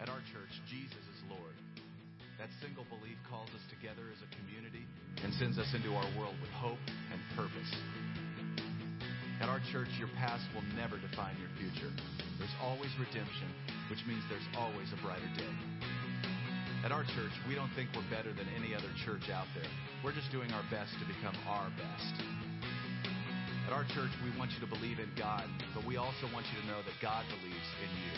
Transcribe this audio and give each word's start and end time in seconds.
At 0.00 0.08
our 0.08 0.24
church, 0.32 0.48
Jesus 0.72 1.04
is 1.12 1.20
Lord. 1.28 1.52
That 2.40 2.48
single 2.64 2.88
belief 2.88 3.20
calls 3.28 3.52
us 3.52 3.60
together 3.68 4.08
as 4.08 4.16
a 4.24 4.28
community 4.32 4.88
and 5.20 5.28
sends 5.36 5.60
us 5.60 5.68
into 5.76 5.92
our 5.92 6.08
world 6.16 6.40
with 6.40 6.48
hope 6.56 6.80
and 7.12 7.20
purpose. 7.36 7.68
At 9.44 9.52
our 9.52 9.60
church, 9.76 9.92
your 10.00 10.08
past 10.16 10.40
will 10.56 10.64
never 10.72 10.96
define 10.96 11.36
your 11.36 11.52
future. 11.60 11.92
There's 12.40 12.56
always 12.64 12.88
redemption, 12.96 13.52
which 13.92 14.00
means 14.08 14.24
there's 14.32 14.48
always 14.56 14.88
a 14.96 15.00
brighter 15.04 15.28
day. 15.36 15.52
At 16.80 16.96
our 16.96 17.04
church, 17.12 17.36
we 17.44 17.52
don't 17.52 17.72
think 17.76 17.92
we're 17.92 18.08
better 18.08 18.32
than 18.32 18.48
any 18.56 18.72
other 18.72 18.88
church 19.04 19.28
out 19.28 19.52
there. 19.52 19.68
We're 20.00 20.16
just 20.16 20.32
doing 20.32 20.48
our 20.56 20.64
best 20.72 20.96
to 20.96 21.04
become 21.04 21.36
our 21.44 21.68
best. 21.76 22.12
At 23.68 23.76
our 23.76 23.84
church, 23.92 24.12
we 24.24 24.32
want 24.40 24.48
you 24.56 24.64
to 24.64 24.70
believe 24.72 24.96
in 24.96 25.12
God, 25.12 25.44
but 25.76 25.84
we 25.84 26.00
also 26.00 26.24
want 26.32 26.48
you 26.56 26.56
to 26.64 26.66
know 26.72 26.80
that 26.88 26.96
God 27.04 27.28
believes 27.28 27.68
in 27.84 27.92
you. 28.00 28.16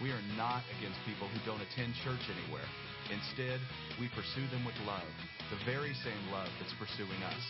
We 0.00 0.08
are 0.16 0.24
not 0.40 0.64
against 0.80 0.96
people 1.04 1.28
who 1.28 1.36
don't 1.44 1.60
attend 1.60 1.92
church 2.00 2.24
anywhere. 2.32 2.64
Instead, 3.12 3.60
we 4.00 4.08
pursue 4.16 4.48
them 4.48 4.64
with 4.64 4.72
love, 4.88 5.04
the 5.52 5.60
very 5.68 5.92
same 6.00 6.24
love 6.32 6.48
that's 6.56 6.72
pursuing 6.80 7.20
us. 7.22 7.42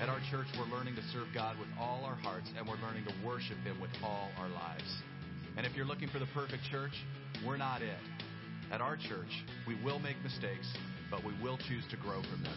At 0.00 0.08
our 0.08 0.20
church, 0.32 0.48
we're 0.56 0.72
learning 0.74 0.96
to 0.96 1.04
serve 1.12 1.28
God 1.36 1.58
with 1.60 1.68
all 1.78 2.00
our 2.08 2.16
hearts, 2.16 2.48
and 2.56 2.66
we're 2.66 2.80
learning 2.80 3.04
to 3.12 3.14
worship 3.20 3.60
Him 3.60 3.76
with 3.78 3.90
all 4.02 4.30
our 4.40 4.48
lives. 4.48 4.88
And 5.58 5.66
if 5.66 5.76
you're 5.76 5.86
looking 5.86 6.08
for 6.08 6.18
the 6.18 6.32
perfect 6.32 6.64
church, 6.72 6.96
we're 7.44 7.60
not 7.60 7.82
it. 7.82 8.00
At 8.72 8.80
our 8.80 8.96
church, 8.96 9.44
we 9.68 9.76
will 9.84 9.98
make 9.98 10.16
mistakes, 10.24 10.72
but 11.10 11.22
we 11.22 11.32
will 11.42 11.58
choose 11.68 11.84
to 11.90 11.96
grow 11.98 12.22
from 12.32 12.42
them. 12.42 12.56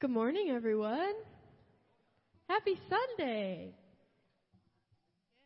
Good 0.00 0.08
morning, 0.10 0.48
everyone. 0.50 1.12
Happy 2.48 2.80
Sunday. 2.88 3.74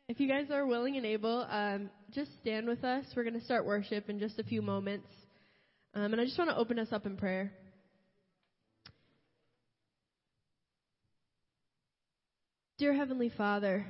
If 0.09 0.21
you 0.21 0.29
guys 0.29 0.49
are 0.53 0.65
willing 0.65 0.97
and 0.97 1.05
able, 1.05 1.45
um, 1.51 1.91
just 2.13 2.31
stand 2.41 2.69
with 2.69 2.85
us. 2.85 3.05
We're 3.17 3.25
going 3.25 3.37
to 3.37 3.45
start 3.45 3.67
worship 3.67 4.09
in 4.09 4.21
just 4.21 4.39
a 4.39 4.45
few 4.45 4.63
moments. 4.63 5.09
Um, 5.93 6.13
and 6.13 6.21
I 6.21 6.25
just 6.25 6.39
want 6.39 6.51
to 6.51 6.57
open 6.57 6.79
us 6.79 6.87
up 6.93 7.05
in 7.05 7.17
prayer. 7.17 7.53
Dear 12.79 12.95
Heavenly 12.95 13.31
Father, 13.37 13.85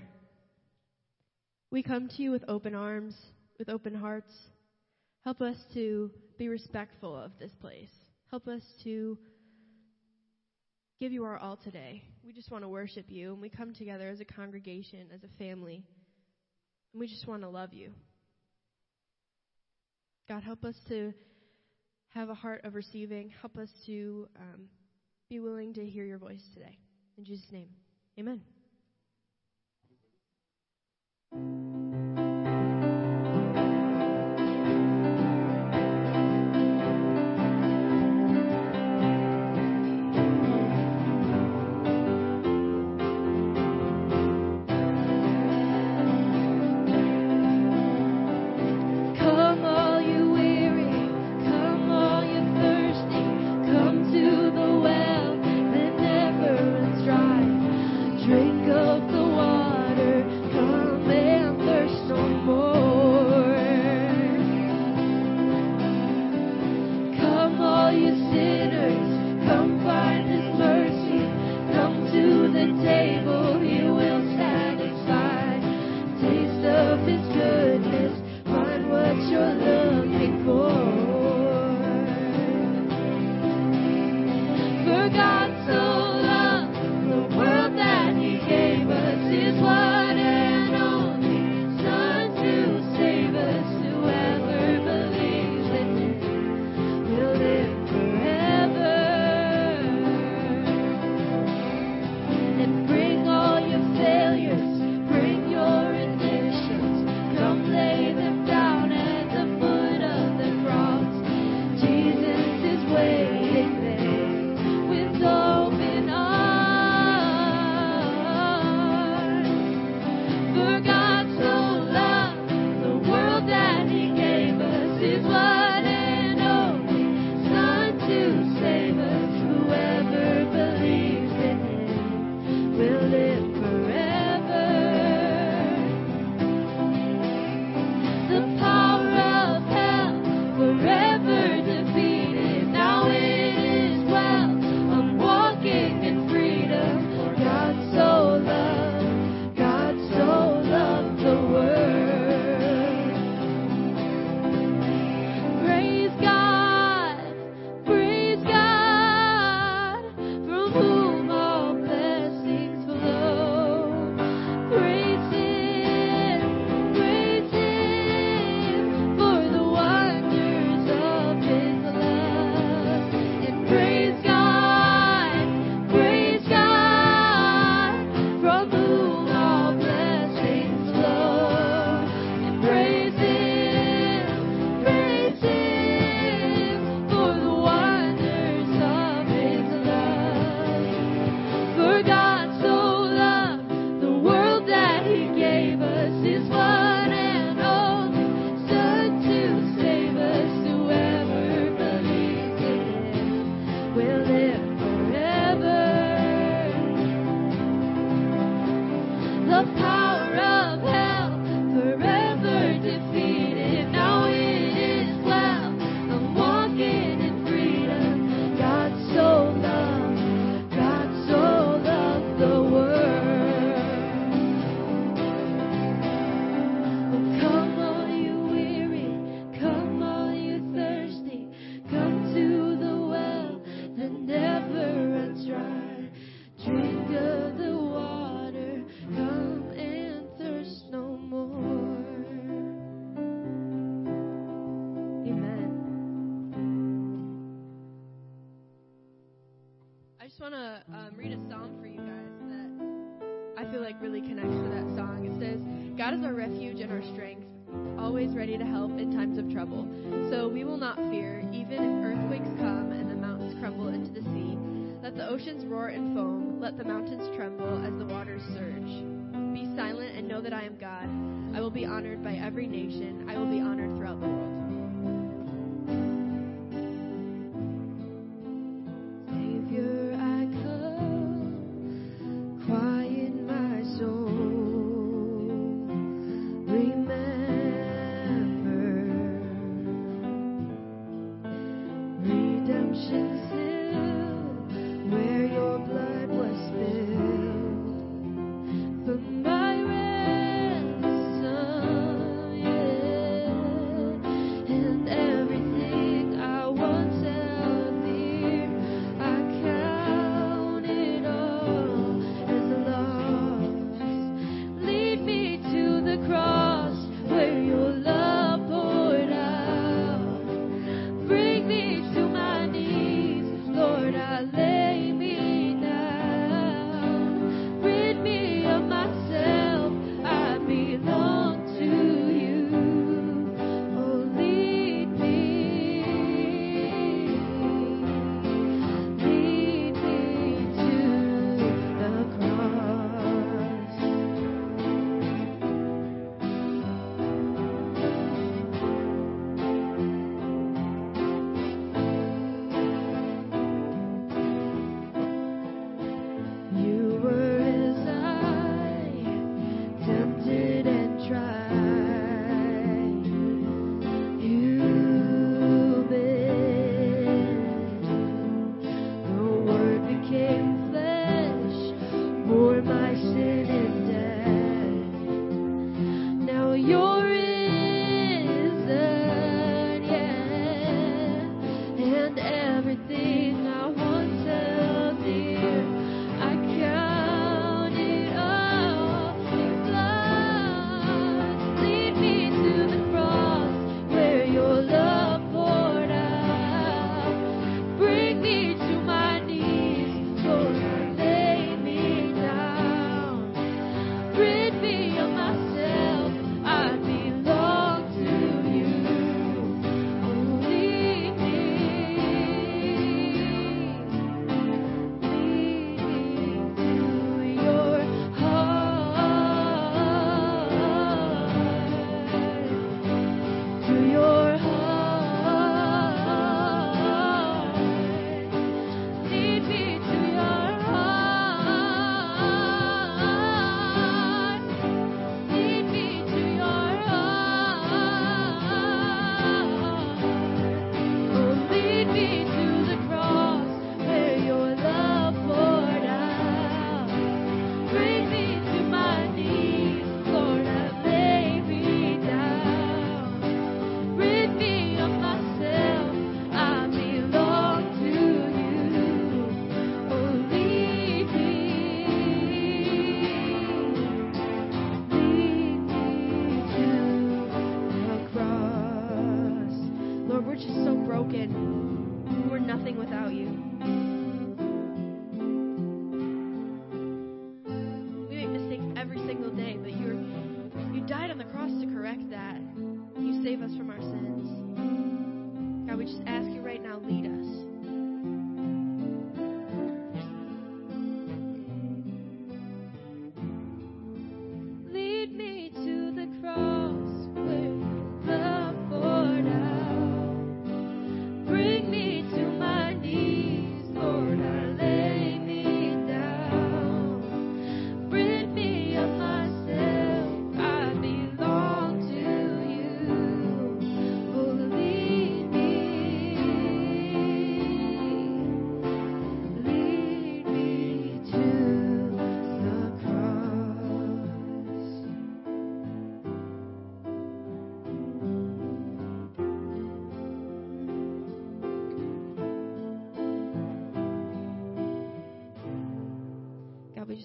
we 1.70 1.82
come 1.82 2.08
to 2.08 2.22
you 2.22 2.30
with 2.30 2.44
open 2.48 2.74
arms, 2.74 3.14
with 3.58 3.68
open 3.68 3.94
hearts. 3.94 4.32
Help 5.24 5.42
us 5.42 5.58
to 5.74 6.10
be 6.38 6.48
respectful 6.48 7.14
of 7.14 7.32
this 7.38 7.52
place. 7.60 7.90
Help 8.30 8.48
us 8.48 8.62
to 8.84 9.18
give 11.00 11.12
you 11.12 11.24
our 11.24 11.38
all 11.38 11.56
today. 11.56 12.02
We 12.24 12.32
just 12.32 12.50
want 12.50 12.64
to 12.64 12.68
worship 12.68 13.06
you, 13.08 13.32
and 13.32 13.40
we 13.42 13.48
come 13.48 13.74
together 13.74 14.08
as 14.08 14.20
a 14.20 14.24
congregation, 14.24 15.08
as 15.14 15.20
a 15.22 15.38
family, 15.44 15.84
and 16.92 17.00
we 17.00 17.08
just 17.08 17.26
want 17.26 17.42
to 17.42 17.48
love 17.48 17.72
you. 17.72 17.92
God, 20.28 20.42
help 20.42 20.64
us 20.64 20.74
to 20.88 21.12
have 22.14 22.28
a 22.30 22.34
heart 22.34 22.64
of 22.64 22.74
receiving. 22.74 23.32
Help 23.40 23.56
us 23.58 23.68
to 23.86 24.28
um, 24.38 24.64
be 25.28 25.40
willing 25.40 25.74
to 25.74 25.84
hear 25.84 26.04
your 26.04 26.18
voice 26.18 26.42
today. 26.54 26.78
In 27.18 27.24
Jesus' 27.24 27.46
name, 27.50 27.68
amen. 28.18 28.42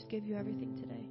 give 0.10 0.26
you 0.28 0.36
everything 0.36 0.76
today. 0.76 1.09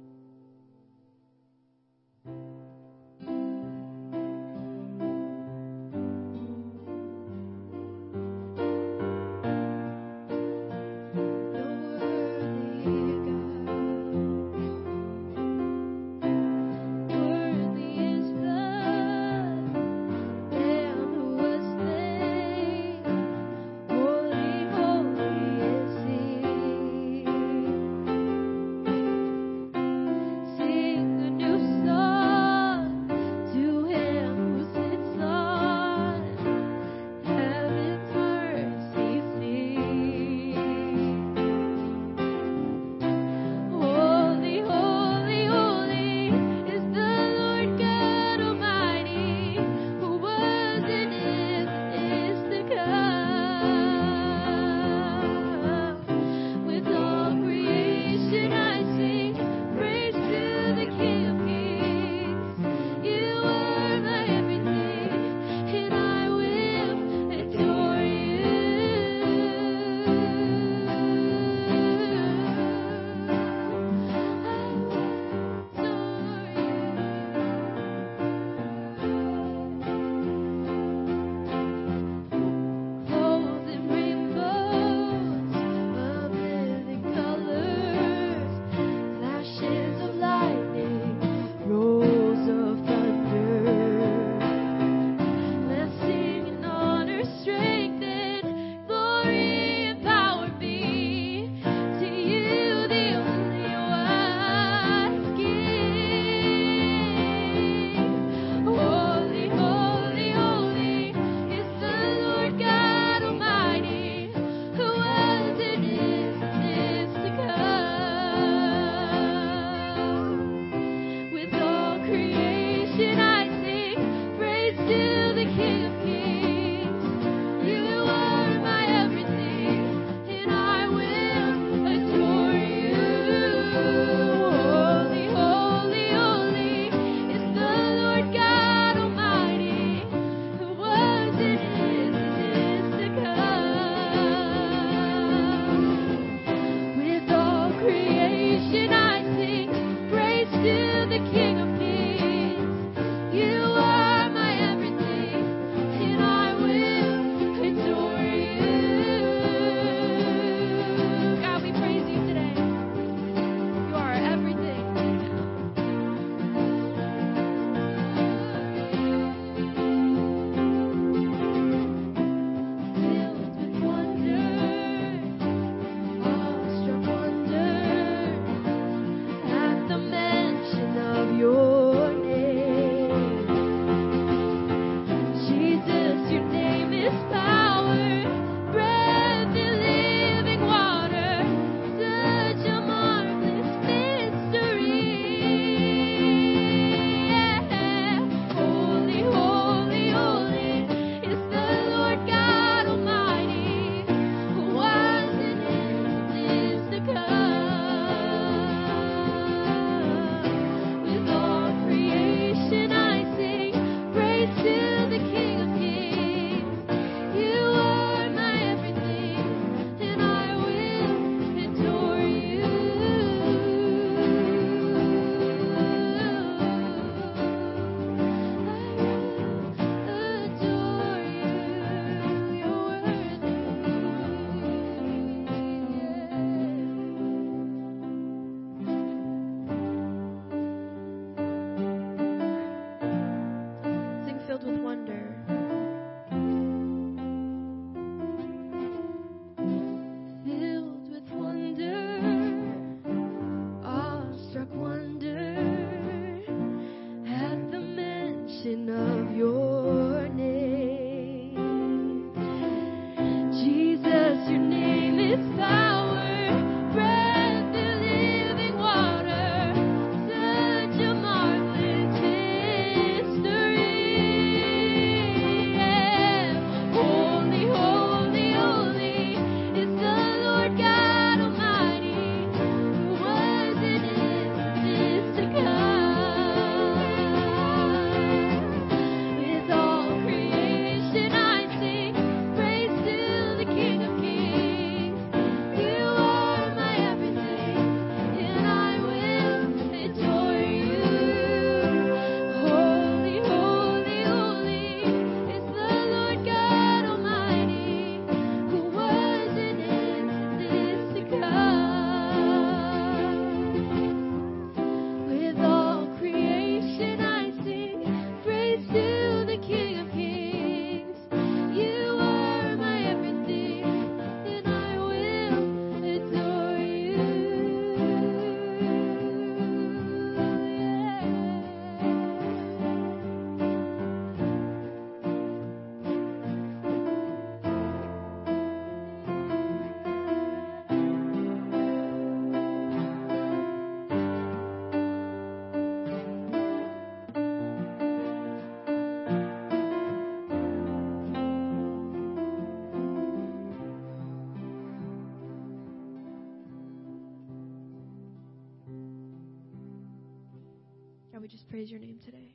praise 361.79 361.91
your 361.91 362.01
name 362.01 362.19
today. 362.21 362.48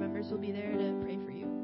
members 0.00 0.30
will 0.30 0.38
be 0.38 0.50
there 0.50 0.72
to 0.72 0.98
pray 1.02 1.18
for 1.24 1.30
you. 1.30 1.59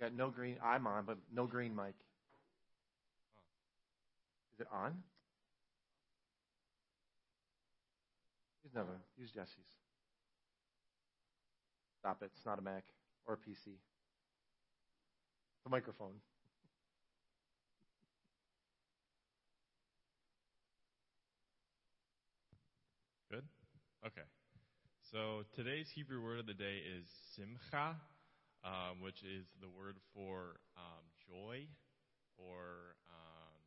We 0.00 0.04
got 0.06 0.14
no 0.16 0.30
green. 0.30 0.56
I'm 0.62 0.86
on, 0.86 1.04
but 1.06 1.18
no 1.34 1.46
green 1.46 1.74
mic. 1.74 1.94
Is 4.54 4.60
it 4.60 4.66
on? 4.72 4.94
Use 8.62 8.72
another. 8.74 8.98
Use 9.16 9.30
Jesse's. 9.34 9.50
Stop 11.98 12.22
it. 12.22 12.30
It's 12.36 12.46
not 12.46 12.60
a 12.60 12.62
Mac 12.62 12.84
or 13.26 13.34
a 13.34 13.36
PC. 13.36 13.70
It's 13.72 15.66
a 15.66 15.68
microphone. 15.68 16.12
Good? 23.32 23.42
Okay. 24.06 24.14
So 25.10 25.42
today's 25.56 25.88
Hebrew 25.92 26.22
word 26.22 26.38
of 26.38 26.46
the 26.46 26.54
day 26.54 26.78
is 26.98 27.06
simcha, 27.34 27.96
um, 28.68 29.00
which 29.00 29.16
is 29.24 29.46
the 29.60 29.68
word 29.72 29.96
for 30.14 30.60
um, 30.76 31.04
joy 31.32 31.64
or 32.36 32.92
um, 33.08 33.60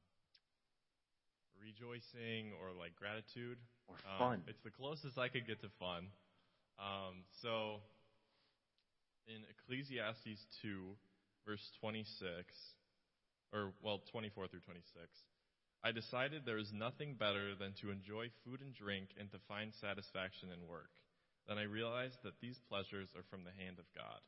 rejoicing 1.58 2.54
or 2.62 2.78
like 2.78 2.94
gratitude 2.96 3.58
or 3.90 3.96
um, 4.06 4.20
fun. 4.20 4.40
it's 4.48 4.62
the 4.64 4.70
closest 4.72 5.18
I 5.18 5.28
could 5.34 5.48
get 5.48 5.62
to 5.66 5.70
fun. 5.82 6.06
Um, 6.78 7.26
so 7.42 7.82
in 9.28 9.42
Ecclesiastes 9.50 10.42
2, 10.62 10.70
verse 11.50 11.66
26, 11.82 12.22
or 13.54 13.74
well, 13.84 14.02
24 14.14 14.48
through 14.48 14.62
26. 14.64 14.86
I 15.84 15.92
decided 15.92 16.44
there 16.46 16.62
is 16.62 16.70
nothing 16.72 17.16
better 17.18 17.58
than 17.58 17.74
to 17.82 17.90
enjoy 17.90 18.30
food 18.46 18.62
and 18.62 18.70
drink 18.72 19.10
and 19.20 19.26
to 19.34 19.40
find 19.50 19.74
satisfaction 19.82 20.50
in 20.54 20.70
work. 20.70 20.94
Then 21.50 21.58
I 21.58 21.64
realized 21.66 22.22
that 22.24 22.38
these 22.40 22.56
pleasures 22.70 23.10
are 23.18 23.26
from 23.34 23.42
the 23.44 23.58
hand 23.64 23.80
of 23.82 23.86
God. 23.98 24.22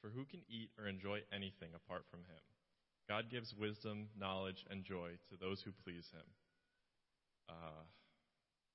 For 0.00 0.10
who 0.12 0.24
can 0.24 0.40
eat 0.48 0.70
or 0.78 0.86
enjoy 0.86 1.22
anything 1.32 1.70
apart 1.74 2.04
from 2.10 2.20
him? 2.28 2.42
God 3.08 3.30
gives 3.30 3.54
wisdom, 3.54 4.08
knowledge, 4.18 4.64
and 4.70 4.84
joy 4.84 5.10
to 5.30 5.36
those 5.38 5.60
who 5.62 5.70
please 5.84 6.04
him. 6.12 6.26
Uh, 7.48 7.86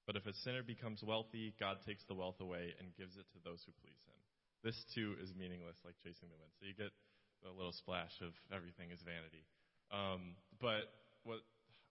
but 0.08 0.16
if 0.16 0.26
a 0.26 0.34
sinner 0.48 0.64
becomes 0.64 1.04
wealthy, 1.04 1.54
God 1.60 1.78
takes 1.86 2.04
the 2.08 2.16
wealth 2.16 2.40
away 2.40 2.74
and 2.80 2.96
gives 2.96 3.18
it 3.20 3.26
to 3.36 3.40
those 3.44 3.62
who 3.68 3.72
please 3.84 4.00
him. 4.08 4.18
This 4.64 4.78
too 4.96 5.16
is 5.22 5.34
meaningless, 5.38 5.76
like 5.84 5.96
chasing 6.04 6.30
the 6.32 6.40
wind. 6.40 6.52
So 6.60 6.66
you 6.66 6.74
get 6.74 6.94
a 7.48 7.52
little 7.54 7.74
splash 7.74 8.14
of 8.22 8.32
everything 8.54 8.90
is 8.92 9.02
vanity. 9.04 9.44
Um, 9.92 10.38
but 10.62 10.88
what, 11.28 11.44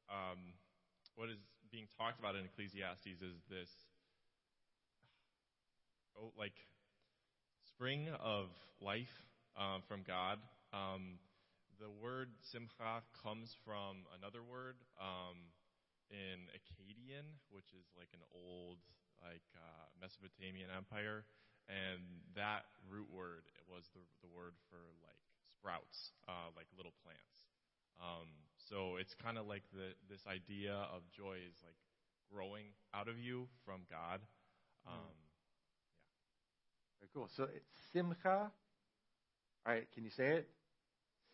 um, 0.08 0.56
what 1.16 1.28
is 1.28 1.38
being 1.70 1.86
talked 1.98 2.18
about 2.18 2.34
in 2.36 2.44
Ecclesiastes 2.48 3.04
is 3.20 3.36
this, 3.52 3.68
oh, 6.16 6.32
like 6.38 6.56
spring 7.80 8.12
of 8.20 8.44
life 8.84 9.08
um, 9.56 9.80
from 9.88 10.04
God. 10.04 10.36
Um, 10.68 11.16
the 11.80 11.88
word 11.88 12.28
simcha 12.52 13.00
comes 13.24 13.56
from 13.64 14.04
another 14.20 14.44
word 14.44 14.76
um, 15.00 15.40
in 16.12 16.44
Akkadian, 16.52 17.24
which 17.48 17.72
is 17.72 17.80
like 17.96 18.12
an 18.12 18.20
old 18.36 18.84
like 19.24 19.40
uh, 19.56 19.88
Mesopotamian 19.96 20.68
empire, 20.68 21.24
and 21.72 22.04
that 22.36 22.68
root 22.92 23.08
word 23.08 23.48
was 23.64 23.88
the, 23.96 24.04
the 24.20 24.28
word 24.28 24.52
for 24.68 24.84
like 25.00 25.24
sprouts, 25.48 26.12
uh, 26.28 26.52
like 26.52 26.68
little 26.76 26.92
plants. 27.00 27.38
Um, 27.96 28.28
so 28.68 29.00
it's 29.00 29.16
kind 29.24 29.40
of 29.40 29.48
like 29.48 29.64
the, 29.72 29.96
this 30.04 30.20
idea 30.28 30.84
of 30.92 31.00
joy 31.16 31.40
is 31.48 31.56
like 31.64 31.80
growing 32.28 32.76
out 32.92 33.08
of 33.08 33.16
you 33.16 33.48
from 33.64 33.88
God. 33.88 34.20
Hmm. 34.84 35.00
Um, 35.00 35.00
mm. 35.16 35.29
Very 37.00 37.10
cool. 37.14 37.28
So 37.36 37.44
it's 37.44 37.64
simcha. 37.92 38.50
All 39.66 39.72
right, 39.74 39.86
can 39.94 40.04
you 40.04 40.10
say 40.16 40.26
it? 40.36 40.48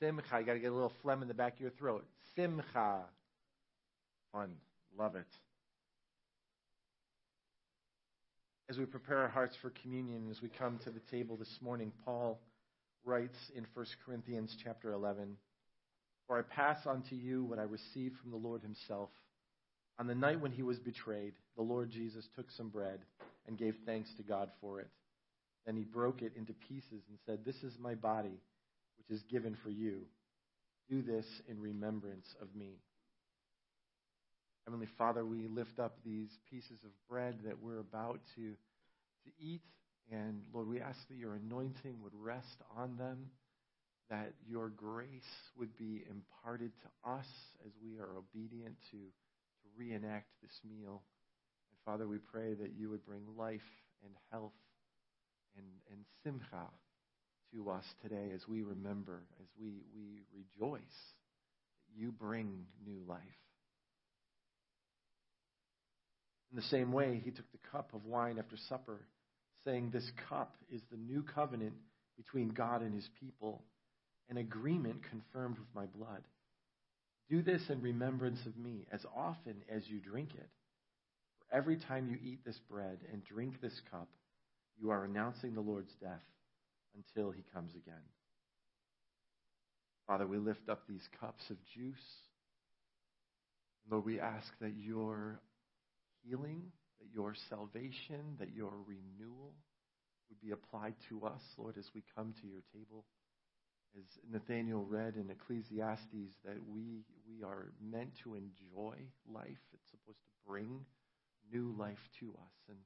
Simcha. 0.01 0.41
You 0.41 0.47
got 0.47 0.53
to 0.55 0.59
get 0.59 0.71
a 0.71 0.75
little 0.75 0.93
phlegm 1.03 1.23
in 1.23 1.29
the 1.29 1.35
back 1.35 1.55
of 1.55 1.61
your 1.61 1.71
throat. 1.71 2.05
Simcha. 2.37 3.01
Fun. 4.33 4.53
Love 4.99 5.17
it. 5.17 5.27
As 8.69 8.79
we 8.79 8.85
prepare 8.85 9.19
our 9.19 9.29
hearts 9.29 9.55
for 9.63 9.71
communion, 9.83 10.29
as 10.31 10.43
we 10.43 10.49
come 10.49 10.79
to 10.85 10.91
the 10.91 11.01
table 11.11 11.37
this 11.37 11.57
morning, 11.61 11.93
Paul 12.05 12.41
writes 13.05 13.37
in 13.55 13.65
1 13.75 13.87
Corinthians 14.05 14.57
chapter 14.65 14.93
11, 14.93 15.37
For 16.27 16.39
I 16.39 16.43
pass 16.43 16.79
on 16.85 17.03
to 17.11 17.15
you 17.15 17.45
what 17.45 17.61
I 17.61 17.63
received 17.63 18.17
from 18.21 18.33
the 18.33 18.37
Lord 18.37 18.63
himself. 18.63 19.11
On 20.01 20.09
the 20.09 20.17
night 20.17 20.41
when 20.41 20.51
he 20.51 20.63
was 20.63 20.79
betrayed, 20.79 21.35
the 21.57 21.63
Lord 21.63 21.91
Jesus 21.91 22.27
took 22.35 22.51
some 22.57 22.69
bread 22.69 22.99
and 23.47 23.57
gave 23.57 23.77
thanks 23.87 24.11
to 24.17 24.25
God 24.25 24.51
for 24.61 24.81
it. 24.81 24.89
Then 25.67 25.77
he 25.77 25.83
broke 25.85 26.23
it 26.23 26.33
into 26.37 26.55
pieces 26.69 27.03
and 27.09 27.19
said, 27.27 27.41
This 27.45 27.57
is 27.63 27.75
my 27.83 27.95
body, 27.97 28.41
which 28.97 29.11
is 29.11 29.23
given 29.25 29.57
for 29.63 29.71
you. 29.71 30.03
Do 30.89 31.03
this 31.03 31.27
in 31.49 31.61
remembrance 31.61 32.27
of 32.41 32.55
me. 32.55 32.79
Heavenly 34.65 34.87
Father, 34.97 35.25
we 35.25 35.49
lift 35.49 35.79
up 35.81 35.99
these 36.05 36.31
pieces 36.51 36.79
of 36.85 36.91
bread 37.11 37.37
that 37.45 37.61
we're 37.61 37.81
about 37.81 38.21
to, 38.37 38.43
to 38.43 39.31
eat. 39.39 39.61
And 40.13 40.43
Lord, 40.55 40.69
we 40.69 40.81
ask 40.81 40.97
that 41.09 41.17
your 41.19 41.35
anointing 41.35 41.97
would 42.03 42.15
rest 42.17 42.59
on 42.77 42.97
them, 42.97 43.27
that 44.09 44.33
your 44.49 44.69
grace 44.69 45.09
would 45.59 45.77
be 45.77 46.05
imparted 46.09 46.71
to 46.83 47.11
us 47.11 47.27
as 47.67 47.73
we 47.83 47.99
are 47.99 48.17
obedient 48.19 48.75
to, 48.93 48.97
to 48.97 49.67
reenact 49.77 50.27
this 50.43 50.61
meal. 50.65 51.03
And 51.71 51.79
Father, 51.85 52.07
we 52.07 52.19
pray 52.19 52.55
that 52.55 52.73
you 52.79 52.89
would 52.91 53.05
bring 53.05 53.23
life 53.37 53.61
and 54.05 54.13
health 54.31 54.53
and, 55.57 55.67
and 55.91 56.05
simcha 56.23 56.69
to 57.55 57.71
us 57.71 57.85
today 58.03 58.31
as 58.35 58.43
we 58.49 58.63
remember, 58.63 59.23
as 59.41 59.47
we, 59.61 59.83
we 59.95 60.23
rejoice 60.35 60.81
that 61.89 62.01
you 62.01 62.13
bring 62.13 62.65
new 62.87 63.01
life. 63.07 63.21
In 66.51 66.57
the 66.57 66.63
same 66.63 66.93
way, 66.93 67.21
he 67.25 67.31
took 67.31 67.51
the 67.53 67.69
cup 67.73 67.91
of 67.93 68.05
wine 68.05 68.39
after 68.39 68.57
supper, 68.69 69.01
saying, 69.65 69.91
This 69.93 70.09
cup 70.29 70.57
is 70.73 70.81
the 70.91 70.97
new 70.97 71.23
covenant 71.35 71.75
between 72.17 72.49
God 72.49 72.83
and 72.83 72.95
his 72.95 73.09
people, 73.21 73.63
an 74.31 74.39
agreement 74.39 74.99
confirmed 75.11 75.59
with 75.59 75.69
my 75.75 75.87
blood. 75.87 76.23
Do 77.29 77.43
this 77.43 77.63
in 77.69 77.83
remembrance 77.83 78.39
of 78.47 78.57
me 78.57 78.87
as 78.93 79.01
often 79.17 79.57
as 79.69 79.83
you 79.87 79.99
drink 79.99 80.31
it. 80.37 80.49
For 81.41 81.57
every 81.57 81.77
time 81.79 82.09
you 82.09 82.17
eat 82.25 82.45
this 82.45 82.59
bread 82.71 82.99
and 83.13 83.25
drink 83.25 83.61
this 83.61 83.79
cup, 83.91 84.09
you 84.79 84.91
are 84.91 85.05
announcing 85.05 85.55
the 85.55 85.61
Lord's 85.61 85.95
death 86.01 86.25
until 86.95 87.31
he 87.31 87.43
comes 87.55 87.73
again. 87.75 88.03
Father, 90.07 90.27
we 90.27 90.39
lift 90.39 90.69
up 90.69 90.83
these 90.87 91.07
cups 91.19 91.43
of 91.51 91.57
juice. 91.75 92.09
Lord, 93.91 94.05
we 94.05 94.21
ask 94.21 94.47
that 94.61 94.75
your 94.77 95.41
healing, 96.27 96.63
that 97.01 97.09
your 97.13 97.35
salvation, 97.49 98.37
that 98.39 98.55
your 98.55 98.73
renewal 98.87 99.55
would 100.29 100.41
be 100.41 100.51
applied 100.51 100.95
to 101.09 101.25
us, 101.25 101.41
Lord, 101.57 101.77
as 101.79 101.87
we 101.95 102.03
come 102.15 102.35
to 102.41 102.47
your 102.47 102.63
table. 102.73 103.05
As 103.97 104.05
Nathaniel 104.31 104.85
read 104.85 105.15
in 105.17 105.31
Ecclesiastes, 105.31 106.35
that 106.45 106.59
we, 106.71 107.01
we 107.27 107.43
are 107.45 107.69
meant 107.81 108.11
to 108.25 108.35
enjoy 108.35 108.95
life. 109.33 109.59
It's 109.73 109.91
supposed 109.91 110.19
to 110.23 110.49
bring 110.49 110.85
new 111.51 111.75
life 111.79 111.99
to 112.21 112.27
us. 112.31 112.53
And 112.69 112.77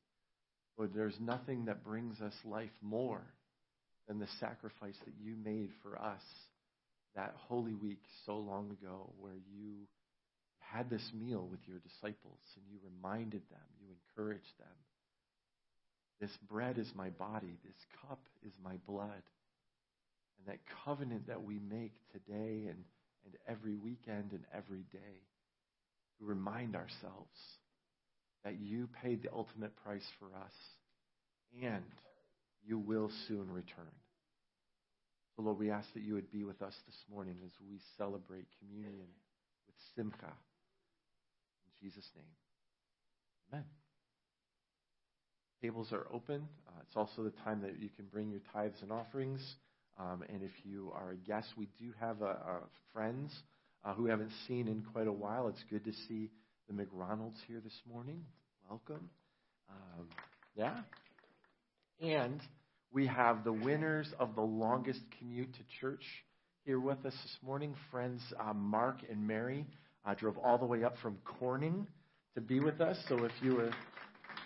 Lord, 0.81 0.93
there's 0.95 1.21
nothing 1.21 1.67
that 1.67 1.85
brings 1.85 2.23
us 2.23 2.33
life 2.43 2.71
more 2.81 3.21
than 4.09 4.19
the 4.19 4.27
sacrifice 4.41 4.97
that 5.05 5.13
you 5.23 5.35
made 5.37 5.69
for 5.83 5.99
us 6.01 6.23
that 7.15 7.35
Holy 7.51 7.75
Week 7.75 8.01
so 8.25 8.39
long 8.39 8.71
ago, 8.71 9.13
where 9.21 9.37
you 9.53 9.75
had 10.73 10.89
this 10.89 11.07
meal 11.13 11.47
with 11.51 11.61
your 11.67 11.81
disciples 11.81 12.39
and 12.57 12.65
you 12.71 12.79
reminded 12.83 13.43
them, 13.51 13.61
you 13.79 13.89
encouraged 13.93 14.57
them. 14.59 14.71
This 16.19 16.31
bread 16.49 16.79
is 16.79 16.91
my 16.95 17.11
body, 17.11 17.59
this 17.63 17.75
cup 18.09 18.21
is 18.47 18.53
my 18.65 18.77
blood. 18.89 19.11
And 19.21 20.47
that 20.47 20.61
covenant 20.87 21.27
that 21.27 21.43
we 21.43 21.59
make 21.59 21.93
today 22.15 22.69
and, 22.71 22.79
and 23.27 23.35
every 23.47 23.75
weekend 23.75 24.31
and 24.33 24.45
every 24.57 24.85
day 24.91 25.19
to 26.21 26.25
remind 26.25 26.75
ourselves 26.75 27.37
that 28.45 28.61
you 28.61 28.89
paid 29.03 29.23
the 29.23 29.31
ultimate 29.33 29.75
price 29.85 30.07
for 30.19 30.27
us, 30.37 30.53
and 31.63 31.83
you 32.65 32.79
will 32.79 33.11
soon 33.29 33.51
return. 33.53 33.91
So, 35.37 35.43
Lord, 35.43 35.59
we 35.59 35.71
ask 35.71 35.87
that 35.95 36.03
you 36.03 36.15
would 36.15 36.31
be 36.31 36.45
with 36.45 36.61
us 36.63 36.75
this 36.87 36.97
morning 37.13 37.37
as 37.45 37.51
we 37.69 37.81
celebrate 37.99 38.47
communion 38.59 39.07
with 39.67 39.77
Simcha. 39.95 40.27
In 40.27 41.73
Jesus' 41.89 42.09
name, 42.17 42.25
amen. 43.53 43.65
Tables 45.63 45.89
are 45.93 46.07
open. 46.13 46.49
Uh, 46.69 46.81
it's 46.87 46.97
also 46.97 47.23
the 47.23 47.35
time 47.45 47.61
that 47.63 47.79
you 47.79 47.91
can 47.95 48.07
bring 48.07 48.31
your 48.31 48.41
tithes 48.53 48.77
and 48.81 48.91
offerings. 48.91 49.43
Um, 49.99 50.25
and 50.31 50.43
if 50.43 50.51
you 50.65 50.91
are 50.95 51.11
a 51.11 51.17
guest, 51.17 51.49
we 51.59 51.69
do 51.79 51.93
have 52.01 52.23
uh, 52.23 52.27
uh 52.27 52.37
friends 52.95 53.31
uh, 53.85 53.93
who 53.93 54.07
haven't 54.07 54.31
seen 54.49 54.69
in 54.69 54.83
quite 54.95 55.07
a 55.07 55.13
while. 55.13 55.49
It's 55.49 55.63
good 55.69 55.85
to 55.85 55.93
see 56.09 56.31
the 56.77 56.83
McRonalds 56.85 57.35
here 57.49 57.59
this 57.63 57.75
morning. 57.93 58.23
Welcome. 58.69 59.11
Um, 59.69 60.07
yeah. 60.55 60.77
And 62.01 62.41
we 62.93 63.07
have 63.09 63.43
the 63.45 63.53
winners 63.53 64.09
of 64.21 64.35
the 64.37 64.41
longest 64.43 65.01
commute 65.19 65.53
to 65.53 65.59
church 65.81 66.05
here 66.65 66.79
with 66.79 66.99
us 67.05 67.13
this 67.13 67.37
morning. 67.45 67.75
Friends 67.91 68.21
uh, 68.39 68.53
Mark 68.53 68.99
and 69.11 69.27
Mary 69.27 69.67
uh, 70.07 70.15
drove 70.15 70.39
all 70.39 70.59
the 70.59 70.65
way 70.67 70.85
up 70.85 70.95
from 71.03 71.19
Corning 71.25 71.87
to 72.37 72.41
be 72.41 72.61
with 72.61 72.81
us. 72.81 72.97
So 73.09 73.25
if 73.25 73.33
you 73.43 73.57
were 73.57 73.71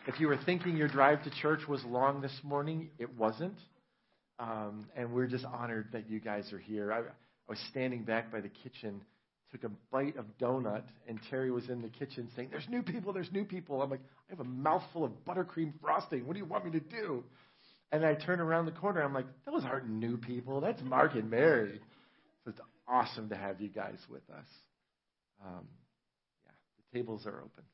if 0.06 0.18
you 0.18 0.28
were 0.28 0.38
thinking 0.46 0.76
your 0.76 0.88
drive 0.88 1.22
to 1.24 1.30
church 1.42 1.60
was 1.68 1.82
long 1.84 2.20
this 2.20 2.36
morning, 2.42 2.90
it 2.98 3.14
wasn't. 3.16 3.56
Um, 4.38 4.86
and 4.96 5.12
we're 5.12 5.26
just 5.26 5.44
honored 5.44 5.88
that 5.92 6.08
you 6.08 6.20
guys 6.20 6.52
are 6.52 6.58
here. 6.58 6.92
I, 6.92 6.98
I 7.00 7.50
was 7.50 7.58
standing 7.70 8.04
back 8.04 8.32
by 8.32 8.40
the 8.40 8.48
kitchen 8.50 9.02
took 9.58 9.70
a 9.70 9.74
bite 9.92 10.16
of 10.16 10.24
donut, 10.40 10.82
and 11.08 11.20
Terry 11.30 11.50
was 11.50 11.68
in 11.68 11.80
the 11.80 11.88
kitchen 11.88 12.28
saying, 12.34 12.48
There's 12.50 12.68
new 12.68 12.82
people, 12.82 13.12
there's 13.12 13.30
new 13.30 13.44
people. 13.44 13.80
I'm 13.82 13.90
like, 13.90 14.00
I 14.28 14.32
have 14.32 14.40
a 14.40 14.44
mouthful 14.44 15.04
of 15.04 15.12
buttercream 15.24 15.72
frosting. 15.80 16.26
What 16.26 16.32
do 16.32 16.40
you 16.40 16.44
want 16.44 16.64
me 16.64 16.72
to 16.72 16.80
do? 16.80 17.22
And 17.92 18.04
I 18.04 18.14
turn 18.14 18.40
around 18.40 18.66
the 18.66 18.72
corner, 18.72 19.00
I'm 19.02 19.14
like, 19.14 19.26
Those 19.46 19.62
aren't 19.64 19.88
new 19.88 20.16
people. 20.16 20.60
That's 20.60 20.82
Mark 20.82 21.14
and 21.14 21.30
Mary. 21.30 21.80
So 22.44 22.50
it's 22.50 22.60
awesome 22.88 23.28
to 23.28 23.36
have 23.36 23.60
you 23.60 23.68
guys 23.68 23.98
with 24.10 24.28
us. 24.30 24.46
Um, 25.44 25.66
yeah, 26.44 26.52
the 26.90 26.98
tables 26.98 27.26
are 27.26 27.38
open. 27.38 27.64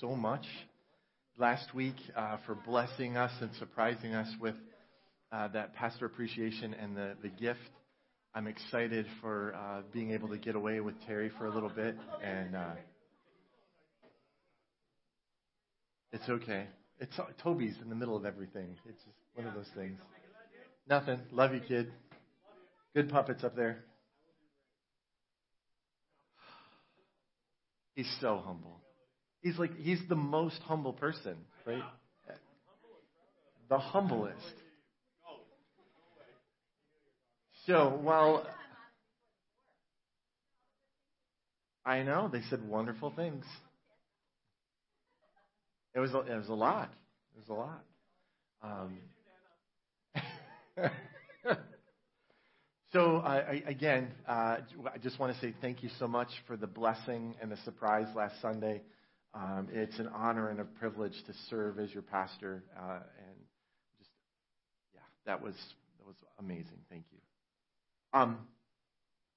so 0.00 0.14
much 0.14 0.44
last 1.38 1.74
week 1.74 1.94
uh, 2.14 2.36
for 2.46 2.54
blessing 2.54 3.16
us 3.16 3.30
and 3.40 3.50
surprising 3.58 4.12
us 4.14 4.28
with 4.40 4.54
uh, 5.32 5.48
that 5.48 5.74
pastor 5.74 6.04
appreciation 6.06 6.74
and 6.74 6.94
the, 6.96 7.14
the 7.22 7.28
gift. 7.28 7.58
I'm 8.34 8.46
excited 8.46 9.06
for 9.22 9.54
uh, 9.54 9.82
being 9.92 10.10
able 10.10 10.28
to 10.28 10.38
get 10.38 10.54
away 10.56 10.80
with 10.80 10.94
Terry 11.06 11.30
for 11.38 11.46
a 11.46 11.50
little 11.54 11.70
bit, 11.70 11.96
and 12.22 12.54
uh, 12.54 12.70
it's 16.12 16.28
okay. 16.28 16.66
It's 16.98 17.16
Toby's 17.42 17.76
in 17.82 17.88
the 17.88 17.94
middle 17.94 18.16
of 18.16 18.26
everything. 18.26 18.76
It's 18.86 18.96
just 19.02 19.14
one 19.34 19.46
of 19.46 19.54
those 19.54 19.70
things. 19.74 19.98
Nothing. 20.88 21.20
Love 21.32 21.54
you, 21.54 21.60
kid. 21.60 21.92
Good 22.94 23.08
puppets 23.08 23.44
up 23.44 23.56
there. 23.56 23.78
He's 27.94 28.10
so 28.20 28.42
humble. 28.44 28.82
He's 29.46 29.58
like, 29.60 29.76
he's 29.76 30.00
the 30.08 30.16
most 30.16 30.58
humble 30.62 30.92
person, 30.92 31.36
right? 31.64 31.80
The 33.68 33.78
humblest. 33.78 34.34
So 37.64 37.96
while 38.02 38.44
I 41.84 42.02
know 42.02 42.28
they 42.32 42.40
said 42.50 42.60
wonderful 42.68 43.12
things, 43.14 43.44
it 45.94 46.00
was 46.00 46.10
a, 46.12 46.18
it 46.22 46.38
was 46.38 46.48
a 46.48 46.52
lot. 46.52 46.90
It 47.36 47.48
was 47.48 47.48
a 47.48 47.52
lot. 47.52 47.84
Um, 48.64 48.98
so 52.92 53.18
I, 53.18 53.36
I, 53.36 53.62
again, 53.68 54.08
uh, 54.28 54.56
I 54.92 54.98
just 55.00 55.20
want 55.20 55.36
to 55.36 55.40
say 55.40 55.54
thank 55.60 55.84
you 55.84 55.90
so 56.00 56.08
much 56.08 56.30
for 56.48 56.56
the 56.56 56.66
blessing 56.66 57.36
and 57.40 57.52
the 57.52 57.56
surprise 57.58 58.08
last 58.16 58.34
Sunday. 58.42 58.82
Um, 59.34 59.68
it's 59.70 59.98
an 59.98 60.08
honor 60.08 60.48
and 60.48 60.60
a 60.60 60.64
privilege 60.64 61.14
to 61.26 61.32
serve 61.50 61.78
as 61.78 61.92
your 61.92 62.02
pastor, 62.02 62.64
uh, 62.78 63.00
and 63.20 63.36
just 63.98 64.10
yeah, 64.94 65.00
that 65.26 65.42
was 65.42 65.54
that 65.98 66.06
was 66.06 66.16
amazing. 66.38 66.78
Thank 66.88 67.04
you. 67.12 67.18
Um, 68.18 68.38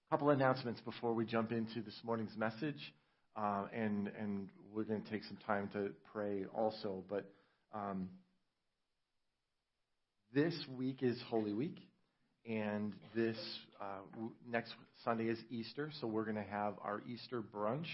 a 0.10 0.14
couple 0.14 0.30
announcements 0.30 0.80
before 0.82 1.14
we 1.14 1.26
jump 1.26 1.52
into 1.52 1.82
this 1.82 2.00
morning's 2.04 2.36
message, 2.38 2.80
uh, 3.36 3.66
and 3.74 4.10
and 4.20 4.48
we're 4.74 4.84
going 4.84 5.02
to 5.02 5.10
take 5.10 5.24
some 5.26 5.38
time 5.46 5.70
to 5.74 5.90
pray 6.14 6.46
also. 6.56 7.04
But 7.10 7.26
um, 7.74 8.10
this 10.34 10.54
week 10.78 11.04
is 11.04 11.20
Holy 11.30 11.52
Week, 11.52 11.76
and 12.50 12.94
this 13.16 13.36
uh, 13.82 14.20
next 14.50 14.72
Sunday 15.04 15.26
is 15.26 15.40
Easter, 15.50 15.92
so 16.00 16.08
we're 16.08 16.24
going 16.26 16.38
to 16.38 16.50
have 16.52 16.76
our 16.86 17.02
Easter 17.06 17.42
brunch 17.42 17.88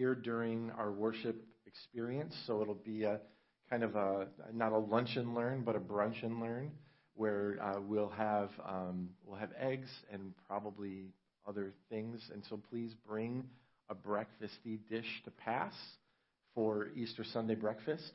here 0.00 0.14
during 0.14 0.70
our 0.78 0.90
worship 0.92 1.36
experience. 1.66 2.34
So 2.46 2.62
it'll 2.62 2.72
be 2.92 3.02
a 3.04 3.20
kind 3.68 3.82
of 3.82 3.96
a 3.96 4.28
not 4.50 4.72
a 4.72 4.78
lunch 4.78 5.10
and 5.16 5.34
learn, 5.34 5.62
but 5.62 5.76
a 5.76 5.78
brunch 5.78 6.22
and 6.24 6.40
learn, 6.40 6.70
where 7.12 7.58
uh, 7.62 7.78
we'll 7.86 8.08
have 8.08 8.48
um, 8.66 9.10
we'll 9.26 9.38
have 9.38 9.50
eggs 9.60 9.90
and 10.10 10.32
probably 10.48 11.10
other 11.46 11.74
things. 11.90 12.18
And 12.32 12.42
so 12.48 12.58
please 12.70 12.94
bring 13.06 13.44
a 13.90 13.94
breakfasty 13.94 14.78
dish 14.88 15.04
to 15.26 15.30
pass 15.32 15.74
for 16.54 16.88
Easter 16.96 17.22
Sunday 17.34 17.54
breakfast. 17.54 18.10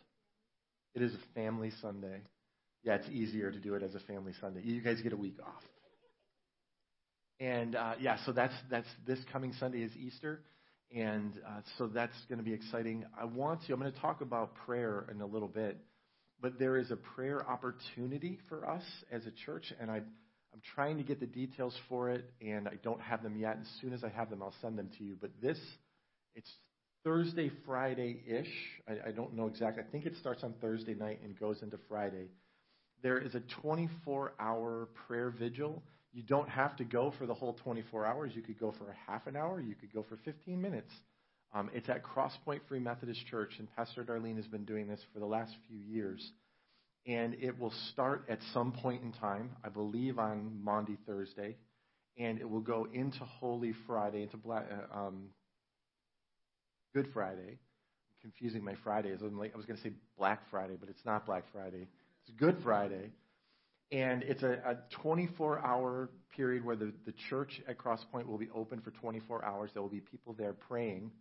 It 0.95 1.03
is 1.03 1.13
a 1.13 1.35
family 1.39 1.71
Sunday. 1.83 2.21
Yeah, 2.81 2.95
it's 2.95 3.09
easier 3.11 3.51
to 3.51 3.59
do 3.59 3.75
it 3.75 3.83
as 3.83 3.93
a 3.93 3.99
family 3.99 4.33
Sunday. 4.41 4.61
You 4.63 4.81
guys 4.81 5.01
get 5.01 5.13
a 5.13 5.17
week 5.17 5.37
off. 5.45 5.61
And 7.39 7.75
uh, 7.75 7.93
yeah, 7.99 8.17
so 8.25 8.31
that's 8.31 8.55
that's 8.71 8.87
this 9.05 9.19
coming 9.31 9.53
Sunday 9.59 9.81
is 9.83 9.91
Easter. 9.95 10.41
And 10.93 11.33
uh, 11.47 11.61
so 11.77 11.87
that's 11.87 12.13
going 12.29 12.37
to 12.39 12.43
be 12.43 12.53
exciting. 12.53 13.05
I 13.19 13.25
want 13.25 13.65
to, 13.65 13.73
I'm 13.73 13.79
going 13.79 13.91
to 13.91 13.99
talk 13.99 14.21
about 14.21 14.53
prayer 14.65 15.05
in 15.13 15.21
a 15.21 15.25
little 15.25 15.47
bit, 15.47 15.77
but 16.41 16.59
there 16.59 16.77
is 16.77 16.91
a 16.91 16.95
prayer 16.95 17.47
opportunity 17.49 18.39
for 18.49 18.69
us 18.69 18.83
as 19.11 19.25
a 19.25 19.31
church, 19.45 19.71
and 19.79 19.89
I, 19.89 19.95
I'm 19.95 20.61
trying 20.75 20.97
to 20.97 21.03
get 21.03 21.19
the 21.19 21.25
details 21.25 21.73
for 21.89 22.09
it, 22.11 22.29
and 22.39 22.67
I 22.67 22.73
don't 22.83 23.01
have 23.01 23.23
them 23.23 23.35
yet. 23.37 23.57
As 23.59 23.67
soon 23.81 23.93
as 23.93 24.03
I 24.03 24.09
have 24.09 24.29
them, 24.29 24.43
I'll 24.43 24.53
send 24.61 24.77
them 24.77 24.89
to 24.99 25.03
you. 25.03 25.17
But 25.19 25.31
this, 25.41 25.57
it's 26.35 26.49
Thursday, 27.03 27.51
Friday 27.65 28.21
ish. 28.27 28.51
I, 28.87 29.09
I 29.09 29.11
don't 29.11 29.33
know 29.35 29.47
exactly. 29.47 29.83
I 29.87 29.91
think 29.91 30.05
it 30.05 30.13
starts 30.21 30.43
on 30.43 30.53
Thursday 30.61 30.93
night 30.93 31.19
and 31.23 31.37
goes 31.39 31.61
into 31.61 31.77
Friday. 31.89 32.27
There 33.03 33.17
is 33.19 33.33
a 33.35 33.41
24 33.61 34.33
hour 34.39 34.87
prayer 35.07 35.29
vigil 35.31 35.83
you 36.15 36.23
don't 36.23 36.47
have 36.47 36.77
to 36.77 36.85
go 36.85 37.11
for 37.19 37.25
the 37.25 37.33
whole 37.33 37.55
24 37.61 38.05
hours. 38.05 38.31
You 38.33 38.41
could 38.41 38.57
go 38.57 38.71
for 38.77 38.89
a 38.89 38.95
half 39.11 39.27
an 39.27 39.35
hour. 39.35 39.59
You 39.59 39.75
could 39.75 39.91
go 39.93 40.01
for 40.07 40.15
15 40.23 40.61
minutes. 40.61 40.89
Um, 41.53 41.69
it's 41.73 41.89
at 41.89 42.03
Crosspoint 42.05 42.61
Free 42.69 42.79
Methodist 42.79 43.25
Church, 43.29 43.49
and 43.59 43.67
Pastor 43.75 44.01
Darlene 44.05 44.37
has 44.37 44.47
been 44.47 44.63
doing 44.63 44.87
this 44.87 45.01
for 45.13 45.19
the 45.19 45.25
last 45.25 45.51
few 45.67 45.77
years. 45.77 46.25
And 47.05 47.35
it 47.41 47.59
will 47.59 47.73
start 47.91 48.23
at 48.29 48.39
some 48.53 48.71
point 48.71 49.03
in 49.03 49.11
time, 49.11 49.51
I 49.61 49.67
believe 49.67 50.17
on 50.17 50.63
Maundy 50.63 50.97
Thursday, 51.05 51.57
and 52.17 52.39
it 52.39 52.49
will 52.49 52.61
go 52.61 52.87
into 52.93 53.19
Holy 53.19 53.73
Friday, 53.85 54.23
into 54.23 54.37
Black, 54.37 54.67
uh, 54.71 54.97
um, 54.97 55.31
Good 56.93 57.07
Friday. 57.13 57.43
I'm 57.57 58.15
confusing 58.21 58.63
my 58.63 58.75
Fridays. 58.85 59.19
I'm 59.21 59.37
like, 59.37 59.53
I 59.53 59.57
was 59.57 59.65
going 59.65 59.77
to 59.77 59.83
say 59.83 59.91
Black 60.17 60.39
Friday, 60.49 60.77
but 60.79 60.87
it's 60.87 61.03
not 61.05 61.25
Black 61.25 61.43
Friday. 61.51 61.87
It's 62.21 62.37
Good 62.39 62.55
Friday 62.63 63.11
and 63.91 64.23
it's 64.23 64.41
a 64.43 64.79
24-hour 65.03 66.09
period 66.35 66.65
where 66.65 66.75
the, 66.75 66.91
the 67.05 67.13
church 67.29 67.61
at 67.67 67.77
Cross 67.77 68.03
Point 68.11 68.27
will 68.27 68.37
be 68.37 68.49
open 68.53 68.81
for 68.81 68.91
24 68.91 69.45
hours. 69.45 69.69
There 69.73 69.81
will 69.81 69.89
be 69.89 69.99
people 70.01 70.33
there 70.33 70.53
praying 70.53 71.11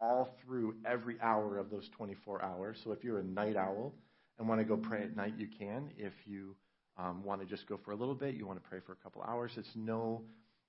all 0.00 0.28
through 0.44 0.74
every 0.84 1.16
hour 1.22 1.56
of 1.58 1.70
those 1.70 1.88
24 1.96 2.42
hours. 2.42 2.78
So 2.82 2.92
if 2.92 3.04
you're 3.04 3.20
a 3.20 3.24
night 3.24 3.56
owl 3.56 3.92
and 4.38 4.48
want 4.48 4.60
to 4.60 4.64
go 4.64 4.76
pray 4.76 5.02
at 5.04 5.14
night, 5.14 5.34
you 5.38 5.46
can. 5.56 5.92
If 5.96 6.12
you 6.24 6.56
um, 6.98 7.22
want 7.22 7.42
to 7.42 7.46
just 7.46 7.66
go 7.68 7.78
for 7.84 7.92
a 7.92 7.96
little 7.96 8.14
bit, 8.14 8.34
you 8.34 8.46
want 8.46 8.60
to 8.62 8.68
pray 8.68 8.80
for 8.84 8.92
a 8.92 8.96
couple 8.96 9.22
hours. 9.22 9.52
It's 9.56 9.70
no, 9.76 10.22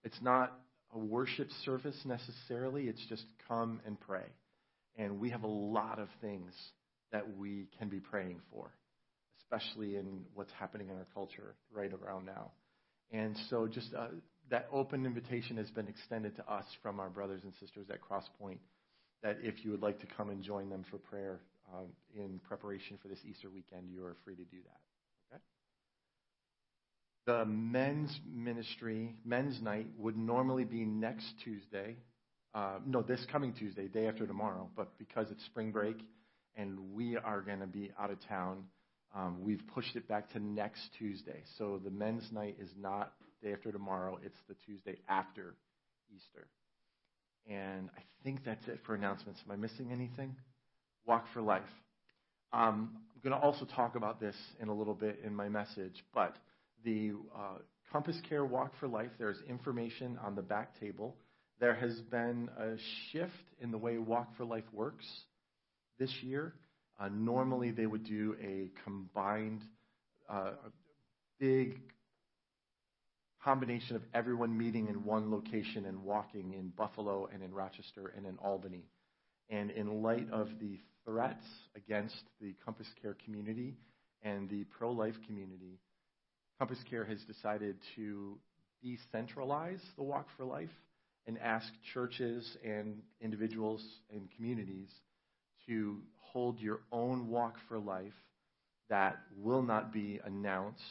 it's 0.04 0.22
not 0.22 0.54
a 0.94 1.00
worship 1.00 1.50
service 1.66 1.96
necessarily. 2.06 2.84
It's 2.84 3.04
just 3.10 3.24
come 3.48 3.82
and 3.86 4.00
pray. 4.00 4.26
And 4.98 5.20
we 5.20 5.32
have 5.32 5.44
a 5.44 5.48
lot 5.48 5.98
of 5.98 6.08
things 6.22 6.54
that 7.12 7.36
we 7.36 7.66
can 7.80 7.90
be 7.90 8.00
praying 8.00 8.42
for 8.54 8.72
especially 9.52 9.98
in 9.98 10.22
what's 10.34 10.52
happening 10.60 10.88
in 10.90 10.96
our 10.96 11.08
culture 11.14 11.56
right 11.74 11.92
around 12.06 12.26
now. 12.26 12.52
And 13.12 13.36
so 13.50 13.68
just 13.68 13.90
uh, 13.98 14.08
that 14.50 14.68
open 14.72 15.06
invitation 15.06 15.58
has 15.58 15.70
been 15.72 15.88
extended 15.88 16.36
to 16.38 16.52
us 16.52 16.64
from 16.82 17.00
our 17.00 17.10
brothers 17.10 17.42
and 17.44 17.52
sisters 17.60 17.88
at 17.90 18.00
Crosspoint 18.02 18.60
that 19.24 19.38
if 19.42 19.64
you 19.64 19.72
would 19.72 19.82
like 19.82 20.00
to 20.00 20.08
come 20.18 20.30
and 20.30 20.42
join 20.42 20.70
them 20.70 20.84
for 20.90 20.98
prayer 20.98 21.40
um, 21.74 21.88
in 22.16 22.40
preparation 22.48 22.98
for 23.02 23.08
this 23.08 23.20
Easter 23.30 23.50
weekend, 23.50 23.90
you 23.92 24.04
are 24.04 24.16
free 24.24 24.36
to 24.36 24.44
do 24.44 24.58
that. 24.64 25.36
Okay? 25.36 25.44
The 27.40 27.46
men's 27.46 28.18
ministry, 28.32 29.16
men's 29.26 29.62
night, 29.62 29.88
would 29.98 30.18
normally 30.18 30.64
be 30.64 30.86
next 30.86 31.26
Tuesday. 31.44 31.98
Uh, 32.54 32.80
no, 32.86 33.02
this 33.02 33.24
coming 33.32 33.54
Tuesday, 33.54 33.88
day 33.88 34.08
after 34.08 34.26
tomorrow, 34.26 34.70
but 34.76 34.98
because 34.98 35.28
it's 35.30 35.44
spring 35.46 35.72
break 35.72 35.98
and 36.56 36.94
we 36.94 37.18
are 37.18 37.42
going 37.42 37.60
to 37.60 37.68
be 37.68 37.92
out 38.00 38.12
of 38.12 38.18
town– 38.30 38.64
um, 39.14 39.40
we've 39.44 39.62
pushed 39.74 39.96
it 39.96 40.08
back 40.08 40.30
to 40.32 40.40
next 40.40 40.82
Tuesday. 40.98 41.44
So 41.58 41.80
the 41.84 41.90
men's 41.90 42.32
night 42.32 42.56
is 42.60 42.70
not 42.80 43.14
day 43.44 43.54
after 43.54 43.72
tomorrow, 43.72 44.18
it's 44.24 44.38
the 44.48 44.56
Tuesday 44.66 45.00
after 45.10 45.56
Easter. 46.16 46.48
And 47.50 47.90
I 47.98 48.02
think 48.24 48.46
that's 48.46 48.66
it 48.68 48.80
for 48.86 48.94
announcements. 48.96 49.42
Am 49.46 49.52
I 49.52 49.56
missing 49.56 49.92
anything? 49.92 50.36
Walk 51.06 51.26
for 51.34 51.42
Life. 51.42 51.64
Um, 52.54 52.92
I'm 53.16 53.30
going 53.30 53.36
to 53.40 53.44
also 53.46 53.66
talk 53.66 53.96
about 53.96 54.20
this 54.20 54.36
in 54.62 54.68
a 54.68 54.74
little 54.74 54.94
bit 54.94 55.20
in 55.26 55.36
my 55.36 55.50
message, 55.50 56.04
but 56.14 56.36
the 56.86 57.14
uh, 57.36 57.58
Compass 57.92 58.20
Care 58.30 58.46
Walk 58.46 58.74
for 58.80 58.88
Life, 58.88 59.10
there's 59.18 59.38
information 59.50 60.18
on 60.24 60.36
the 60.36 60.42
back 60.42 60.80
table. 60.80 61.16
There 61.60 61.76
has 61.76 61.98
been 62.12 62.50
a 62.58 62.76
shift 63.12 63.32
in 63.60 63.72
the 63.72 63.78
way 63.78 63.98
Walk 63.98 64.36
for 64.38 64.46
Life 64.46 64.66
works 64.72 65.06
this 65.98 66.12
year. 66.22 66.54
Uh, 67.02 67.10
normally, 67.18 67.72
they 67.72 67.86
would 67.88 68.04
do 68.04 68.36
a 68.44 68.68
combined, 68.84 69.62
uh, 70.30 70.52
big 71.40 71.80
combination 73.44 73.96
of 73.96 74.04
everyone 74.14 74.56
meeting 74.56 74.88
in 74.88 75.04
one 75.04 75.32
location 75.32 75.86
and 75.86 76.04
walking 76.04 76.54
in 76.54 76.70
Buffalo 76.70 77.28
and 77.34 77.42
in 77.42 77.52
Rochester 77.52 78.14
and 78.16 78.28
in 78.28 78.38
Albany. 78.38 78.86
And 79.50 79.72
in 79.72 80.04
light 80.04 80.28
of 80.32 80.50
the 80.60 80.78
threats 81.04 81.44
against 81.76 82.16
the 82.40 82.54
Compass 82.64 82.88
Care 83.02 83.18
community 83.26 83.74
and 84.22 84.48
the 84.48 84.66
pro 84.66 84.92
life 84.92 85.16
community, 85.26 85.80
Compass 86.60 86.78
Care 86.88 87.06
has 87.06 87.20
decided 87.24 87.78
to 87.96 88.38
decentralize 88.86 89.82
the 89.98 90.04
Walk 90.04 90.28
for 90.38 90.46
Life 90.46 90.70
and 91.26 91.40
ask 91.40 91.68
churches 91.94 92.58
and 92.64 93.02
individuals 93.22 93.84
and 94.14 94.30
communities 94.38 94.90
to 95.68 96.00
hold 96.32 96.60
your 96.60 96.80
own 96.92 97.28
walk 97.28 97.56
for 97.68 97.78
life 97.78 98.14
that 98.90 99.18
will 99.38 99.62
not 99.62 99.92
be 99.92 100.20
announced 100.26 100.82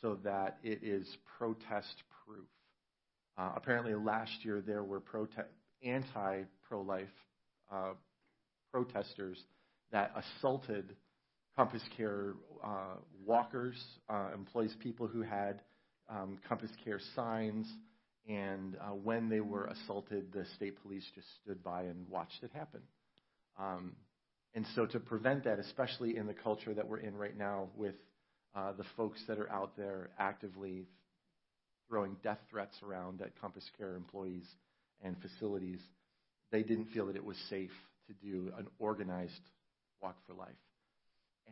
so 0.00 0.18
that 0.24 0.58
it 0.62 0.80
is 0.82 1.06
protest 1.38 1.94
proof. 2.26 2.46
Uh, 3.38 3.52
apparently, 3.56 3.94
last 3.94 4.32
year 4.44 4.60
there 4.60 4.82
were 4.84 5.00
prote- 5.00 5.44
anti 5.84 6.42
pro 6.68 6.80
life 6.80 7.08
uh, 7.72 7.92
protesters 8.72 9.38
that 9.92 10.12
assaulted 10.38 10.94
Compass 11.56 11.82
Care 11.96 12.34
uh, 12.64 12.96
walkers, 13.24 13.82
uh, 14.10 14.28
employees, 14.34 14.74
people 14.80 15.06
who 15.06 15.22
had 15.22 15.62
um, 16.10 16.38
Compass 16.48 16.70
Care 16.84 17.00
signs. 17.14 17.66
And 18.28 18.76
uh, 18.80 18.92
when 18.92 19.28
they 19.28 19.38
were 19.40 19.66
assaulted, 19.66 20.32
the 20.32 20.44
state 20.56 20.82
police 20.82 21.04
just 21.14 21.28
stood 21.42 21.62
by 21.62 21.82
and 21.84 22.08
watched 22.08 22.42
it 22.42 22.50
happen. 22.52 22.80
Um, 23.58 23.92
and 24.56 24.64
so 24.74 24.86
to 24.86 24.98
prevent 24.98 25.44
that, 25.44 25.58
especially 25.58 26.16
in 26.16 26.26
the 26.26 26.32
culture 26.34 26.72
that 26.72 26.88
we're 26.88 26.96
in 27.00 27.14
right 27.14 27.36
now 27.36 27.68
with 27.76 27.94
uh, 28.54 28.72
the 28.72 28.84
folks 28.96 29.20
that 29.28 29.38
are 29.38 29.52
out 29.52 29.76
there 29.76 30.08
actively 30.18 30.86
throwing 31.90 32.16
death 32.22 32.38
threats 32.50 32.74
around 32.82 33.20
at 33.20 33.38
Compass 33.38 33.64
Care 33.76 33.94
employees 33.96 34.46
and 35.04 35.14
facilities, 35.20 35.78
they 36.50 36.62
didn't 36.62 36.86
feel 36.86 37.04
that 37.06 37.16
it 37.16 37.24
was 37.24 37.36
safe 37.50 37.70
to 38.08 38.14
do 38.26 38.50
an 38.56 38.66
organized 38.78 39.42
walk 40.02 40.16
for 40.26 40.32
life. 40.32 40.48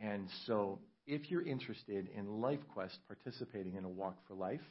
And 0.01 0.27
so 0.47 0.79
if 1.05 1.29
you're 1.29 1.45
interested 1.45 2.09
in 2.17 2.25
LifeQuest 2.25 2.97
participating 3.05 3.75
in 3.75 3.85
a 3.85 3.89
walk 3.89 4.17
for 4.27 4.33
life, 4.33 4.61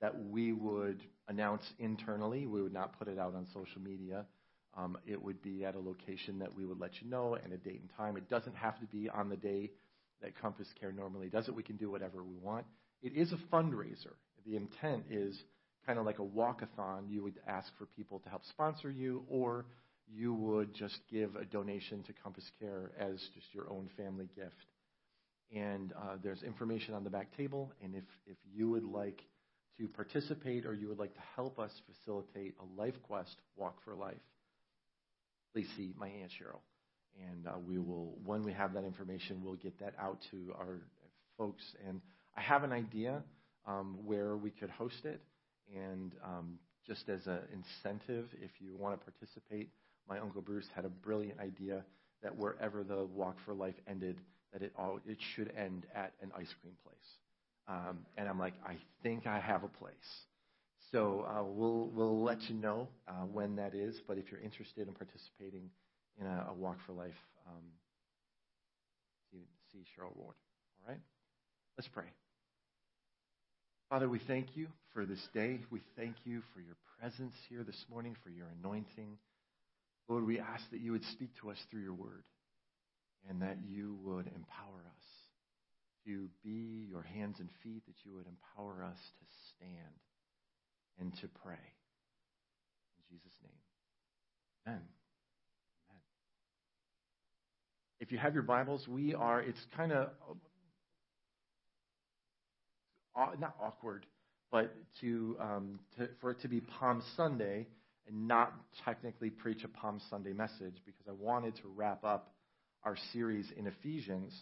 that 0.00 0.14
we 0.30 0.52
would 0.52 1.02
announce 1.26 1.64
internally, 1.80 2.46
we 2.46 2.62
would 2.62 2.72
not 2.72 2.96
put 3.00 3.08
it 3.08 3.18
out 3.18 3.34
on 3.34 3.48
social 3.52 3.80
media 3.82 4.26
um, 4.76 4.98
it 5.06 5.20
would 5.22 5.42
be 5.42 5.64
at 5.64 5.74
a 5.74 5.78
location 5.78 6.38
that 6.40 6.54
we 6.56 6.64
would 6.64 6.80
let 6.80 6.90
you 7.00 7.08
know 7.08 7.36
and 7.42 7.52
a 7.52 7.56
date 7.56 7.80
and 7.80 7.90
time. 7.96 8.16
It 8.16 8.28
doesn't 8.28 8.56
have 8.56 8.78
to 8.80 8.86
be 8.86 9.08
on 9.08 9.28
the 9.28 9.36
day 9.36 9.70
that 10.22 10.36
Compass 10.40 10.68
Care 10.80 10.92
normally 10.92 11.28
does 11.28 11.48
it. 11.48 11.54
We 11.54 11.62
can 11.62 11.76
do 11.76 11.90
whatever 11.90 12.22
we 12.22 12.36
want. 12.42 12.64
It 13.02 13.14
is 13.14 13.32
a 13.32 13.54
fundraiser. 13.54 14.14
The 14.46 14.56
intent 14.56 15.04
is 15.10 15.38
kind 15.86 15.98
of 15.98 16.06
like 16.06 16.18
a 16.18 16.22
walkathon. 16.22 17.08
You 17.08 17.22
would 17.24 17.34
ask 17.46 17.68
for 17.78 17.86
people 17.86 18.18
to 18.20 18.28
help 18.30 18.42
sponsor 18.50 18.90
you, 18.90 19.24
or 19.28 19.66
you 20.12 20.34
would 20.34 20.74
just 20.74 20.98
give 21.10 21.36
a 21.36 21.44
donation 21.44 22.02
to 22.04 22.12
Compass 22.22 22.48
Care 22.58 22.90
as 22.98 23.14
just 23.34 23.46
your 23.52 23.70
own 23.70 23.88
family 23.96 24.28
gift. 24.34 24.54
And 25.54 25.92
uh, 25.92 26.16
there's 26.22 26.42
information 26.42 26.94
on 26.94 27.04
the 27.04 27.10
back 27.10 27.36
table. 27.36 27.72
And 27.82 27.94
if, 27.94 28.04
if 28.26 28.36
you 28.52 28.70
would 28.70 28.84
like 28.84 29.20
to 29.78 29.88
participate 29.88 30.66
or 30.66 30.74
you 30.74 30.88
would 30.88 30.98
like 30.98 31.12
to 31.14 31.20
help 31.36 31.58
us 31.58 31.70
facilitate 31.94 32.54
a 32.60 32.80
life 32.80 32.94
quest 33.06 33.36
walk 33.56 33.76
for 33.84 33.94
life, 33.94 34.16
please 35.54 35.66
see 35.76 35.92
my 35.98 36.08
Aunt 36.08 36.32
Cheryl. 36.32 36.58
And 37.30 37.46
uh, 37.46 37.52
we 37.66 37.78
will, 37.78 38.18
when 38.24 38.42
we 38.42 38.52
have 38.52 38.74
that 38.74 38.84
information, 38.84 39.40
we'll 39.44 39.54
get 39.54 39.78
that 39.78 39.94
out 40.00 40.18
to 40.32 40.52
our 40.58 40.80
folks. 41.38 41.62
And 41.88 42.00
I 42.36 42.40
have 42.40 42.64
an 42.64 42.72
idea 42.72 43.22
um, 43.66 43.96
where 44.04 44.36
we 44.36 44.50
could 44.50 44.68
host 44.70 45.02
it. 45.04 45.22
And 45.74 46.12
um, 46.24 46.58
just 46.86 47.08
as 47.08 47.24
an 47.26 47.38
incentive, 47.52 48.26
if 48.42 48.50
you 48.58 48.74
want 48.76 48.98
to 48.98 49.10
participate, 49.12 49.70
my 50.08 50.18
Uncle 50.18 50.42
Bruce 50.42 50.66
had 50.74 50.84
a 50.84 50.88
brilliant 50.88 51.38
idea 51.38 51.84
that 52.22 52.34
wherever 52.36 52.82
the 52.82 53.04
Walk 53.04 53.36
for 53.44 53.54
Life 53.54 53.74
ended, 53.88 54.18
that 54.52 54.60
it, 54.62 54.72
all, 54.76 54.98
it 55.06 55.18
should 55.36 55.52
end 55.56 55.86
at 55.94 56.12
an 56.20 56.32
ice 56.36 56.52
cream 56.60 56.74
place. 56.82 56.98
Um, 57.68 58.00
and 58.18 58.28
I'm 58.28 58.38
like, 58.40 58.54
I 58.66 58.74
think 59.04 59.26
I 59.28 59.38
have 59.38 59.62
a 59.62 59.68
place. 59.68 60.08
So 60.94 61.26
uh, 61.28 61.42
we'll, 61.42 61.90
we'll 61.92 62.22
let 62.22 62.38
you 62.48 62.54
know 62.54 62.86
uh, 63.08 63.24
when 63.32 63.56
that 63.56 63.74
is. 63.74 63.96
But 64.06 64.16
if 64.16 64.30
you're 64.30 64.38
interested 64.40 64.86
in 64.86 64.94
participating 64.94 65.68
in 66.20 66.24
a, 66.24 66.50
a 66.50 66.54
Walk 66.54 66.76
for 66.86 66.92
Life, 66.92 67.18
um, 67.48 67.62
see, 69.32 69.42
see 69.72 69.82
Cheryl 69.98 70.14
Ward. 70.16 70.36
All 70.86 70.92
right? 70.92 71.00
Let's 71.76 71.88
pray. 71.92 72.04
Father, 73.90 74.08
we 74.08 74.20
thank 74.28 74.46
you 74.56 74.68
for 74.92 75.04
this 75.04 75.18
day. 75.34 75.58
We 75.68 75.80
thank 75.96 76.14
you 76.24 76.42
for 76.54 76.60
your 76.60 76.76
presence 77.00 77.34
here 77.48 77.64
this 77.64 77.84
morning, 77.90 78.14
for 78.22 78.30
your 78.30 78.46
anointing. 78.62 79.18
Lord, 80.08 80.24
we 80.24 80.38
ask 80.38 80.62
that 80.70 80.78
you 80.80 80.92
would 80.92 81.04
speak 81.14 81.30
to 81.40 81.50
us 81.50 81.56
through 81.72 81.82
your 81.82 81.94
word 81.94 82.22
and 83.28 83.42
that 83.42 83.56
you 83.66 83.96
would 84.04 84.28
empower 84.28 84.78
us 84.78 85.04
to 86.06 86.28
be 86.44 86.86
your 86.88 87.02
hands 87.02 87.34
and 87.40 87.48
feet, 87.64 87.82
that 87.88 87.96
you 88.04 88.14
would 88.14 88.26
empower 88.28 88.84
us 88.84 88.96
to 88.98 89.24
stand 89.56 89.94
and 91.00 91.12
to 91.20 91.28
pray. 91.44 91.54
In 92.96 93.02
Jesus' 93.16 93.32
name. 93.42 93.52
Amen. 94.66 94.80
Amen. 95.90 96.00
If 98.00 98.12
you 98.12 98.18
have 98.18 98.34
your 98.34 98.42
Bibles, 98.42 98.86
we 98.88 99.14
are, 99.14 99.40
it's 99.40 99.58
kind 99.76 99.92
of 99.92 100.08
uh, 103.16 103.26
not 103.40 103.54
awkward, 103.62 104.06
but 104.50 104.74
to, 105.00 105.36
um, 105.40 105.80
to, 105.98 106.08
for 106.20 106.32
it 106.32 106.40
to 106.42 106.48
be 106.48 106.60
Palm 106.60 107.02
Sunday 107.16 107.66
and 108.06 108.28
not 108.28 108.52
technically 108.84 109.30
preach 109.30 109.64
a 109.64 109.68
Palm 109.68 110.00
Sunday 110.10 110.32
message 110.32 110.74
because 110.84 111.06
I 111.08 111.12
wanted 111.12 111.54
to 111.56 111.62
wrap 111.74 112.04
up 112.04 112.32
our 112.82 112.96
series 113.12 113.46
in 113.56 113.66
Ephesians. 113.66 114.32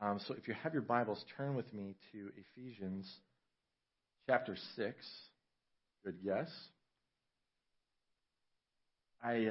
Um, 0.00 0.18
so 0.26 0.34
if 0.34 0.48
you 0.48 0.54
have 0.62 0.72
your 0.72 0.80
Bibles, 0.82 1.22
turn 1.36 1.54
with 1.54 1.72
me 1.74 1.94
to 2.12 2.30
Ephesians 2.54 3.06
chapter 4.26 4.56
6. 4.76 4.94
Good 6.04 6.24
guess. 6.24 6.48
I, 9.22 9.46
uh, 9.46 9.50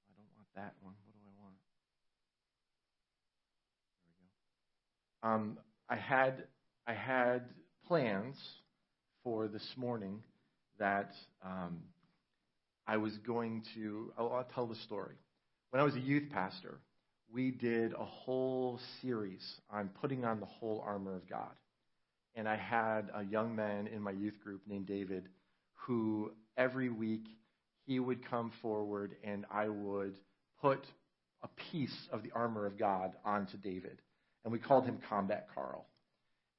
I 0.00 0.12
don't 0.16 0.30
want 0.34 0.48
that 0.56 0.72
one. 0.80 0.94
What 0.94 1.12
do 1.12 1.20
I 1.26 1.42
want? 1.42 1.54
There 4.06 4.14
we 4.18 5.26
go. 5.26 5.28
Um, 5.28 5.58
I 5.90 5.96
had 5.96 6.44
I 6.86 6.94
had 6.94 7.42
plans 7.86 8.34
for 9.24 9.46
this 9.46 9.66
morning 9.76 10.22
that 10.78 11.10
um, 11.44 11.80
I 12.86 12.96
was 12.96 13.12
going 13.26 13.62
to. 13.74 14.10
I'll, 14.18 14.32
I'll 14.32 14.48
tell 14.54 14.66
the 14.66 14.74
story. 14.86 15.16
When 15.68 15.82
I 15.82 15.84
was 15.84 15.96
a 15.96 16.00
youth 16.00 16.30
pastor, 16.32 16.78
we 17.30 17.50
did 17.50 17.92
a 17.92 18.06
whole 18.06 18.80
series 19.02 19.44
on 19.70 19.90
putting 20.00 20.24
on 20.24 20.40
the 20.40 20.46
whole 20.46 20.82
armor 20.86 21.14
of 21.14 21.28
God 21.28 21.50
and 22.38 22.48
I 22.48 22.54
had 22.56 23.10
a 23.16 23.24
young 23.24 23.56
man 23.56 23.88
in 23.88 24.00
my 24.00 24.12
youth 24.12 24.38
group 24.44 24.60
named 24.68 24.86
David 24.86 25.24
who 25.86 26.30
every 26.56 26.88
week 26.88 27.24
he 27.84 27.98
would 27.98 28.24
come 28.30 28.52
forward 28.62 29.16
and 29.24 29.44
I 29.50 29.68
would 29.68 30.14
put 30.62 30.78
a 31.42 31.48
piece 31.72 31.94
of 32.12 32.22
the 32.22 32.30
armor 32.32 32.64
of 32.64 32.78
God 32.78 33.12
onto 33.24 33.56
David. 33.58 34.00
And 34.44 34.52
we 34.52 34.60
called 34.60 34.84
him 34.86 34.98
Combat 35.08 35.48
Carl. 35.52 35.84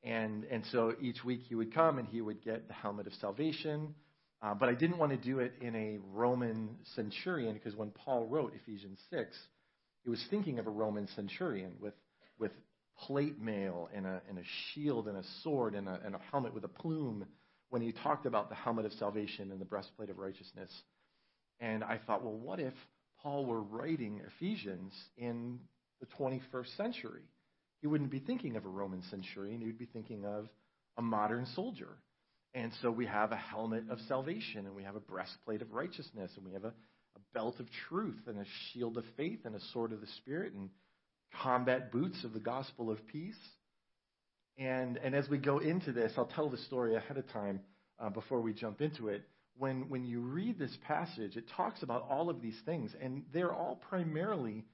And, 0.03 0.43
and 0.51 0.63
so 0.73 0.93
each 1.01 1.23
week 1.23 1.41
he 1.47 1.55
would 1.55 1.73
come 1.73 1.97
and 1.97 2.07
he 2.09 2.19
would 2.19 2.41
get 2.43 2.67
the 2.67 2.73
helmet 2.73 3.07
of 3.07 3.13
salvation. 3.21 3.95
Uh, 4.41 4.53
but 4.53 4.67
I 4.67 4.73
didn't 4.73 4.97
want 4.97 5.11
to 5.13 5.17
do 5.17 5.39
it 5.39 5.53
in 5.61 5.75
a 5.77 5.97
Roman 6.13 6.71
centurion 6.95 7.53
because 7.53 7.75
when 7.75 7.91
Paul 7.91 8.25
wrote 8.25 8.53
Ephesians 8.63 8.99
6, 9.09 9.33
he 10.03 10.09
was 10.09 10.21
thinking 10.29 10.59
of 10.59 10.67
a 10.67 10.71
Roman 10.71 11.07
centurion 11.15 11.71
with, 11.81 11.93
with 12.37 12.51
plate 13.07 13.39
mail 13.41 13.89
and 13.95 14.05
a, 14.05 14.21
and 14.29 14.37
a 14.37 14.41
shield 14.73 15.07
and 15.07 15.17
a 15.17 15.23
sword 15.43 15.75
and 15.75 15.87
a, 15.87 15.99
and 16.05 16.15
a 16.15 16.19
helmet 16.31 16.53
with 16.53 16.63
a 16.63 16.67
plume 16.69 17.25
when 17.69 17.81
he 17.81 17.93
talked 18.03 18.25
about 18.25 18.49
the 18.49 18.55
helmet 18.55 18.85
of 18.85 18.91
salvation 18.93 19.51
and 19.51 19.61
the 19.61 19.65
breastplate 19.65 20.09
of 20.09 20.17
righteousness. 20.17 20.71
And 21.59 21.83
I 21.83 21.99
thought, 22.07 22.23
well, 22.23 22.35
what 22.37 22.59
if 22.59 22.73
Paul 23.21 23.45
were 23.45 23.61
writing 23.61 24.21
Ephesians 24.37 24.93
in 25.17 25.59
the 25.99 26.07
21st 26.19 26.75
century? 26.77 27.23
He 27.81 27.87
wouldn't 27.87 28.11
be 28.11 28.19
thinking 28.19 28.55
of 28.55 28.65
a 28.65 28.69
Roman 28.69 29.01
centurion, 29.09 29.61
he 29.61 29.67
would 29.67 29.77
be 29.79 29.85
thinking 29.85 30.25
of 30.25 30.47
a 30.97 31.01
modern 31.01 31.45
soldier. 31.55 31.89
And 32.53 32.71
so 32.81 32.89
we 32.91 33.05
have 33.05 33.31
a 33.31 33.37
helmet 33.37 33.83
of 33.89 33.99
salvation, 34.07 34.65
and 34.65 34.75
we 34.75 34.83
have 34.83 34.95
a 34.95 34.99
breastplate 34.99 35.61
of 35.61 35.71
righteousness, 35.71 36.31
and 36.35 36.43
we 36.43 36.53
have 36.53 36.63
a, 36.65 36.69
a 36.69 37.19
belt 37.33 37.59
of 37.59 37.67
truth, 37.87 38.21
and 38.27 38.39
a 38.39 38.45
shield 38.73 38.97
of 38.97 39.03
faith, 39.15 39.41
and 39.45 39.55
a 39.55 39.59
sword 39.71 39.93
of 39.93 40.01
the 40.01 40.07
Spirit. 40.17 40.53
And 40.53 40.69
combat 41.43 41.91
boots 41.91 42.23
of 42.23 42.33
the 42.33 42.39
gospel 42.39 42.89
of 42.89 42.97
peace. 43.07 43.35
And, 44.57 44.97
and 44.97 45.15
as 45.15 45.27
we 45.29 45.37
go 45.37 45.59
into 45.59 45.91
this, 45.91 46.11
I'll 46.17 46.25
tell 46.25 46.49
the 46.49 46.57
story 46.57 46.95
ahead 46.95 47.17
of 47.17 47.27
time 47.31 47.61
uh, 47.99 48.09
before 48.09 48.41
we 48.41 48.53
jump 48.53 48.81
into 48.81 49.07
it. 49.07 49.23
When, 49.57 49.89
when 49.89 50.05
you 50.05 50.21
read 50.21 50.57
this 50.57 50.75
passage, 50.87 51.35
it 51.35 51.45
talks 51.55 51.83
about 51.83 52.07
all 52.09 52.29
of 52.29 52.41
these 52.41 52.57
things, 52.65 52.91
and 53.01 53.23
they're 53.33 53.53
all 53.53 53.81
primarily 53.89 54.65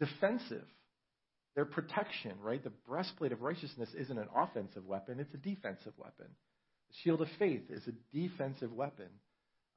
defensive. 0.00 0.64
They're 1.54 1.64
protection, 1.64 2.32
right? 2.42 2.62
The 2.62 2.70
breastplate 2.86 3.32
of 3.32 3.40
righteousness 3.42 3.88
isn't 3.98 4.18
an 4.18 4.28
offensive 4.36 4.84
weapon, 4.86 5.18
it's 5.18 5.32
a 5.32 5.38
defensive 5.38 5.94
weapon. 5.96 6.26
The 6.88 6.94
shield 7.02 7.22
of 7.22 7.28
faith 7.38 7.62
is 7.70 7.82
a 7.86 8.16
defensive 8.16 8.72
weapon. 8.72 9.06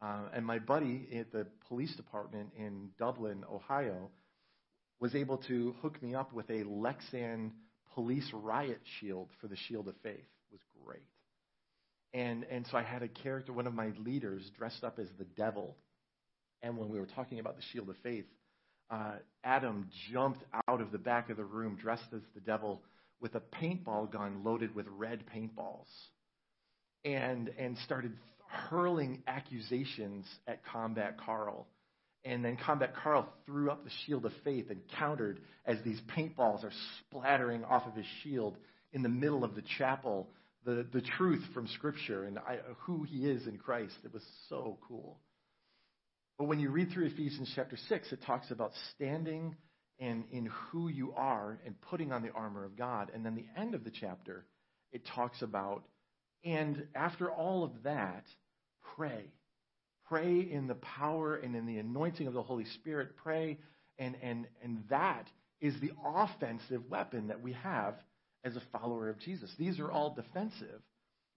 Uh, 0.01 0.23
and 0.33 0.45
my 0.45 0.59
buddy 0.59 1.07
at 1.17 1.31
the 1.31 1.47
police 1.69 1.95
department 1.95 2.49
in 2.57 2.89
Dublin, 2.99 3.43
Ohio, 3.49 4.09
was 5.01 5.15
able 5.15 5.37
to 5.39 5.73
hook 5.81 6.01
me 6.01 6.13
up 6.15 6.31
with 6.31 6.47
a 6.49 6.63
Lexan 6.63 7.49
police 7.95 8.29
riot 8.31 8.79
shield 8.99 9.27
for 9.41 9.47
the 9.47 9.55
Shield 9.67 9.87
of 9.89 9.95
Faith. 10.03 10.13
It 10.15 10.51
was 10.53 10.61
great. 10.85 11.01
And, 12.13 12.45
and 12.51 12.65
so 12.69 12.77
I 12.77 12.83
had 12.83 13.01
a 13.01 13.07
character, 13.07 13.51
one 13.51 13.65
of 13.67 13.73
my 13.73 13.89
leaders, 14.05 14.49
dressed 14.57 14.83
up 14.83 14.99
as 14.99 15.07
the 15.17 15.25
devil. 15.35 15.75
And 16.61 16.77
when 16.77 16.89
we 16.89 16.99
were 16.99 17.07
talking 17.07 17.39
about 17.39 17.55
the 17.57 17.63
Shield 17.73 17.89
of 17.89 17.95
Faith, 18.03 18.25
uh, 18.91 19.13
Adam 19.43 19.89
jumped 20.13 20.43
out 20.67 20.81
of 20.81 20.91
the 20.91 20.97
back 20.99 21.29
of 21.31 21.37
the 21.37 21.45
room 21.45 21.77
dressed 21.81 22.03
as 22.15 22.21
the 22.35 22.41
devil 22.41 22.83
with 23.19 23.33
a 23.35 23.41
paintball 23.59 24.11
gun 24.11 24.41
loaded 24.43 24.75
with 24.75 24.85
red 24.97 25.23
paintballs 25.33 25.87
and, 27.05 27.49
and 27.57 27.77
started 27.85 28.11
hurling 28.49 29.23
accusations 29.27 30.25
at 30.47 30.63
Combat 30.65 31.17
Carl 31.19 31.65
and 32.23 32.45
then 32.45 32.57
Combat 32.57 32.93
Carl 33.03 33.27
threw 33.45 33.71
up 33.71 33.83
the 33.83 33.89
shield 34.05 34.25
of 34.25 34.31
faith 34.43 34.69
and 34.69 34.81
countered 34.97 35.39
as 35.65 35.77
these 35.83 35.99
paintballs 36.15 36.63
are 36.63 36.71
splattering 36.99 37.63
off 37.65 37.87
of 37.87 37.95
his 37.95 38.05
shield 38.23 38.57
in 38.93 39.01
the 39.01 39.09
middle 39.09 39.43
of 39.43 39.55
the 39.55 39.63
chapel, 39.79 40.29
the, 40.65 40.85
the 40.93 41.01
truth 41.01 41.43
from 41.53 41.67
Scripture 41.67 42.25
and 42.25 42.37
I, 42.37 42.57
uh, 42.57 42.73
who 42.81 43.03
he 43.03 43.25
is 43.27 43.47
in 43.47 43.57
Christ. 43.57 43.95
It 44.03 44.13
was 44.13 44.23
so 44.49 44.77
cool. 44.87 45.19
But 46.37 46.45
when 46.45 46.59
you 46.59 46.69
read 46.69 46.91
through 46.91 47.07
Ephesians 47.07 47.51
chapter 47.55 47.77
6, 47.89 48.11
it 48.11 48.19
talks 48.25 48.51
about 48.51 48.71
standing 48.95 49.55
and 49.99 50.23
in 50.31 50.47
who 50.69 50.87
you 50.89 51.13
are 51.13 51.59
and 51.65 51.79
putting 51.83 52.11
on 52.11 52.21
the 52.23 52.31
armor 52.33 52.65
of 52.65 52.75
God. 52.75 53.11
And 53.13 53.25
then 53.25 53.35
the 53.35 53.45
end 53.59 53.73
of 53.75 53.83
the 53.83 53.91
chapter, 53.91 54.45
it 54.91 55.01
talks 55.15 55.41
about, 55.41 55.83
and 56.43 56.87
after 56.93 57.31
all 57.31 57.63
of 57.63 57.83
that, 57.83 58.25
pray. 58.95 59.25
Pray 60.11 60.41
in 60.51 60.67
the 60.67 60.75
power 60.75 61.37
and 61.37 61.55
in 61.55 61.65
the 61.65 61.77
anointing 61.77 62.27
of 62.27 62.33
the 62.33 62.43
Holy 62.43 62.65
Spirit. 62.73 63.15
Pray, 63.23 63.57
and, 63.97 64.17
and, 64.21 64.45
and 64.61 64.83
that 64.89 65.25
is 65.61 65.73
the 65.79 65.91
offensive 66.05 66.81
weapon 66.89 67.29
that 67.29 67.41
we 67.41 67.53
have 67.53 67.95
as 68.43 68.57
a 68.57 68.61
follower 68.73 69.07
of 69.07 69.17
Jesus. 69.19 69.49
These 69.57 69.79
are 69.79 69.89
all 69.89 70.13
defensive, 70.13 70.81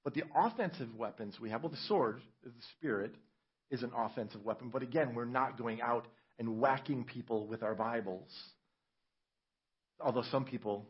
but 0.03 0.13
the 0.15 0.25
offensive 0.35 0.93
weapons 0.97 1.37
we 1.41 1.51
have, 1.51 1.63
well, 1.63 1.71
the 1.71 1.77
sword, 1.87 2.21
the 2.43 2.51
Spirit, 2.77 3.15
is 3.71 3.85
an 3.85 3.93
offensive 3.97 4.45
weapon. 4.45 4.71
But 4.71 4.83
again, 4.83 5.15
we're 5.15 5.25
not 5.25 5.57
going 5.57 5.81
out 5.81 6.09
and 6.41 6.59
whacking 6.59 7.05
people 7.05 7.47
with 7.47 7.63
our 7.63 7.77
Bibles. 7.77 8.29
Although 10.01 10.25
some 10.33 10.45
people 10.45 10.85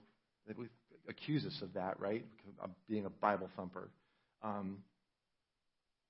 accuse 1.06 1.44
us 1.44 1.58
of 1.60 1.74
that, 1.74 2.00
right? 2.00 2.24
Of 2.62 2.70
being 2.88 3.04
a 3.04 3.10
Bible 3.10 3.50
thumper. 3.58 3.90
Um, 4.42 4.78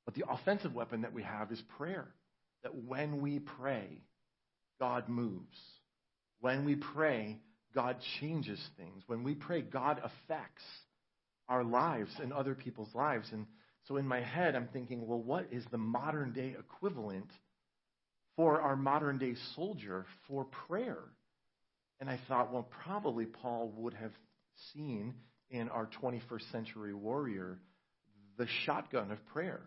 but 0.05 0.15
the 0.15 0.25
offensive 0.29 0.75
weapon 0.75 1.03
that 1.03 1.13
we 1.13 1.23
have 1.23 1.51
is 1.53 1.61
prayer. 1.79 2.07
That 2.63 2.75
when 2.75 3.21
we 3.21 3.39
pray, 3.39 4.03
God 4.79 5.09
moves. 5.09 5.59
When 6.41 6.65
we 6.65 6.77
pray, 6.77 7.41
God 7.75 7.97
changes 8.21 8.59
things. 8.77 9.03
When 9.07 9.23
we 9.25 9.35
pray, 9.35 9.63
God 9.63 9.99
affects 10.03 10.63
our 11.49 11.65
lives 11.65 12.11
and 12.21 12.33
other 12.33 12.55
people's 12.55 12.95
lives. 12.95 13.29
And 13.33 13.47
so 13.89 13.97
in 13.97 14.07
my 14.07 14.21
head, 14.21 14.55
I'm 14.55 14.69
thinking, 14.73 15.07
well, 15.07 15.23
what 15.23 15.49
is 15.51 15.65
the 15.71 15.79
modern 15.79 16.33
day 16.33 16.55
equivalent 16.59 17.29
for 18.37 18.61
our 18.61 18.77
modern 18.77 19.19
day 19.19 19.35
soldier 19.55 20.07
for 20.29 20.45
prayer? 20.67 20.99
And 22.01 22.09
I 22.11 22.19
thought, 22.29 22.53
well, 22.53 22.69
probably 22.85 23.25
Paul 23.27 23.73
would 23.77 23.95
have 23.95 24.13
seen 24.75 25.15
in 25.51 25.69
our 25.69 25.89
21st 26.03 26.51
century 26.53 26.93
warrior 26.95 27.59
the 28.39 28.47
shotgun 28.65 29.11
of 29.11 29.25
prayer. 29.27 29.63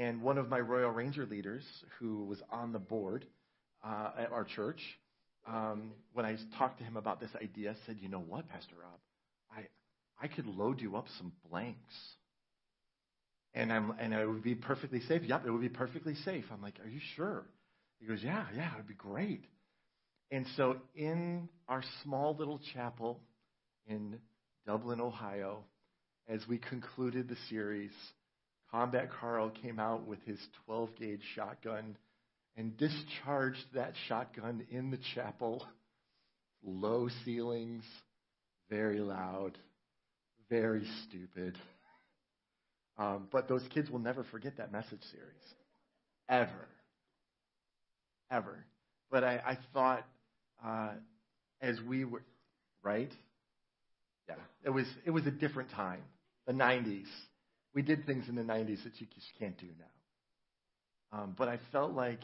And 0.00 0.22
one 0.22 0.38
of 0.38 0.48
my 0.48 0.58
Royal 0.58 0.88
Ranger 0.90 1.26
leaders, 1.26 1.62
who 1.98 2.24
was 2.24 2.40
on 2.50 2.72
the 2.72 2.78
board 2.78 3.26
uh, 3.84 4.12
at 4.18 4.32
our 4.32 4.44
church, 4.44 4.80
um, 5.46 5.92
when 6.14 6.24
I 6.24 6.38
talked 6.56 6.78
to 6.78 6.84
him 6.84 6.96
about 6.96 7.20
this 7.20 7.28
idea, 7.36 7.76
said, 7.84 7.98
"You 8.00 8.08
know 8.08 8.18
what, 8.20 8.48
Pastor 8.48 8.76
Rob, 8.82 8.98
I 9.54 9.66
I 10.18 10.28
could 10.28 10.46
load 10.46 10.80
you 10.80 10.96
up 10.96 11.04
some 11.18 11.32
blanks." 11.50 11.92
And 13.52 13.70
I'm 13.70 13.90
and 14.00 14.14
it 14.14 14.26
would 14.26 14.42
be 14.42 14.54
perfectly 14.54 15.02
safe. 15.02 15.20
Yep, 15.22 15.42
it 15.44 15.50
would 15.50 15.60
be 15.60 15.68
perfectly 15.68 16.14
safe. 16.24 16.46
I'm 16.50 16.62
like, 16.62 16.80
"Are 16.82 16.88
you 16.88 17.00
sure?" 17.16 17.44
He 17.98 18.06
goes, 18.06 18.22
"Yeah, 18.24 18.46
yeah, 18.56 18.72
it'd 18.72 18.88
be 18.88 18.94
great." 18.94 19.44
And 20.30 20.46
so 20.56 20.76
in 20.94 21.46
our 21.68 21.84
small 22.04 22.34
little 22.34 22.58
chapel 22.72 23.20
in 23.86 24.18
Dublin, 24.66 24.98
Ohio, 24.98 25.62
as 26.26 26.40
we 26.48 26.56
concluded 26.56 27.28
the 27.28 27.36
series, 27.50 27.90
Combat 28.72 29.08
Carl 29.20 29.50
came 29.50 29.80
out 29.80 30.06
with 30.06 30.20
his 30.24 30.38
12 30.66 30.90
gauge 30.96 31.22
shotgun 31.34 31.96
and 32.56 32.76
discharged 32.76 33.64
that 33.74 33.92
shotgun 34.08 34.64
in 34.70 34.90
the 34.92 34.98
chapel. 35.14 35.66
Low 36.62 37.08
ceilings, 37.24 37.84
very 38.68 39.00
loud, 39.00 39.58
very 40.48 40.86
stupid. 41.08 41.56
Um, 42.98 43.28
but 43.32 43.48
those 43.48 43.64
kids 43.74 43.90
will 43.90 43.98
never 43.98 44.24
forget 44.24 44.58
that 44.58 44.70
message 44.70 45.00
series. 45.10 45.44
Ever. 46.28 46.68
Ever. 48.30 48.64
But 49.10 49.24
I, 49.24 49.36
I 49.44 49.58
thought 49.72 50.04
uh, 50.64 50.90
as 51.60 51.76
we 51.88 52.04
were, 52.04 52.22
right? 52.84 53.10
Yeah, 54.28 54.34
it 54.64 54.70
was, 54.70 54.84
it 55.04 55.10
was 55.10 55.26
a 55.26 55.30
different 55.32 55.70
time, 55.72 56.02
the 56.46 56.52
90s 56.52 57.04
we 57.74 57.82
did 57.82 58.06
things 58.06 58.28
in 58.28 58.34
the 58.34 58.42
90s 58.42 58.82
that 58.84 58.92
you 59.00 59.06
just 59.14 59.26
can't 59.38 59.58
do 59.58 59.66
now. 59.78 61.18
Um, 61.18 61.34
but 61.36 61.48
I 61.48 61.58
felt 61.72 61.92
like 61.92 62.20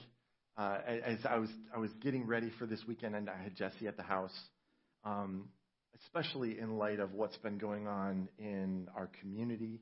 uh, 0.57 0.79
as 0.87 1.19
I 1.29 1.37
was 1.39 1.51
I 1.75 1.79
was 1.79 1.91
getting 2.01 2.27
ready 2.27 2.51
for 2.59 2.67
this 2.67 2.81
weekend, 2.89 3.15
and 3.15 3.29
I 3.29 3.37
had 3.37 3.55
Jesse 3.57 3.87
at 3.87 3.97
the 3.97 4.03
house, 4.03 4.35
um, 5.05 5.49
especially 6.05 6.59
in 6.59 6.79
light 6.79 6.99
of 7.01 7.13
what's 7.13 7.37
been 7.39 7.59
going 7.59 7.87
on 7.87 8.29
in 8.39 8.89
our 8.97 9.11
community 9.21 9.81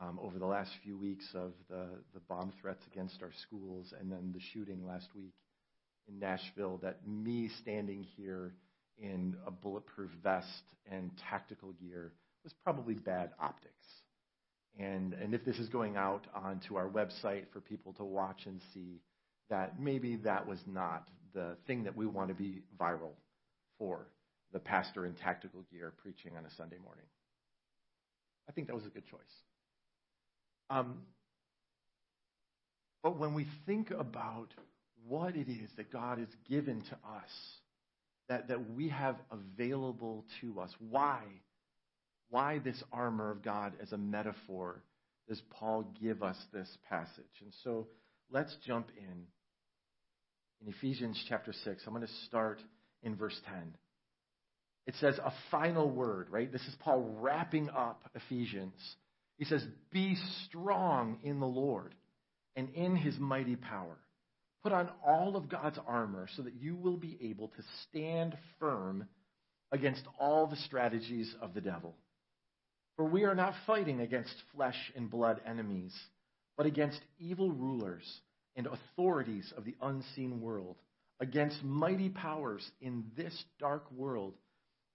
um, 0.00 0.18
over 0.22 0.38
the 0.38 0.46
last 0.46 0.70
few 0.82 0.96
weeks 0.96 1.26
of 1.34 1.52
the 1.68 1.86
the 2.14 2.20
bomb 2.20 2.52
threats 2.60 2.80
against 2.90 3.16
our 3.20 3.32
schools, 3.46 3.92
and 4.00 4.10
then 4.10 4.30
the 4.32 4.40
shooting 4.54 4.86
last 4.86 5.08
week 5.14 5.34
in 6.08 6.18
Nashville. 6.18 6.78
That 6.82 7.06
me 7.06 7.50
standing 7.60 8.04
here 8.16 8.54
in 8.96 9.36
a 9.46 9.50
bulletproof 9.50 10.10
vest 10.22 10.46
and 10.90 11.10
tactical 11.28 11.72
gear 11.72 12.12
was 12.42 12.54
probably 12.64 12.94
bad 12.94 13.30
optics. 13.40 13.74
And, 14.78 15.14
and 15.14 15.34
if 15.34 15.44
this 15.44 15.56
is 15.56 15.68
going 15.68 15.96
out 15.96 16.26
onto 16.34 16.76
our 16.76 16.88
website 16.88 17.44
for 17.52 17.60
people 17.60 17.92
to 17.94 18.04
watch 18.04 18.40
and 18.46 18.60
see, 18.74 19.00
that 19.48 19.78
maybe 19.80 20.16
that 20.16 20.46
was 20.46 20.58
not 20.66 21.08
the 21.32 21.56
thing 21.66 21.84
that 21.84 21.96
we 21.96 22.04
want 22.06 22.28
to 22.28 22.34
be 22.34 22.62
viral 22.78 23.12
for 23.78 24.08
the 24.52 24.58
pastor 24.58 25.06
in 25.06 25.14
tactical 25.14 25.60
gear 25.72 25.92
preaching 26.02 26.32
on 26.36 26.44
a 26.44 26.50
Sunday 26.56 26.78
morning. 26.84 27.04
I 28.48 28.52
think 28.52 28.66
that 28.66 28.76
was 28.76 28.86
a 28.86 28.90
good 28.90 29.06
choice. 29.10 29.20
Um, 30.68 30.98
but 33.02 33.18
when 33.18 33.34
we 33.34 33.46
think 33.66 33.90
about 33.92 34.48
what 35.08 35.36
it 35.36 35.48
is 35.48 35.70
that 35.76 35.92
God 35.92 36.18
has 36.18 36.28
given 36.48 36.82
to 36.82 36.94
us, 36.94 37.30
that, 38.28 38.48
that 38.48 38.70
we 38.74 38.88
have 38.88 39.16
available 39.30 40.24
to 40.40 40.60
us, 40.60 40.70
why 40.90 41.22
why 42.30 42.58
this 42.58 42.82
armor 42.92 43.30
of 43.30 43.42
God 43.42 43.74
as 43.80 43.92
a 43.92 43.98
metaphor 43.98 44.82
does 45.28 45.40
Paul 45.50 45.84
give 46.00 46.22
us 46.22 46.36
this 46.52 46.68
passage? 46.88 47.24
And 47.42 47.52
so 47.64 47.88
let's 48.30 48.54
jump 48.66 48.88
in. 48.98 49.26
In 50.66 50.72
Ephesians 50.72 51.22
chapter 51.28 51.52
6, 51.64 51.82
I'm 51.86 51.92
going 51.94 52.06
to 52.06 52.12
start 52.26 52.60
in 53.02 53.14
verse 53.16 53.38
10. 53.46 53.54
It 54.86 54.94
says 55.00 55.18
a 55.22 55.32
final 55.50 55.90
word, 55.90 56.28
right? 56.30 56.50
This 56.50 56.62
is 56.62 56.74
Paul 56.80 57.16
wrapping 57.20 57.68
up 57.70 58.02
Ephesians. 58.14 58.74
He 59.36 59.44
says, 59.44 59.64
Be 59.92 60.16
strong 60.46 61.18
in 61.22 61.40
the 61.40 61.46
Lord 61.46 61.94
and 62.54 62.70
in 62.70 62.96
his 62.96 63.18
mighty 63.18 63.56
power. 63.56 63.96
Put 64.62 64.72
on 64.72 64.88
all 65.06 65.36
of 65.36 65.48
God's 65.48 65.78
armor 65.86 66.28
so 66.36 66.42
that 66.42 66.54
you 66.54 66.74
will 66.76 66.96
be 66.96 67.18
able 67.20 67.48
to 67.48 67.62
stand 67.88 68.36
firm 68.58 69.04
against 69.72 70.02
all 70.18 70.46
the 70.46 70.56
strategies 70.56 71.34
of 71.42 71.52
the 71.52 71.60
devil. 71.60 71.94
For 72.96 73.04
we 73.04 73.24
are 73.24 73.34
not 73.34 73.52
fighting 73.66 74.00
against 74.00 74.32
flesh 74.54 74.90
and 74.96 75.10
blood 75.10 75.40
enemies, 75.46 75.94
but 76.56 76.64
against 76.66 76.98
evil 77.18 77.50
rulers 77.52 78.02
and 78.56 78.66
authorities 78.66 79.52
of 79.56 79.64
the 79.66 79.76
unseen 79.82 80.40
world, 80.40 80.76
against 81.20 81.62
mighty 81.62 82.08
powers 82.08 82.66
in 82.80 83.04
this 83.14 83.44
dark 83.60 83.84
world, 83.92 84.34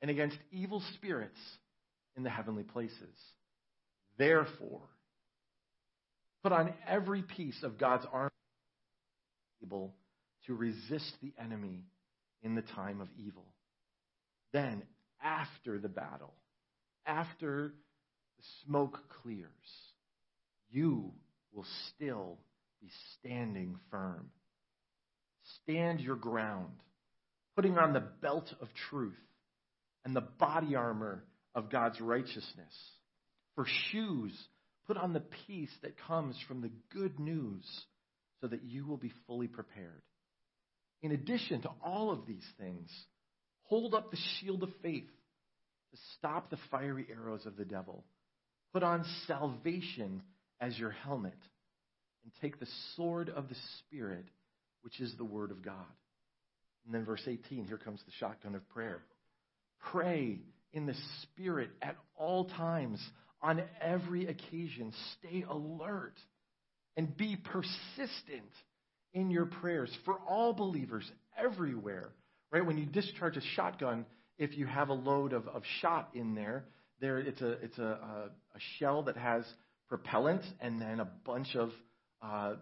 and 0.01 0.09
against 0.09 0.37
evil 0.51 0.81
spirits 0.95 1.37
in 2.15 2.23
the 2.23 2.29
heavenly 2.31 2.63
places. 2.63 2.97
Therefore, 4.17 4.81
put 6.41 6.51
on 6.51 6.73
every 6.87 7.21
piece 7.21 7.61
of 7.61 7.77
God's 7.77 8.05
armor 8.11 8.29
able 9.63 9.93
to 10.47 10.55
resist 10.55 11.13
the 11.21 11.33
enemy 11.39 11.85
in 12.41 12.55
the 12.55 12.63
time 12.63 12.99
of 12.99 13.09
evil. 13.15 13.45
Then, 14.53 14.81
after 15.23 15.77
the 15.77 15.87
battle, 15.87 16.33
after 17.05 17.73
the 18.41 18.47
smoke 18.65 18.99
clears, 19.21 19.45
you 20.71 21.11
will 21.53 21.65
still 21.95 22.39
be 22.81 22.89
standing 23.19 23.77
firm. 23.91 24.29
Stand 25.63 25.99
your 26.01 26.15
ground, 26.15 26.71
putting 27.55 27.77
on 27.77 27.93
the 27.93 27.99
belt 27.99 28.51
of 28.61 28.67
truth 28.89 29.13
and 30.03 30.15
the 30.15 30.21
body 30.21 30.75
armor 30.75 31.23
of 31.53 31.69
God's 31.69 32.01
righteousness. 32.01 32.45
For 33.55 33.65
shoes, 33.91 34.31
put 34.87 34.97
on 34.97 35.13
the 35.13 35.23
peace 35.47 35.69
that 35.83 35.97
comes 36.07 36.35
from 36.47 36.61
the 36.61 36.71
good 36.97 37.19
news 37.19 37.65
so 38.39 38.47
that 38.47 38.63
you 38.63 38.87
will 38.87 38.97
be 38.97 39.11
fully 39.27 39.47
prepared. 39.47 40.01
In 41.03 41.11
addition 41.11 41.61
to 41.61 41.69
all 41.83 42.11
of 42.11 42.25
these 42.25 42.45
things, 42.59 42.89
hold 43.63 43.93
up 43.93 44.09
the 44.09 44.17
shield 44.39 44.63
of 44.63 44.69
faith 44.81 45.07
to 45.91 45.97
stop 46.17 46.49
the 46.49 46.57
fiery 46.71 47.05
arrows 47.11 47.45
of 47.45 47.57
the 47.57 47.65
devil. 47.65 48.03
Put 48.73 48.83
on 48.83 49.05
salvation 49.27 50.21
as 50.61 50.77
your 50.79 50.91
helmet 50.91 51.37
and 52.23 52.31
take 52.41 52.59
the 52.59 52.67
sword 52.95 53.29
of 53.29 53.49
the 53.49 53.55
Spirit, 53.85 54.25
which 54.81 54.99
is 55.01 55.13
the 55.17 55.25
Word 55.25 55.51
of 55.51 55.61
God. 55.63 55.75
And 56.85 56.93
then, 56.95 57.03
verse 57.05 57.21
18, 57.27 57.65
here 57.65 57.77
comes 57.77 58.01
the 58.05 58.11
shotgun 58.19 58.55
of 58.55 58.67
prayer. 58.69 59.01
Pray 59.91 60.39
in 60.73 60.85
the 60.85 60.95
Spirit 61.23 61.69
at 61.81 61.97
all 62.15 62.45
times, 62.45 63.01
on 63.41 63.61
every 63.81 64.27
occasion. 64.27 64.93
Stay 65.19 65.43
alert 65.47 66.17
and 66.95 67.15
be 67.17 67.35
persistent 67.35 68.51
in 69.13 69.29
your 69.29 69.47
prayers 69.47 69.91
for 70.05 70.15
all 70.27 70.53
believers 70.53 71.09
everywhere. 71.37 72.09
Right? 72.51 72.65
When 72.65 72.77
you 72.77 72.85
discharge 72.85 73.37
a 73.37 73.41
shotgun, 73.55 74.05
if 74.37 74.57
you 74.57 74.65
have 74.65 74.89
a 74.89 74.93
load 74.93 75.33
of, 75.33 75.47
of 75.47 75.63
shot 75.81 76.09
in 76.13 76.35
there, 76.35 76.63
there 77.01 77.17
it's 77.17 77.41
a 77.41 77.51
it's 77.63 77.77
a, 77.79 78.29
a, 78.55 78.59
shell 78.79 79.03
that 79.03 79.17
has 79.17 79.43
propellant 79.89 80.43
and 80.61 80.79
then 80.79 80.99
a 80.99 81.05
bunch 81.25 81.55
of 81.55 81.71
uh, 82.23 82.53
uh 82.53 82.55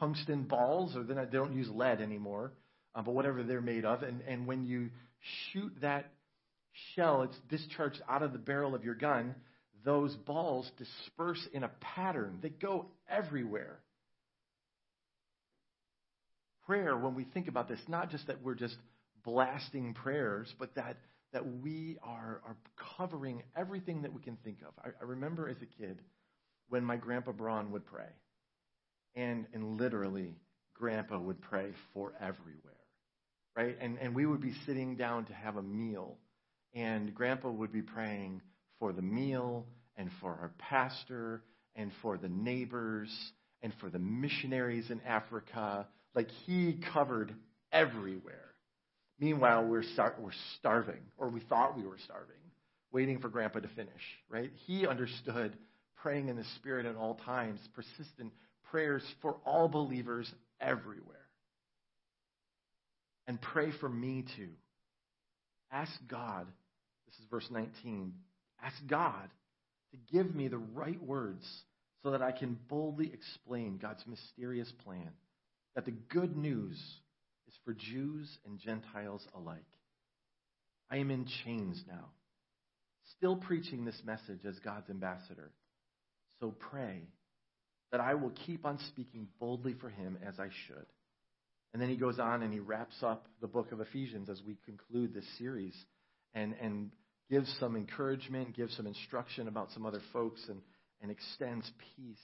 tungsten 0.00 0.42
balls, 0.42 0.96
or 0.96 1.04
then 1.04 1.16
they 1.16 1.24
don't 1.30 1.54
use 1.54 1.68
lead 1.70 2.00
anymore, 2.00 2.52
uh, 2.94 3.02
but 3.02 3.14
whatever 3.14 3.42
they're 3.44 3.60
made 3.62 3.84
of. 3.84 4.02
And 4.02 4.20
and 4.22 4.46
when 4.48 4.64
you 4.64 4.90
shoot 5.52 5.72
that 5.80 6.06
shell, 6.96 7.22
it's 7.22 7.36
discharged 7.48 8.02
out 8.10 8.22
of 8.22 8.32
the 8.32 8.38
barrel 8.38 8.74
of 8.74 8.84
your 8.84 8.96
gun. 8.96 9.34
Those 9.84 10.14
balls 10.16 10.68
disperse 10.78 11.40
in 11.52 11.62
a 11.62 11.70
pattern. 11.80 12.38
They 12.42 12.48
go 12.48 12.86
everywhere. 13.08 13.78
Prayer, 16.66 16.96
when 16.96 17.14
we 17.14 17.24
think 17.24 17.46
about 17.48 17.68
this, 17.68 17.78
not 17.86 18.10
just 18.10 18.26
that 18.28 18.42
we're 18.42 18.54
just 18.54 18.74
blasting 19.22 19.92
prayers, 19.92 20.52
but 20.58 20.74
that 20.76 20.96
that 21.34 21.60
we 21.62 21.98
are, 22.02 22.40
are 22.46 22.56
covering 22.96 23.42
everything 23.56 24.00
that 24.02 24.12
we 24.12 24.22
can 24.22 24.36
think 24.44 24.58
of. 24.66 24.72
I, 24.82 24.88
I 25.00 25.04
remember 25.04 25.48
as 25.48 25.56
a 25.60 25.82
kid 25.82 26.00
when 26.68 26.84
my 26.84 26.96
grandpa 26.96 27.32
Braun 27.32 27.72
would 27.72 27.84
pray, 27.84 28.08
and, 29.16 29.44
and 29.52 29.76
literally, 29.78 30.36
grandpa 30.74 31.18
would 31.18 31.42
pray 31.42 31.70
for 31.92 32.14
everywhere, 32.20 32.60
right? 33.56 33.76
And, 33.80 33.98
and 33.98 34.14
we 34.14 34.26
would 34.26 34.40
be 34.40 34.54
sitting 34.64 34.96
down 34.96 35.24
to 35.26 35.34
have 35.34 35.56
a 35.56 35.62
meal, 35.62 36.16
and 36.72 37.12
grandpa 37.14 37.50
would 37.50 37.72
be 37.72 37.82
praying 37.82 38.40
for 38.78 38.92
the 38.92 39.02
meal 39.02 39.66
and 39.96 40.10
for 40.20 40.30
our 40.30 40.52
pastor 40.58 41.42
and 41.74 41.90
for 42.00 42.16
the 42.16 42.28
neighbors 42.28 43.10
and 43.60 43.72
for 43.80 43.90
the 43.90 43.98
missionaries 44.00 44.88
in 44.90 45.00
Africa. 45.06 45.86
Like 46.14 46.28
he 46.46 46.78
covered 46.92 47.34
everywhere. 47.72 48.43
Meanwhile, 49.18 49.64
we're, 49.66 49.82
star- 49.82 50.14
we're 50.18 50.32
starving, 50.58 51.00
or 51.16 51.28
we 51.28 51.40
thought 51.40 51.76
we 51.76 51.84
were 51.84 51.98
starving, 52.04 52.34
waiting 52.92 53.20
for 53.20 53.28
Grandpa 53.28 53.60
to 53.60 53.68
finish, 53.68 53.92
right? 54.28 54.50
He 54.66 54.86
understood 54.86 55.56
praying 56.02 56.28
in 56.28 56.36
the 56.36 56.44
Spirit 56.56 56.86
at 56.86 56.96
all 56.96 57.14
times, 57.24 57.60
persistent 57.74 58.32
prayers 58.70 59.02
for 59.22 59.36
all 59.44 59.68
believers 59.68 60.30
everywhere. 60.60 61.10
And 63.26 63.40
pray 63.40 63.70
for 63.80 63.88
me 63.88 64.24
too. 64.36 64.50
Ask 65.70 65.92
God, 66.08 66.46
this 67.06 67.14
is 67.14 67.24
verse 67.30 67.46
19, 67.50 68.12
ask 68.62 68.74
God 68.88 69.30
to 69.92 70.12
give 70.12 70.34
me 70.34 70.48
the 70.48 70.58
right 70.58 71.00
words 71.02 71.44
so 72.02 72.10
that 72.10 72.20
I 72.20 72.32
can 72.32 72.58
boldly 72.68 73.10
explain 73.14 73.78
God's 73.78 74.04
mysterious 74.06 74.70
plan, 74.84 75.08
that 75.74 75.84
the 75.86 75.92
good 75.92 76.36
news 76.36 76.76
for 77.64 77.74
Jews 77.74 78.28
and 78.44 78.58
Gentiles 78.58 79.26
alike. 79.34 79.62
I 80.90 80.98
am 80.98 81.10
in 81.10 81.26
chains 81.44 81.82
now, 81.88 82.06
still 83.16 83.36
preaching 83.36 83.84
this 83.84 84.00
message 84.04 84.44
as 84.46 84.58
God's 84.60 84.90
ambassador. 84.90 85.50
So 86.40 86.50
pray 86.50 87.00
that 87.90 88.00
I 88.00 88.14
will 88.14 88.32
keep 88.46 88.66
on 88.66 88.78
speaking 88.88 89.28
boldly 89.38 89.74
for 89.80 89.88
him 89.88 90.18
as 90.26 90.38
I 90.38 90.48
should. 90.66 90.86
And 91.72 91.82
then 91.82 91.88
he 91.88 91.96
goes 91.96 92.18
on 92.18 92.42
and 92.42 92.52
he 92.52 92.60
wraps 92.60 92.96
up 93.02 93.26
the 93.40 93.46
book 93.48 93.72
of 93.72 93.80
Ephesians 93.80 94.28
as 94.28 94.40
we 94.46 94.56
conclude 94.64 95.12
this 95.14 95.24
series 95.38 95.74
and, 96.34 96.54
and 96.60 96.90
gives 97.30 97.52
some 97.58 97.76
encouragement, 97.76 98.54
gives 98.56 98.76
some 98.76 98.86
instruction 98.86 99.48
about 99.48 99.70
some 99.72 99.86
other 99.86 100.00
folks, 100.12 100.40
and, 100.48 100.60
and 101.00 101.10
extends 101.10 101.68
peace. 101.96 102.16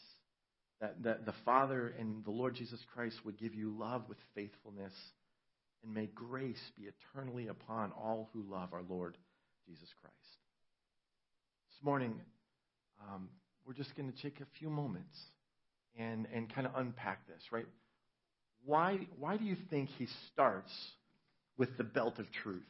That, 0.80 1.02
that 1.02 1.26
the 1.26 1.34
Father 1.44 1.92
and 1.98 2.24
the 2.24 2.30
Lord 2.30 2.54
Jesus 2.54 2.80
Christ 2.94 3.16
would 3.26 3.36
give 3.38 3.54
you 3.54 3.76
love 3.76 4.04
with 4.08 4.18
faithfulness 4.34 4.92
and 5.82 5.92
may 5.94 6.06
grace 6.06 6.60
be 6.76 6.84
eternally 6.88 7.48
upon 7.48 7.92
all 7.92 8.28
who 8.32 8.42
love 8.50 8.70
our 8.72 8.82
Lord 8.88 9.16
Jesus 9.66 9.88
Christ. 10.00 10.14
This 11.70 11.84
morning, 11.84 12.14
um, 13.08 13.28
we're 13.66 13.74
just 13.74 13.94
going 13.96 14.10
to 14.12 14.22
take 14.22 14.40
a 14.40 14.46
few 14.58 14.68
moments 14.68 15.16
and, 15.98 16.26
and 16.34 16.52
kind 16.52 16.66
of 16.66 16.74
unpack 16.76 17.26
this, 17.26 17.42
right? 17.50 17.66
Why, 18.64 18.98
why 19.18 19.36
do 19.36 19.44
you 19.44 19.56
think 19.70 19.88
he 19.98 20.06
starts 20.32 20.70
with 21.56 21.76
the 21.78 21.84
belt 21.84 22.18
of 22.18 22.26
truth? 22.42 22.62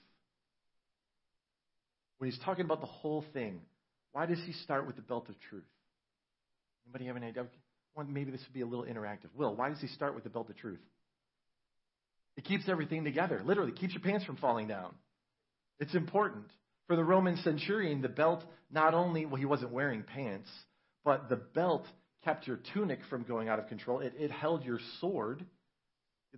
When 2.18 2.30
he's 2.30 2.38
talking 2.44 2.64
about 2.64 2.80
the 2.80 2.86
whole 2.86 3.24
thing, 3.32 3.60
why 4.12 4.26
does 4.26 4.38
he 4.44 4.52
start 4.64 4.86
with 4.86 4.96
the 4.96 5.02
belt 5.02 5.28
of 5.28 5.34
truth? 5.48 5.64
Anybody 6.86 7.06
have 7.06 7.16
an 7.16 7.24
idea? 7.24 7.46
Well, 7.96 8.06
maybe 8.08 8.30
this 8.30 8.40
would 8.46 8.54
be 8.54 8.60
a 8.60 8.66
little 8.66 8.84
interactive. 8.84 9.30
Will, 9.34 9.54
why 9.56 9.68
does 9.70 9.80
he 9.80 9.86
start 9.88 10.14
with 10.14 10.22
the 10.24 10.30
belt 10.30 10.48
of 10.50 10.56
truth? 10.56 10.80
It 12.36 12.44
keeps 12.44 12.68
everything 12.68 13.04
together. 13.04 13.40
Literally, 13.44 13.72
keeps 13.72 13.92
your 13.94 14.02
pants 14.02 14.24
from 14.24 14.36
falling 14.36 14.68
down. 14.68 14.94
It's 15.78 15.94
important. 15.94 16.46
For 16.86 16.96
the 16.96 17.04
Roman 17.04 17.36
centurion, 17.38 18.02
the 18.02 18.08
belt 18.08 18.42
not 18.70 18.94
only, 18.94 19.24
well, 19.24 19.36
he 19.36 19.44
wasn't 19.44 19.70
wearing 19.70 20.02
pants, 20.02 20.48
but 21.04 21.28
the 21.28 21.36
belt 21.36 21.86
kept 22.24 22.46
your 22.48 22.58
tunic 22.74 23.00
from 23.08 23.22
going 23.22 23.48
out 23.48 23.58
of 23.60 23.68
control. 23.68 24.00
It, 24.00 24.14
it 24.18 24.30
held 24.32 24.64
your 24.64 24.80
sword, 25.00 25.44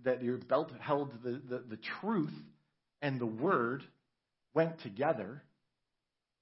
that 0.05 0.23
your 0.23 0.37
belt 0.37 0.71
held 0.79 1.11
the, 1.23 1.41
the, 1.49 1.59
the 1.69 1.79
truth 2.01 2.33
and 3.01 3.19
the 3.19 3.25
word 3.25 3.83
went 4.53 4.79
together. 4.81 5.41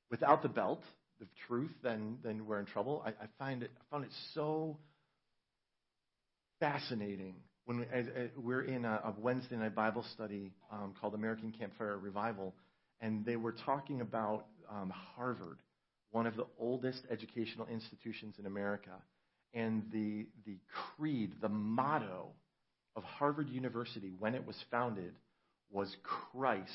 Without 0.09 0.41
the 0.41 0.49
belt, 0.49 0.83
the 1.21 1.27
truth, 1.47 1.71
then, 1.81 2.17
then 2.23 2.45
we're 2.45 2.59
in 2.59 2.65
trouble. 2.65 3.01
I, 3.05 3.09
I, 3.11 3.27
find 3.39 3.63
it, 3.63 3.71
I 3.77 3.81
found 3.91 4.03
it 4.05 4.11
so 4.33 4.77
fascinating 6.59 7.35
when 7.65 7.79
we, 7.79 7.85
are 8.55 8.63
in 8.63 8.85
a, 8.85 9.13
a, 9.17 9.19
Wednesday 9.19 9.55
night 9.55 9.75
Bible 9.75 10.03
study 10.13 10.51
um, 10.71 10.93
called 10.99 11.13
American 11.13 11.51
Campfire 11.57 11.97
Revival, 11.97 12.53
and 12.99 13.25
they 13.25 13.35
were 13.35 13.51
talking 13.65 14.01
about 14.01 14.45
um, 14.69 14.91
Harvard, 15.15 15.59
one 16.11 16.25
of 16.27 16.35
the 16.35 16.45
oldest 16.59 16.99
educational 17.09 17.67
institutions 17.67 18.35
in 18.39 18.45
America, 18.45 18.91
and 19.53 19.83
the 19.91 20.27
the 20.45 20.57
creed, 20.97 21.33
the 21.41 21.49
motto 21.49 22.27
of 22.95 23.03
Harvard 23.03 23.49
University 23.49 24.13
when 24.19 24.33
it 24.33 24.45
was 24.45 24.55
founded 24.71 25.13
was 25.71 25.93
Christ 26.31 26.69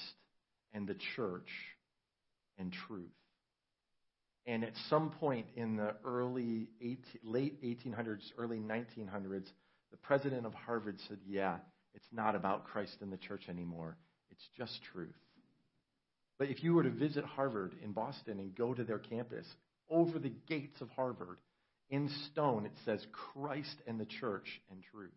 and 0.72 0.87
the 0.87 0.97
church 1.16 1.49
and 2.59 2.72
truth. 2.89 3.11
And 4.47 4.62
at 4.64 4.72
some 4.89 5.11
point 5.18 5.47
in 5.57 5.76
the 5.76 5.95
early 6.05 6.68
18, 6.80 6.99
late 7.24 7.62
1800s, 7.62 8.20
early 8.39 8.59
1900s, 8.59 9.45
the 9.99 10.07
president 10.07 10.44
of 10.44 10.53
Harvard 10.53 10.99
said, 11.09 11.16
Yeah, 11.26 11.57
it's 11.94 12.07
not 12.12 12.34
about 12.34 12.66
Christ 12.66 12.94
and 13.01 13.11
the 13.11 13.16
church 13.16 13.44
anymore. 13.49 13.97
It's 14.30 14.47
just 14.59 14.78
truth. 14.92 15.14
But 16.38 16.49
if 16.49 16.62
you 16.62 16.74
were 16.74 16.82
to 16.82 16.90
visit 16.90 17.24
Harvard 17.24 17.74
in 17.82 17.92
Boston 17.92 18.38
and 18.38 18.55
go 18.55 18.74
to 18.74 18.84
their 18.84 18.99
campus, 18.99 19.47
over 19.88 20.18
the 20.18 20.34
gates 20.49 20.78
of 20.82 20.90
Harvard, 20.90 21.38
in 21.88 22.11
stone, 22.30 22.66
it 22.66 22.72
says 22.84 23.03
Christ 23.32 23.74
and 23.86 23.99
the 23.99 24.05
church 24.05 24.47
and 24.70 24.82
truth. 24.92 25.14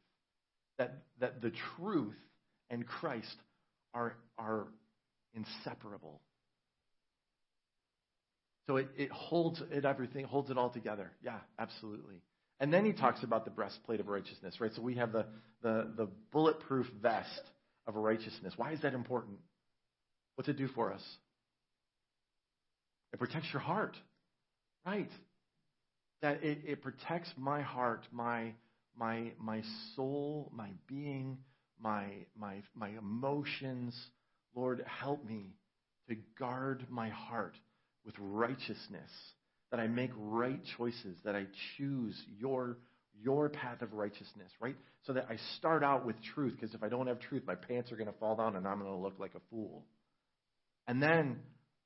That, 0.78 1.04
that 1.20 1.42
the 1.42 1.52
truth 1.78 2.16
and 2.70 2.88
Christ 2.88 3.36
are, 3.94 4.16
are 4.38 4.68
inseparable. 5.34 6.22
So 8.68 8.78
it, 8.78 8.88
it 8.96 9.12
holds 9.12 9.62
it 9.72 9.84
everything, 9.84 10.24
holds 10.24 10.50
it 10.50 10.58
all 10.58 10.70
together. 10.70 11.12
Yeah, 11.22 11.40
absolutely. 11.60 12.22
And 12.60 12.74
then 12.74 12.86
he 12.86 12.92
talks 12.92 13.24
about 13.24 13.46
the 13.46 13.52
breastplate 13.52 14.00
of 14.02 14.08
righteousness, 14.08 14.56
right? 14.60 14.72
So 14.76 14.82
we 14.82 14.96
have 14.96 15.12
the, 15.14 15.26
the, 15.64 15.92
the 15.96 16.08
bulletproof 16.32 16.88
vest 17.02 17.42
of 17.88 17.96
righteousness. 17.96 18.54
Why 18.58 18.74
is 18.74 18.82
that 18.82 18.94
important? 18.94 19.38
What's 20.36 20.50
it 20.50 20.58
do 20.58 20.68
for 20.70 20.92
us? 20.92 21.02
It 23.14 23.20
protects 23.20 23.48
your 23.54 23.62
heart, 23.62 23.96
right? 24.86 25.10
That 26.22 26.44
it, 26.44 26.60
it 26.68 26.82
protects 26.84 27.30
my 27.38 27.62
heart, 27.62 28.04
my, 28.12 28.52
my, 28.96 29.32
my 29.40 29.64
soul, 29.96 30.52
my 30.54 30.70
being, 30.86 31.38
my, 31.82 32.08
my, 32.38 32.58
my 32.76 32.90
emotions. 32.90 33.98
Lord, 34.54 34.84
help 35.00 35.26
me 35.26 35.56
to 36.10 36.16
guard 36.38 36.86
my 36.90 37.10
heart 37.10 37.56
with 38.06 38.16
righteousness 38.20 39.10
that 39.72 39.80
I 39.80 39.88
make 39.88 40.12
right 40.18 40.60
choices, 40.78 41.18
that 41.26 41.36
I 41.36 41.46
choose 41.78 42.20
your 42.38 42.78
your 43.22 43.50
path 43.50 43.82
of 43.82 43.92
righteousness, 43.92 44.50
right? 44.62 44.78
So 45.06 45.12
that 45.14 45.26
I 45.30 45.36
start 45.58 45.84
out 45.84 46.06
with 46.06 46.16
truth, 46.36 46.54
because 46.56 46.74
if 46.74 46.82
I 46.82 46.88
don't 46.88 47.08
have 47.08 47.20
truth, 47.20 47.44
my 47.46 47.56
pants 47.56 47.92
are 47.92 47.98
going 47.98 48.08
to 48.10 48.18
fall 48.18 48.38
down 48.38 48.56
and 48.56 48.66
I'm 48.66 48.80
going 48.80 48.90
to 48.90 48.96
look 48.98 49.20
like 49.20 49.36
a 49.36 49.42
fool. 49.50 49.84
And 50.88 51.04
then, 51.04 51.42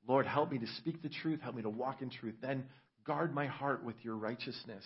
Lord, 0.06 0.26
help 0.26 0.52
me 0.52 0.58
to 0.58 0.66
speak 0.78 1.02
the 1.02 1.08
truth, 1.08 1.40
help 1.40 1.56
me 1.56 1.62
to 1.62 1.68
walk 1.70 2.02
in 2.02 2.10
truth. 2.10 2.36
Then 2.40 2.66
guard 3.04 3.34
my 3.34 3.48
heart 3.48 3.82
with 3.84 3.96
your 4.02 4.14
righteousness. 4.14 4.84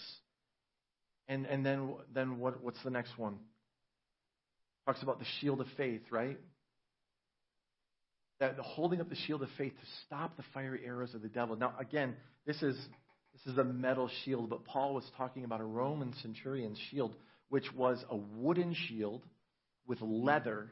And 1.29 1.45
and 1.45 1.67
then 1.67 1.95
then 2.15 2.39
what 2.39 2.65
what's 2.65 2.83
the 2.83 2.91
next 2.91 3.17
one? 3.19 3.37
Talks 4.87 5.03
about 5.03 5.19
the 5.19 5.27
shield 5.41 5.61
of 5.61 5.67
faith, 5.77 6.03
right? 6.11 6.39
that 8.41 8.57
holding 8.59 9.01
up 9.01 9.09
the 9.09 9.17
shield 9.27 9.43
of 9.43 9.49
faith 9.59 9.73
to 9.73 9.87
stop 10.07 10.37
the 10.37 10.45
fiery 10.55 10.81
arrows 10.85 11.15
of 11.15 11.23
the 11.23 11.29
devil. 11.29 11.57
Now, 11.57 11.75
again, 11.79 12.15
this 12.47 12.63
is 12.63 12.77
this 13.33 13.53
is 13.53 13.59
a 13.59 13.65
metal 13.65 14.11
shield, 14.25 14.51
but 14.51 14.65
Paul 14.65 14.95
was 14.95 15.05
talking 15.17 15.45
about 15.45 15.61
a 15.61 15.65
Roman 15.65 16.13
centurion's 16.23 16.79
shield, 16.91 17.15
which 17.49 17.67
was 17.77 17.99
a 18.11 18.17
wooden 18.17 18.75
shield 18.89 19.23
with 19.87 19.99
leather 20.03 20.69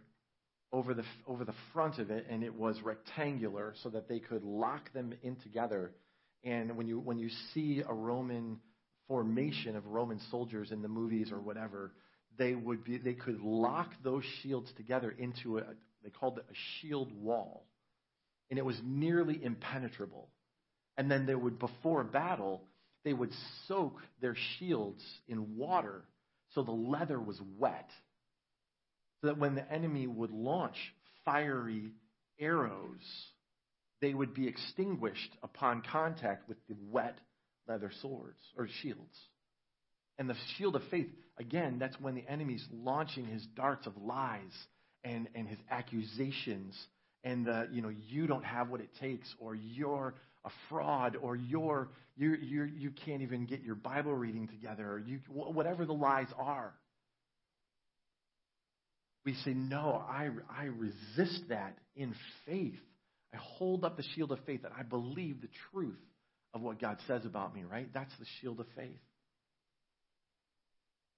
over 0.72 0.94
the 0.94 1.04
over 1.26 1.44
the 1.44 1.54
front 1.72 1.98
of 1.98 2.10
it, 2.10 2.26
and 2.30 2.42
it 2.44 2.54
was 2.54 2.76
rectangular 2.84 3.74
so 3.82 3.90
that 3.90 4.08
they 4.08 4.20
could 4.20 4.42
lock 4.44 4.92
them 4.92 5.12
in 5.22 5.36
together. 5.36 5.92
And 6.44 6.76
when 6.76 6.86
you 6.86 6.98
when 6.98 7.18
you 7.18 7.30
see 7.54 7.82
a 7.88 7.94
Roman 7.94 8.58
formation 9.08 9.76
of 9.76 9.86
Roman 9.86 10.20
soldiers 10.30 10.70
in 10.72 10.82
the 10.82 10.88
movies 10.88 11.30
or 11.32 11.40
whatever, 11.40 11.92
they 12.38 12.54
would 12.54 12.84
be 12.84 12.98
they 12.98 13.14
could 13.14 13.40
lock 13.40 13.90
those 14.04 14.22
shields 14.42 14.70
together 14.76 15.10
into 15.16 15.58
a, 15.58 15.62
they 16.06 16.10
called 16.12 16.38
it 16.38 16.44
a 16.48 16.54
shield 16.78 17.10
wall. 17.20 17.64
And 18.48 18.60
it 18.60 18.64
was 18.64 18.80
nearly 18.84 19.42
impenetrable. 19.42 20.28
And 20.96 21.10
then 21.10 21.26
they 21.26 21.34
would, 21.34 21.58
before 21.58 22.04
battle, 22.04 22.62
they 23.04 23.12
would 23.12 23.32
soak 23.66 23.94
their 24.20 24.36
shields 24.58 25.02
in 25.26 25.56
water 25.56 26.04
so 26.54 26.62
the 26.62 26.70
leather 26.70 27.18
was 27.18 27.40
wet. 27.58 27.90
So 29.20 29.26
that 29.26 29.38
when 29.38 29.56
the 29.56 29.68
enemy 29.68 30.06
would 30.06 30.30
launch 30.30 30.76
fiery 31.24 31.90
arrows, 32.38 33.00
they 34.00 34.14
would 34.14 34.32
be 34.32 34.46
extinguished 34.46 35.36
upon 35.42 35.82
contact 35.90 36.48
with 36.48 36.58
the 36.68 36.76
wet 36.92 37.18
leather 37.66 37.90
swords 38.00 38.38
or 38.56 38.68
shields. 38.80 39.18
And 40.18 40.30
the 40.30 40.36
shield 40.56 40.76
of 40.76 40.82
faith, 40.88 41.08
again, 41.36 41.80
that's 41.80 42.00
when 42.00 42.14
the 42.14 42.28
enemy's 42.30 42.64
launching 42.72 43.24
his 43.24 43.44
darts 43.56 43.88
of 43.88 43.96
lies 43.96 44.52
and, 45.06 45.28
and 45.34 45.48
his 45.48 45.58
accusations 45.70 46.74
and 47.24 47.46
the, 47.46 47.68
you 47.72 47.82
know, 47.82 47.90
you 48.08 48.26
don't 48.26 48.44
have 48.44 48.68
what 48.68 48.80
it 48.80 48.88
takes 49.00 49.32
or 49.38 49.54
you're 49.54 50.14
a 50.44 50.50
fraud 50.68 51.16
or 51.20 51.36
you're, 51.36 51.88
you're, 52.16 52.36
you're, 52.36 52.66
you 52.66 52.90
can't 53.04 53.22
even 53.22 53.46
get 53.46 53.62
your 53.62 53.74
Bible 53.74 54.14
reading 54.14 54.48
together 54.48 54.88
or 54.92 54.98
you, 54.98 55.20
whatever 55.28 55.84
the 55.86 55.92
lies 55.94 56.28
are. 56.38 56.72
We 59.24 59.34
say, 59.44 59.54
no, 59.54 60.04
I, 60.08 60.28
I 60.50 60.66
resist 60.66 61.42
that 61.48 61.76
in 61.96 62.14
faith. 62.46 62.74
I 63.34 63.38
hold 63.40 63.84
up 63.84 63.96
the 63.96 64.04
shield 64.14 64.30
of 64.32 64.38
faith 64.46 64.62
that 64.62 64.72
I 64.78 64.82
believe 64.82 65.40
the 65.40 65.48
truth 65.72 65.98
of 66.54 66.60
what 66.62 66.80
God 66.80 66.98
says 67.06 67.24
about 67.24 67.54
me, 67.54 67.62
right? 67.68 67.88
That's 67.92 68.12
the 68.20 68.26
shield 68.40 68.60
of 68.60 68.66
faith. 68.76 68.92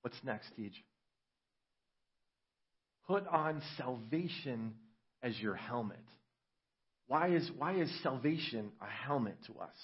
What's 0.00 0.16
next, 0.24 0.48
Deej? 0.58 0.72
Put 3.08 3.26
on 3.26 3.62
salvation 3.78 4.74
as 5.22 5.36
your 5.40 5.54
helmet. 5.54 5.96
Why 7.06 7.28
is, 7.34 7.50
why 7.56 7.76
is 7.80 7.90
salvation 8.02 8.70
a 8.82 8.86
helmet 9.06 9.38
to 9.46 9.52
us? 9.52 9.76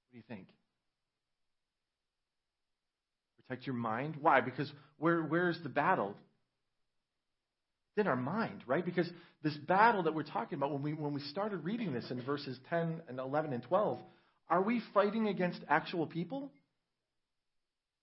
What 0.00 0.12
do 0.12 0.18
you 0.18 0.22
think? 0.28 0.46
Protect 3.42 3.66
your 3.66 3.74
mind. 3.74 4.14
Why? 4.20 4.40
Because 4.40 4.70
where, 4.98 5.20
where's 5.20 5.58
the 5.64 5.68
battle? 5.68 6.14
It's 7.96 8.02
in 8.02 8.06
our 8.06 8.14
mind, 8.14 8.62
right? 8.68 8.84
Because 8.84 9.10
this 9.42 9.54
battle 9.56 10.04
that 10.04 10.14
we're 10.14 10.22
talking 10.22 10.56
about, 10.58 10.70
when 10.72 10.82
we, 10.82 10.92
when 10.92 11.12
we 11.12 11.20
started 11.22 11.64
reading 11.64 11.92
this 11.92 12.08
in 12.12 12.22
verses 12.22 12.56
10 12.70 13.02
and 13.08 13.18
11 13.18 13.52
and 13.52 13.64
12, 13.64 13.98
are 14.48 14.62
we 14.62 14.80
fighting 14.94 15.26
against 15.26 15.58
actual 15.68 16.06
people? 16.06 16.52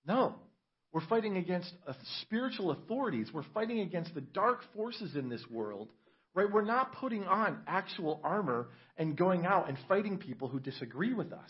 No. 0.06 0.36
We're 0.94 1.06
fighting 1.08 1.38
against 1.38 1.74
spiritual 2.22 2.70
authorities. 2.70 3.28
We're 3.34 3.44
fighting 3.54 3.80
against 3.80 4.14
the 4.14 4.22
dark 4.22 4.60
forces 4.76 5.16
in 5.16 5.28
this 5.28 5.44
world, 5.50 5.90
right? 6.36 6.50
We're 6.50 6.64
not 6.64 6.94
putting 6.96 7.24
on 7.24 7.62
actual 7.66 8.22
armor 8.24 8.68
and 8.96 9.18
going 9.18 9.44
out 9.44 9.68
and 9.70 9.78
fighting 9.90 10.20
people 10.20 10.50
who 10.50 10.60
disagree 10.60 11.16
with 11.16 11.34
us. 11.34 11.50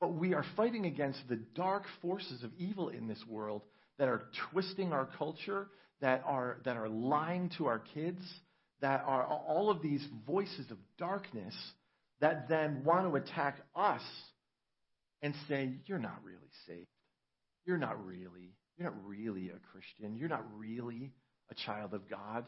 But 0.00 0.14
we 0.14 0.32
are 0.32 0.44
fighting 0.56 0.86
against 0.86 1.18
the 1.28 1.40
dark 1.56 1.82
forces 2.00 2.44
of 2.44 2.52
evil 2.56 2.88
in 2.90 3.08
this 3.08 3.20
world 3.28 3.62
that 3.98 4.06
are 4.06 4.26
twisting 4.52 4.92
our 4.92 5.06
culture, 5.18 5.66
that 6.00 6.22
are, 6.24 6.58
that 6.64 6.76
are 6.76 6.88
lying 6.88 7.50
to 7.58 7.66
our 7.66 7.80
kids, 7.80 8.22
that 8.80 9.02
are 9.08 9.24
all 9.26 9.70
of 9.72 9.82
these 9.82 10.06
voices 10.24 10.70
of 10.70 10.78
darkness 10.98 11.54
that 12.20 12.48
then 12.48 12.84
want 12.84 13.08
to 13.10 13.16
attack 13.16 13.56
us 13.74 14.02
and 15.20 15.34
say, 15.48 15.72
You're 15.86 15.98
not 15.98 16.20
really 16.24 16.46
saved 16.68 16.86
you're 17.68 17.76
not 17.76 18.02
really, 18.04 18.54
you're 18.78 18.90
not 18.90 18.96
really 19.06 19.50
a 19.50 19.58
Christian. 19.72 20.16
You're 20.16 20.30
not 20.30 20.44
really 20.56 21.12
a 21.50 21.54
child 21.66 21.92
of 21.92 22.08
God. 22.08 22.46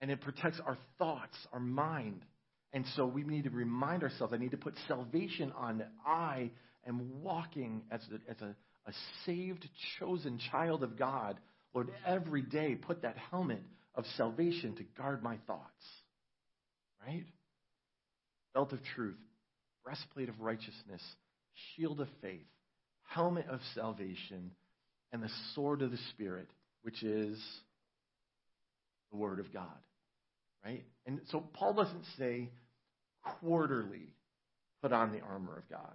And 0.00 0.10
it 0.10 0.20
protects 0.20 0.60
our 0.66 0.76
thoughts, 0.98 1.36
our 1.52 1.60
mind. 1.60 2.24
And 2.72 2.84
so 2.96 3.06
we 3.06 3.22
need 3.22 3.44
to 3.44 3.50
remind 3.50 4.02
ourselves, 4.02 4.34
I 4.34 4.36
need 4.36 4.50
to 4.50 4.56
put 4.56 4.74
salvation 4.88 5.52
on 5.56 5.84
I 6.04 6.50
am 6.86 7.22
walking 7.22 7.82
as 7.90 8.00
a, 8.12 8.30
as 8.30 8.36
a, 8.42 8.54
a 8.86 8.92
saved, 9.24 9.66
chosen 10.00 10.40
child 10.50 10.82
of 10.82 10.98
God. 10.98 11.38
Lord, 11.72 11.90
every 12.04 12.42
day 12.42 12.74
put 12.74 13.02
that 13.02 13.16
helmet 13.30 13.62
of 13.94 14.04
salvation 14.16 14.74
to 14.76 14.82
guard 15.00 15.22
my 15.22 15.36
thoughts. 15.46 15.62
Right? 17.06 17.24
Belt 18.54 18.72
of 18.72 18.80
truth, 18.96 19.18
breastplate 19.84 20.28
of 20.28 20.40
righteousness, 20.40 21.02
shield 21.76 22.00
of 22.00 22.08
faith, 22.20 22.44
helmet 23.08 23.46
of 23.48 23.60
salvation, 23.74 24.50
and 25.12 25.22
the 25.22 25.30
sword 25.54 25.82
of 25.82 25.90
the 25.90 25.96
Spirit, 26.10 26.48
which 26.82 27.02
is 27.02 27.42
the 29.10 29.16
Word 29.16 29.40
of 29.40 29.52
God. 29.52 29.66
Right? 30.64 30.84
And 31.06 31.20
so 31.30 31.42
Paul 31.54 31.72
doesn't 31.74 32.04
say 32.18 32.50
quarterly 33.40 34.12
put 34.82 34.92
on 34.92 35.12
the 35.12 35.20
armor 35.20 35.56
of 35.56 35.68
God. 35.70 35.94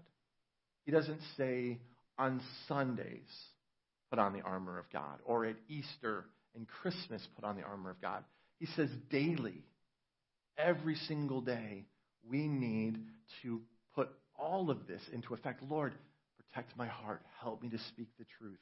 He 0.86 0.92
doesn't 0.92 1.20
say 1.38 1.78
on 2.18 2.42
Sundays 2.68 3.30
put 4.10 4.20
on 4.20 4.34
the 4.34 4.42
armor 4.42 4.78
of 4.78 4.86
God, 4.92 5.20
or 5.26 5.46
at 5.46 5.56
Easter 5.70 6.26
and 6.56 6.68
Christmas 6.68 7.22
put 7.36 7.44
on 7.44 7.56
the 7.56 7.64
armor 7.64 7.90
of 7.90 8.02
God. 8.02 8.24
He 8.60 8.66
says 8.76 8.90
daily, 9.10 9.64
every 10.58 10.96
single 11.08 11.42
day, 11.42 11.86
we 12.30 12.48
need 12.48 12.98
to 13.42 13.62
put 13.96 14.10
all 14.38 14.70
of 14.70 14.86
this 14.88 15.02
into 15.12 15.34
effect. 15.34 15.64
Lord, 15.68 15.94
protect 16.54 16.76
my 16.78 16.88
heart. 16.88 17.22
Help 17.42 17.62
me 17.62 17.70
to 17.70 17.78
speak 17.90 18.10
the 18.20 18.26
truth. 18.40 18.60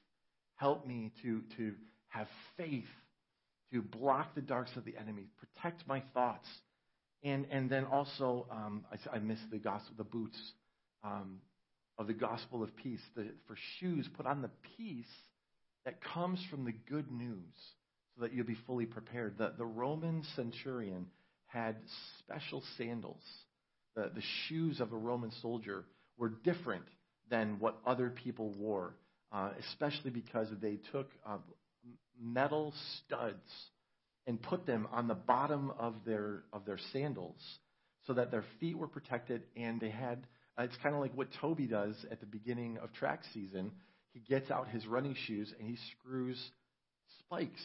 Help 0.55 0.85
me 0.88 1.11
to, 1.23 1.41
to 1.57 1.73
have 2.09 2.27
faith, 2.57 2.85
to 3.73 3.81
block 3.81 4.34
the 4.35 4.41
darks 4.41 4.72
of 4.76 4.85
the 4.85 4.95
enemy, 4.97 5.27
protect 5.38 5.88
my 5.88 6.01
thoughts. 6.13 6.47
And, 7.23 7.45
and 7.51 7.69
then 7.69 7.85
also, 7.85 8.47
um, 8.51 8.85
I, 8.91 9.18
I 9.18 9.19
miss 9.19 9.39
the 9.51 9.57
gospel, 9.57 9.93
the 9.97 10.03
boots 10.03 10.38
um, 11.03 11.39
of 11.97 12.07
the 12.07 12.13
gospel 12.13 12.63
of 12.63 12.76
peace. 12.77 13.01
The, 13.15 13.27
for 13.47 13.55
shoes, 13.80 14.07
put 14.18 14.26
on 14.26 14.41
the 14.41 14.49
peace 14.77 15.05
that 15.85 16.03
comes 16.13 16.43
from 16.49 16.65
the 16.65 16.73
good 16.89 17.11
news 17.11 17.53
so 18.15 18.22
that 18.23 18.34
you'll 18.34 18.45
be 18.45 18.57
fully 18.65 18.85
prepared. 18.85 19.38
The, 19.38 19.53
the 19.57 19.65
Roman 19.65 20.23
centurion 20.35 21.07
had 21.47 21.76
special 22.19 22.63
sandals. 22.77 23.23
The, 23.95 24.11
the 24.13 24.22
shoes 24.47 24.80
of 24.80 24.93
a 24.93 24.97
Roman 24.97 25.31
soldier 25.41 25.85
were 26.18 26.30
different 26.30 26.85
than 27.31 27.55
what 27.57 27.79
other 27.87 28.09
people 28.09 28.49
wore, 28.51 28.93
uh, 29.31 29.51
especially 29.67 30.11
because 30.11 30.47
they 30.61 30.77
took 30.91 31.09
uh, 31.25 31.37
metal 32.21 32.73
studs 33.03 33.41
and 34.27 34.39
put 34.39 34.67
them 34.67 34.87
on 34.91 35.07
the 35.07 35.15
bottom 35.15 35.71
of 35.79 35.95
their 36.05 36.43
of 36.53 36.65
their 36.65 36.77
sandals 36.93 37.39
so 38.05 38.13
that 38.13 38.29
their 38.29 38.43
feet 38.59 38.77
were 38.77 38.87
protected 38.87 39.41
and 39.55 39.79
they 39.81 39.89
had 39.89 40.27
uh, 40.59 40.63
it's 40.63 40.75
kind 40.83 40.93
of 40.93 41.01
like 41.01 41.15
what 41.15 41.29
Toby 41.39 41.65
does 41.65 41.95
at 42.11 42.19
the 42.19 42.25
beginning 42.27 42.77
of 42.77 42.93
track 42.93 43.21
season. 43.33 43.71
He 44.13 44.19
gets 44.19 44.51
out 44.51 44.67
his 44.67 44.85
running 44.85 45.15
shoes 45.25 45.51
and 45.57 45.67
he 45.67 45.77
screws 45.93 46.37
spikes 47.19 47.61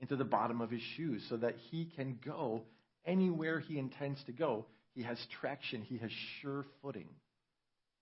into 0.00 0.16
the 0.16 0.24
bottom 0.24 0.60
of 0.60 0.70
his 0.70 0.82
shoes 0.96 1.22
so 1.30 1.36
that 1.36 1.54
he 1.70 1.86
can 1.96 2.18
go 2.26 2.62
anywhere 3.06 3.60
he 3.60 3.78
intends 3.78 4.22
to 4.24 4.32
go. 4.32 4.66
He 4.94 5.04
has 5.04 5.16
traction, 5.40 5.82
he 5.82 5.98
has 5.98 6.10
sure 6.42 6.66
footing. 6.82 7.08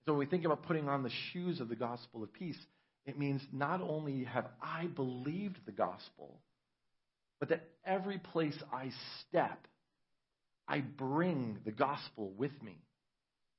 So 0.05 0.11
when 0.11 0.19
we 0.19 0.25
think 0.25 0.43
about 0.45 0.63
putting 0.63 0.89
on 0.89 1.03
the 1.03 1.09
shoes 1.31 1.59
of 1.61 1.69
the 1.69 1.75
gospel 1.77 2.23
of 2.23 2.33
peace, 2.33 2.57
it 3.05 3.17
means 3.17 3.41
not 3.51 3.81
only 3.81 4.23
have 4.25 4.47
I 4.61 4.87
believed 4.87 5.57
the 5.65 5.71
gospel, 5.71 6.41
but 7.39 7.49
that 7.49 7.65
every 7.85 8.17
place 8.17 8.55
I 8.71 8.91
step, 9.21 9.65
I 10.67 10.79
bring 10.79 11.59
the 11.65 11.71
gospel 11.71 12.29
with 12.37 12.51
me. 12.61 12.75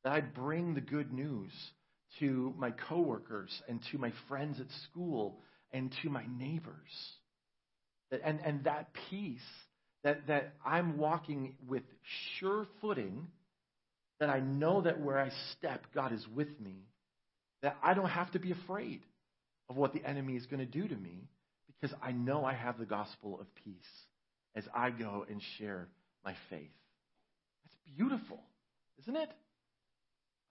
That 0.03 0.12
I 0.12 0.21
bring 0.21 0.75
the 0.75 0.81
good 0.83 1.12
news 1.12 1.53
to 2.21 2.55
my 2.59 2.71
coworkers 2.73 3.51
and 3.69 3.81
to 3.93 3.99
my 3.99 4.12
friends 4.29 4.61
at 4.61 4.66
school 4.91 5.41
and 5.73 5.95
to 6.03 6.11
my 6.11 6.25
neighbors. 6.39 6.75
And, 8.23 8.41
and 8.45 8.65
that 8.65 8.91
peace 9.11 9.41
that, 10.05 10.27
that 10.29 10.55
I'm 10.65 10.99
walking 10.99 11.55
with 11.66 11.85
sure 12.39 12.66
footing– 12.83 13.29
that 14.20 14.28
I 14.31 14.41
know 14.41 14.82
that 14.82 15.01
where 15.01 15.19
I 15.19 15.31
step, 15.57 15.86
God 15.95 16.12
is 16.12 16.24
with 16.35 16.59
me, 16.61 16.85
that 17.62 17.77
I 17.82 17.95
don't 17.95 18.09
have 18.09 18.31
to 18.32 18.39
be 18.39 18.53
afraid 18.53 19.01
of 19.69 19.77
what 19.77 19.93
the 19.93 20.05
enemy 20.05 20.36
is 20.36 20.47
going 20.47 20.61
to 20.61 20.66
do 20.70 20.86
to 20.86 20.95
me 20.97 21.28
because 21.66 21.97
I 22.03 22.12
know 22.12 22.45
I 22.45 22.55
have 22.55 22.78
the 22.78 22.85
gospel 22.85 23.39
of 23.41 23.47
peace 23.65 23.74
as 24.55 24.65
I 24.74 24.91
go 24.91 25.24
and 25.28 25.41
share 25.59 25.89
my 26.24 26.35
faith. 26.51 26.61
That's 27.65 27.97
beautiful, 27.97 28.41
isn't 29.03 29.16
it? 29.16 29.31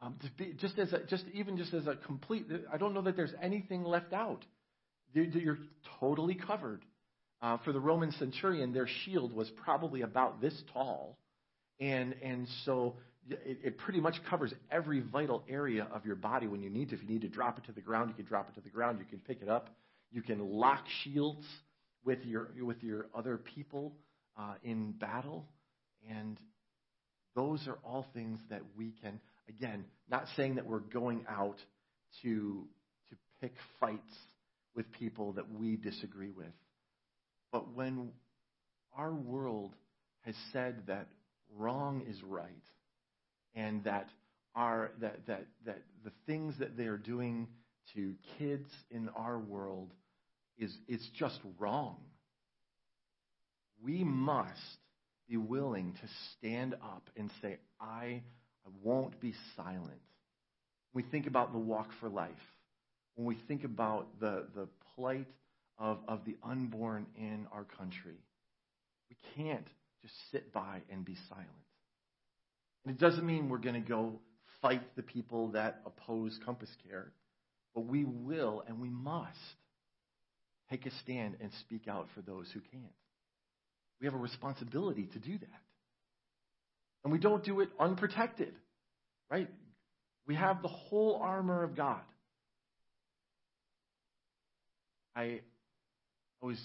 Um, 0.01 0.15
be, 0.37 0.53
just 0.59 0.77
as 0.77 0.91
a, 0.91 0.99
just 1.09 1.23
even 1.33 1.55
just 1.55 1.73
as 1.73 1.87
a 1.87 1.95
complete, 1.95 2.47
I 2.71 2.77
don't 2.77 2.93
know 2.93 3.03
that 3.03 3.15
there's 3.15 3.33
anything 3.41 3.83
left 3.85 4.11
out. 4.11 4.43
You're, 5.13 5.25
you're 5.25 5.57
totally 5.99 6.35
covered. 6.35 6.81
Uh, 7.41 7.57
for 7.65 7.73
the 7.73 7.79
Roman 7.79 8.11
centurion, 8.13 8.73
their 8.73 8.87
shield 9.05 9.33
was 9.33 9.49
probably 9.63 10.01
about 10.01 10.41
this 10.41 10.53
tall, 10.73 11.17
and 11.79 12.15
and 12.21 12.47
so 12.65 12.95
it, 13.29 13.59
it 13.63 13.77
pretty 13.77 13.99
much 14.01 14.15
covers 14.29 14.53
every 14.71 14.99
vital 15.01 15.43
area 15.49 15.87
of 15.93 16.05
your 16.05 16.15
body 16.15 16.47
when 16.47 16.61
you 16.61 16.69
need 16.69 16.89
to. 16.89 16.95
If 16.95 17.03
you 17.03 17.07
need 17.09 17.21
to 17.21 17.29
drop 17.29 17.57
it 17.57 17.65
to 17.65 17.71
the 17.71 17.81
ground, 17.81 18.09
you 18.09 18.15
can 18.15 18.25
drop 18.25 18.49
it 18.49 18.55
to 18.55 18.61
the 18.61 18.69
ground. 18.69 18.99
You 18.99 19.05
can 19.05 19.19
pick 19.19 19.41
it 19.41 19.49
up. 19.49 19.69
You 20.11 20.21
can 20.21 20.51
lock 20.51 20.83
shields 21.03 21.45
with 22.05 22.23
your 22.25 22.49
with 22.61 22.83
your 22.83 23.07
other 23.15 23.37
people 23.37 23.93
uh, 24.37 24.55
in 24.63 24.91
battle, 24.91 25.45
and 26.09 26.39
those 27.35 27.65
are 27.67 27.79
all 27.83 28.05
things 28.13 28.39
that 28.49 28.61
we 28.77 28.93
can. 29.01 29.19
Again, 29.49 29.85
not 30.09 30.25
saying 30.37 30.55
that 30.55 30.65
we're 30.65 30.79
going 30.79 31.25
out 31.29 31.57
to 32.23 32.67
to 33.09 33.15
pick 33.41 33.53
fights 33.79 34.13
with 34.75 34.91
people 34.91 35.33
that 35.33 35.51
we 35.53 35.77
disagree 35.77 36.31
with, 36.31 36.51
but 37.51 37.73
when 37.73 38.09
our 38.97 39.11
world 39.13 39.73
has 40.21 40.35
said 40.51 40.83
that 40.87 41.07
wrong 41.57 42.03
is 42.07 42.21
right 42.23 42.49
and 43.55 43.83
that 43.83 44.09
are 44.55 44.91
that 45.01 45.25
that 45.27 45.45
that 45.65 45.79
the 46.03 46.11
things 46.27 46.53
that 46.59 46.77
they 46.77 46.85
are 46.85 46.97
doing 46.97 47.47
to 47.95 48.13
kids 48.37 48.69
in 48.91 49.09
our 49.15 49.37
world 49.39 49.91
is 50.57 50.71
it's 50.87 51.07
just 51.17 51.39
wrong. 51.59 51.97
We 53.83 54.03
must 54.03 54.51
be 55.27 55.37
willing 55.37 55.93
to 55.93 56.07
stand 56.37 56.73
up 56.75 57.09
and 57.17 57.29
say, 57.41 57.57
I, 57.81 58.21
I 58.65 58.69
won't 58.81 59.19
be 59.19 59.33
silent. 59.57 59.81
When 60.91 61.03
we 61.05 61.09
think 61.11 61.27
about 61.27 61.51
the 61.51 61.59
walk 61.59 61.89
for 61.99 62.07
life, 62.07 62.29
when 63.15 63.25
we 63.27 63.37
think 63.47 63.63
about 63.63 64.07
the, 64.21 64.45
the 64.55 64.67
plight 64.95 65.27
of, 65.77 65.97
of 66.07 66.21
the 66.25 66.37
unborn 66.43 67.07
in 67.17 67.47
our 67.51 67.63
country, 67.63 68.19
we 69.09 69.17
can't 69.35 69.67
just 70.01 70.13
sit 70.31 70.53
by 70.53 70.81
and 70.89 71.03
be 71.03 71.17
silent. 71.27 71.47
And 72.85 72.95
it 72.95 72.99
doesn't 72.99 73.25
mean 73.25 73.49
we're 73.49 73.59
going 73.59 73.81
to 73.81 73.87
go 73.87 74.19
fight 74.61 74.81
the 74.95 75.03
people 75.03 75.49
that 75.49 75.81
oppose 75.85 76.37
Compass 76.45 76.69
Care, 76.87 77.11
but 77.73 77.81
we 77.81 78.03
will 78.05 78.63
and 78.67 78.79
we 78.79 78.89
must 78.89 79.37
take 80.69 80.85
a 80.85 80.91
stand 81.03 81.37
and 81.41 81.51
speak 81.61 81.87
out 81.87 82.07
for 82.13 82.21
those 82.21 82.47
who 82.53 82.59
can't. 82.71 82.91
We 83.99 84.07
have 84.07 84.13
a 84.15 84.21
responsibility 84.21 85.07
to 85.13 85.19
do 85.19 85.37
that. 85.37 85.49
And 87.03 87.11
we 87.11 87.19
don't 87.19 87.43
do 87.43 87.59
it 87.61 87.69
unprotected, 87.79 88.53
right? 89.29 89.49
We 90.25 90.35
have 90.35 90.61
the 90.61 90.69
whole 90.69 91.19
armor 91.21 91.63
of 91.63 91.75
God. 91.75 92.01
I, 95.15 95.41
I 96.41 96.45
was 96.45 96.57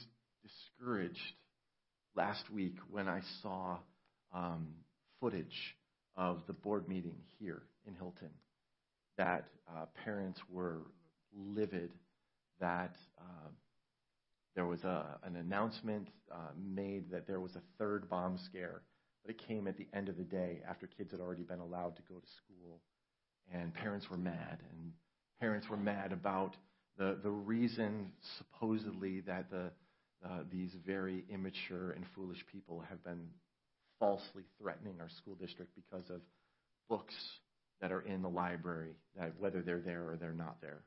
discouraged 0.78 1.18
last 2.16 2.42
week 2.52 2.76
when 2.90 3.08
I 3.08 3.20
saw 3.42 3.78
um, 4.32 4.68
footage 5.20 5.46
of 6.18 6.38
the 6.48 6.52
board 6.52 6.88
meeting 6.88 7.14
here 7.38 7.62
in 7.86 7.94
Hilton 7.94 8.30
that 9.16 9.46
uh, 9.68 9.86
parents 10.04 10.38
were 10.50 10.80
livid 11.32 11.90
that 12.60 12.96
uh, 13.20 13.48
there 14.56 14.66
was 14.66 14.82
a, 14.82 15.18
an 15.24 15.36
announcement 15.36 16.08
uh, 16.32 16.36
made 16.60 17.10
that 17.12 17.26
there 17.28 17.38
was 17.38 17.54
a 17.54 17.60
third 17.78 18.10
bomb 18.10 18.36
scare, 18.46 18.82
but 19.24 19.32
it 19.32 19.46
came 19.48 19.68
at 19.68 19.76
the 19.78 19.86
end 19.94 20.08
of 20.08 20.16
the 20.16 20.24
day 20.24 20.58
after 20.68 20.88
kids 20.88 21.12
had 21.12 21.20
already 21.20 21.44
been 21.44 21.60
allowed 21.60 21.94
to 21.94 22.02
go 22.08 22.16
to 22.18 22.26
school, 22.42 22.80
and 23.54 23.72
parents 23.72 24.10
were 24.10 24.16
mad, 24.16 24.58
and 24.72 24.90
parents 25.38 25.68
were 25.68 25.76
mad 25.76 26.12
about 26.12 26.56
the 26.98 27.16
the 27.22 27.30
reason 27.30 28.10
supposedly 28.38 29.20
that 29.20 29.48
the 29.52 29.70
uh, 30.26 30.40
these 30.50 30.72
very 30.84 31.24
immature 31.32 31.92
and 31.92 32.04
foolish 32.16 32.44
people 32.50 32.82
have 32.90 33.02
been 33.04 33.28
falsely 33.98 34.42
threatening 34.60 34.94
our 35.00 35.08
school 35.18 35.34
district 35.34 35.72
because 35.74 36.08
of 36.10 36.20
books 36.88 37.14
that 37.80 37.92
are 37.92 38.00
in 38.00 38.22
the 38.22 38.28
library, 38.28 38.92
that 39.16 39.32
whether 39.38 39.62
they're 39.62 39.80
there 39.80 40.10
or 40.10 40.16
they're 40.16 40.32
not 40.32 40.60
there. 40.60 40.80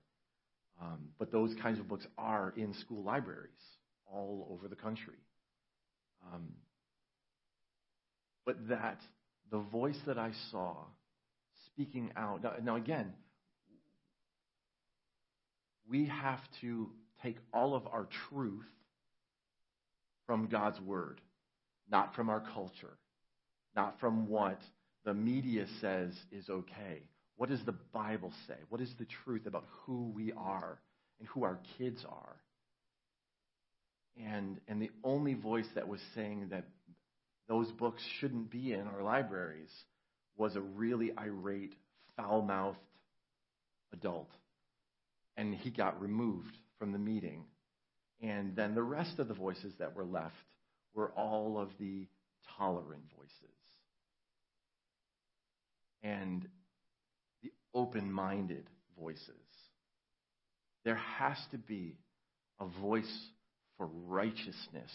Um, 0.81 1.09
but 1.19 1.31
those 1.31 1.53
kinds 1.61 1.79
of 1.79 1.87
books 1.87 2.05
are 2.17 2.53
in 2.57 2.73
school 2.75 3.03
libraries 3.03 3.51
all 4.05 4.47
over 4.51 4.67
the 4.67 4.75
country. 4.75 5.13
Um, 6.33 6.47
but 8.45 8.67
that, 8.69 8.99
the 9.51 9.59
voice 9.59 9.97
that 10.07 10.17
I 10.17 10.31
saw 10.51 10.75
speaking 11.67 12.11
out. 12.17 12.43
Now, 12.43 12.53
now, 12.63 12.75
again, 12.75 13.13
we 15.89 16.07
have 16.07 16.39
to 16.61 16.89
take 17.23 17.37
all 17.53 17.75
of 17.75 17.85
our 17.87 18.07
truth 18.29 18.65
from 20.25 20.47
God's 20.47 20.79
Word, 20.81 21.21
not 21.89 22.15
from 22.15 22.29
our 22.29 22.39
culture, 22.53 22.97
not 23.75 23.99
from 23.99 24.27
what 24.27 24.59
the 25.05 25.13
media 25.13 25.65
says 25.79 26.11
is 26.31 26.49
okay. 26.49 27.01
What 27.37 27.49
does 27.49 27.63
the 27.65 27.75
Bible 27.93 28.31
say? 28.47 28.55
What 28.69 28.81
is 28.81 28.91
the 28.99 29.07
truth 29.23 29.45
about 29.45 29.65
who 29.85 30.11
we 30.13 30.33
are 30.33 30.79
and 31.19 31.27
who 31.29 31.43
our 31.43 31.59
kids 31.77 32.03
are? 32.07 32.35
And, 34.27 34.59
and 34.67 34.81
the 34.81 34.91
only 35.03 35.33
voice 35.35 35.65
that 35.75 35.87
was 35.87 35.99
saying 36.15 36.49
that 36.51 36.65
those 37.47 37.71
books 37.71 38.01
shouldn't 38.19 38.51
be 38.51 38.73
in 38.73 38.81
our 38.81 39.01
libraries 39.01 39.71
was 40.37 40.55
a 40.55 40.61
really 40.61 41.11
irate, 41.17 41.73
foul 42.17 42.41
mouthed 42.41 42.77
adult. 43.93 44.29
And 45.37 45.55
he 45.55 45.71
got 45.71 45.99
removed 46.01 46.55
from 46.77 46.91
the 46.91 46.97
meeting. 46.99 47.45
And 48.21 48.55
then 48.55 48.75
the 48.75 48.83
rest 48.83 49.17
of 49.17 49.27
the 49.27 49.33
voices 49.33 49.73
that 49.79 49.95
were 49.95 50.05
left 50.05 50.35
were 50.93 51.11
all 51.17 51.57
of 51.57 51.69
the 51.79 52.05
tolerant 52.59 53.03
voices 53.17 53.55
and 56.03 56.47
the 57.43 57.51
open 57.73 58.11
minded 58.11 58.67
voices. 58.99 59.27
There 60.83 60.95
has 61.17 61.37
to 61.51 61.57
be 61.57 61.95
a 62.59 62.67
voice 62.81 63.19
for 63.77 63.87
righteousness 64.07 64.91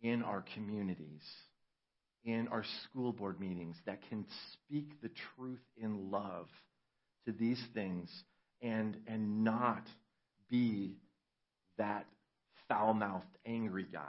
in 0.00 0.22
our 0.22 0.44
communities, 0.54 1.22
in 2.24 2.48
our 2.48 2.64
school 2.84 3.12
board 3.12 3.40
meetings 3.40 3.76
that 3.86 4.00
can 4.08 4.24
speak 4.52 4.90
the 5.02 5.10
truth 5.36 5.62
in 5.76 6.10
love 6.10 6.46
to 7.26 7.32
these 7.32 7.62
things 7.74 8.08
and, 8.60 8.96
and 9.06 9.44
not 9.44 9.84
be 10.50 10.96
that 11.78 12.06
foul 12.68 12.92
mouthed, 12.94 13.24
angry 13.46 13.86
guy. 13.90 14.02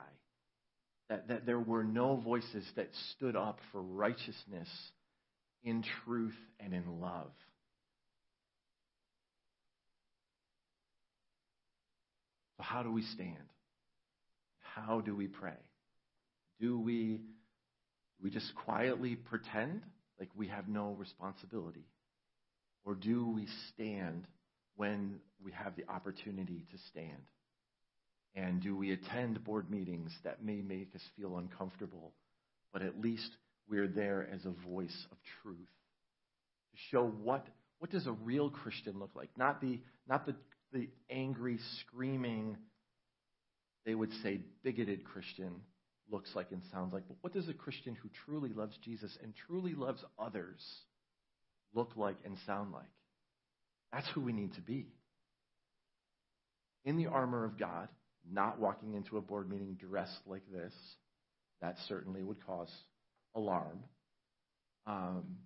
That, 1.10 1.28
that 1.30 1.46
there 1.48 1.60
were 1.60 1.84
no 1.84 2.16
voices 2.18 2.64
that 2.76 2.90
stood 3.16 3.36
up 3.36 3.58
for 3.72 3.82
righteousness 3.82 4.68
in 5.64 5.84
truth 6.06 6.36
and 6.60 6.74
in 6.74 7.00
love. 7.02 7.32
So, 12.58 12.64
how 12.64 12.84
do 12.84 12.92
we 12.92 13.04
stand? 13.14 13.36
How 14.76 15.02
do 15.02 15.16
we 15.16 15.28
pray? 15.28 15.54
Do 16.60 16.80
we, 16.80 17.22
we 18.22 18.30
just 18.30 18.54
quietly 18.66 19.16
pretend 19.16 19.82
like 20.20 20.30
we 20.36 20.48
have 20.48 20.68
no 20.68 20.92
responsibility? 20.98 21.86
Or 22.86 22.96
do 22.96 23.30
we 23.30 23.48
stand 23.74 24.28
when 24.76 25.20
we 25.44 25.52
have 25.52 25.76
the 25.76 25.86
opportunity 25.90 26.66
to 26.72 26.78
stand? 26.90 27.22
And 28.36 28.62
do 28.62 28.76
we 28.76 28.92
attend 28.92 29.44
board 29.44 29.70
meetings 29.70 30.12
that 30.24 30.44
may 30.44 30.62
make 30.62 30.94
us 30.96 31.02
feel 31.18 31.38
uncomfortable, 31.38 32.14
but 32.74 32.82
at 32.82 33.00
least 33.02 33.30
we're 33.70 33.88
there 33.88 34.28
as 34.34 34.46
a 34.46 34.68
voice 34.70 35.06
of 35.12 35.18
truth 35.44 35.58
to 35.58 36.78
show 36.92 37.06
what 37.06 37.48
what 37.78 37.92
does 37.92 38.08
a 38.08 38.12
real 38.12 38.50
Christian 38.50 39.00
look 39.00 39.12
like? 39.16 39.30
Not 39.38 39.62
the 39.62 39.80
not 40.08 40.26
the 40.26 40.36
the 40.74 40.90
angry 41.10 41.60
screaming 41.82 42.58
they 43.86 43.96
would 43.96 44.12
say 44.24 44.42
bigoted 44.64 45.04
Christian 45.06 45.52
looks 46.12 46.30
like 46.36 46.52
and 46.52 46.62
sounds 46.74 46.92
like, 46.94 47.04
but 47.08 47.18
what 47.22 47.34
does 47.34 47.48
a 47.48 47.54
Christian 47.54 47.96
who 47.96 48.10
truly 48.26 48.50
loves 48.52 48.76
Jesus 48.84 49.16
and 49.24 49.34
truly 49.48 49.74
loves 49.74 50.04
others 50.18 50.60
look 51.74 51.92
like 51.96 52.18
and 52.26 52.36
sound 52.46 52.72
like? 52.74 52.82
That's 53.94 54.08
who 54.14 54.22
we 54.22 54.34
need 54.34 54.54
to 54.56 54.62
be. 54.62 54.88
In 56.84 56.98
the 56.98 57.08
armor 57.08 57.46
of 57.46 57.58
God, 57.58 57.88
not 58.30 58.60
walking 58.60 58.94
into 58.96 59.18
a 59.18 59.22
board 59.22 59.50
meeting 59.50 59.76
dressed 59.80 60.20
like 60.28 60.44
this, 60.52 60.74
that 61.62 61.76
certainly 61.88 62.22
would 62.24 62.44
cause 62.46 62.70
alarm. 63.36 63.84
Um, 64.86 65.38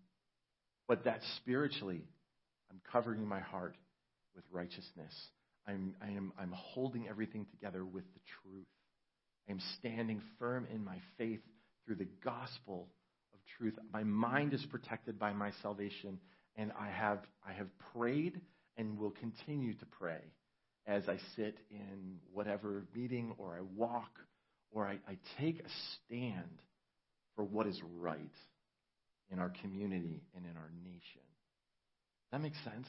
but 0.88 1.06
that 1.06 1.22
spiritually, 1.38 2.02
I'm 2.70 2.82
covering 2.92 3.26
my 3.26 3.40
heart 3.40 3.76
with 4.36 4.44
righteousness. 4.52 5.14
I'm, 5.68 5.96
I 6.02 6.08
am, 6.08 6.34
I'm 6.40 6.52
holding 6.54 7.08
everything 7.08 7.46
together 7.52 7.86
with 7.86 8.04
the 8.14 8.20
truth. 8.42 8.66
I'm 9.50 9.60
standing 9.80 10.22
firm 10.40 10.68
in 10.74 10.84
my 10.84 10.98
faith 11.18 11.42
through 11.86 11.96
the 11.96 12.08
gospel 12.24 12.88
of 13.34 13.40
truth. 13.58 13.74
My 13.92 14.04
mind 14.04 14.54
is 14.54 14.66
protected 14.72 15.20
by 15.20 15.34
my 15.34 15.52
salvation, 15.62 16.20
and 16.56 16.72
I 16.80 16.88
have, 16.90 17.20
I 17.48 17.54
have 17.54 17.68
prayed 17.96 18.40
and 18.78 18.98
will 18.98 19.12
continue 19.12 19.74
to 19.74 19.86
pray 20.00 20.20
as 20.88 21.04
I 21.08 21.18
sit 21.36 21.58
in 21.72 22.18
whatever 22.34 22.84
meeting 22.96 23.36
or 23.38 23.58
I 23.58 23.62
walk 23.76 24.12
or 24.72 24.88
I, 24.88 24.98
I 25.08 25.18
take 25.40 25.60
a 25.60 25.70
stand 26.06 26.60
for 27.36 27.44
what 27.44 27.68
is 27.68 27.82
right 28.00 28.20
in 29.32 29.40
our 29.40 29.52
community 29.62 30.22
and 30.36 30.46
in 30.46 30.56
our 30.58 30.70
nation. 30.84 31.22
That 32.32 32.42
makes 32.42 32.58
sense. 32.64 32.88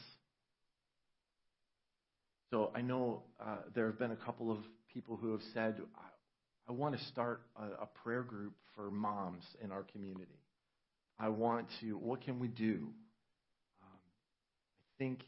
So 2.51 2.71
I 2.75 2.83
know 2.83 3.23
uh, 3.41 3.57
there 3.75 3.87
have 3.87 3.99
been 3.99 4.13
a 4.13 4.17
couple 4.17 4.51
of 4.51 4.59
people 4.93 5.17
who 5.17 5.33
have 5.33 5.41
said, 5.53 5.77
I, 5.97 6.73
I 6.73 6.73
want 6.73 6.97
to 6.97 7.05
start 7.07 7.43
a, 7.57 7.83
a 7.83 7.87
prayer 8.05 8.23
group 8.23 8.53
for 8.77 8.91
moms 8.91 9.43
in 9.63 9.73
our 9.73 9.83
community. 9.83 10.39
I 11.19 11.29
want 11.29 11.69
to, 11.81 11.97
what 11.97 12.21
can 12.23 12.39
we 12.39 12.49
do? 12.49 12.75
Um, 13.83 13.99
I 13.99 14.85
think 14.99 15.21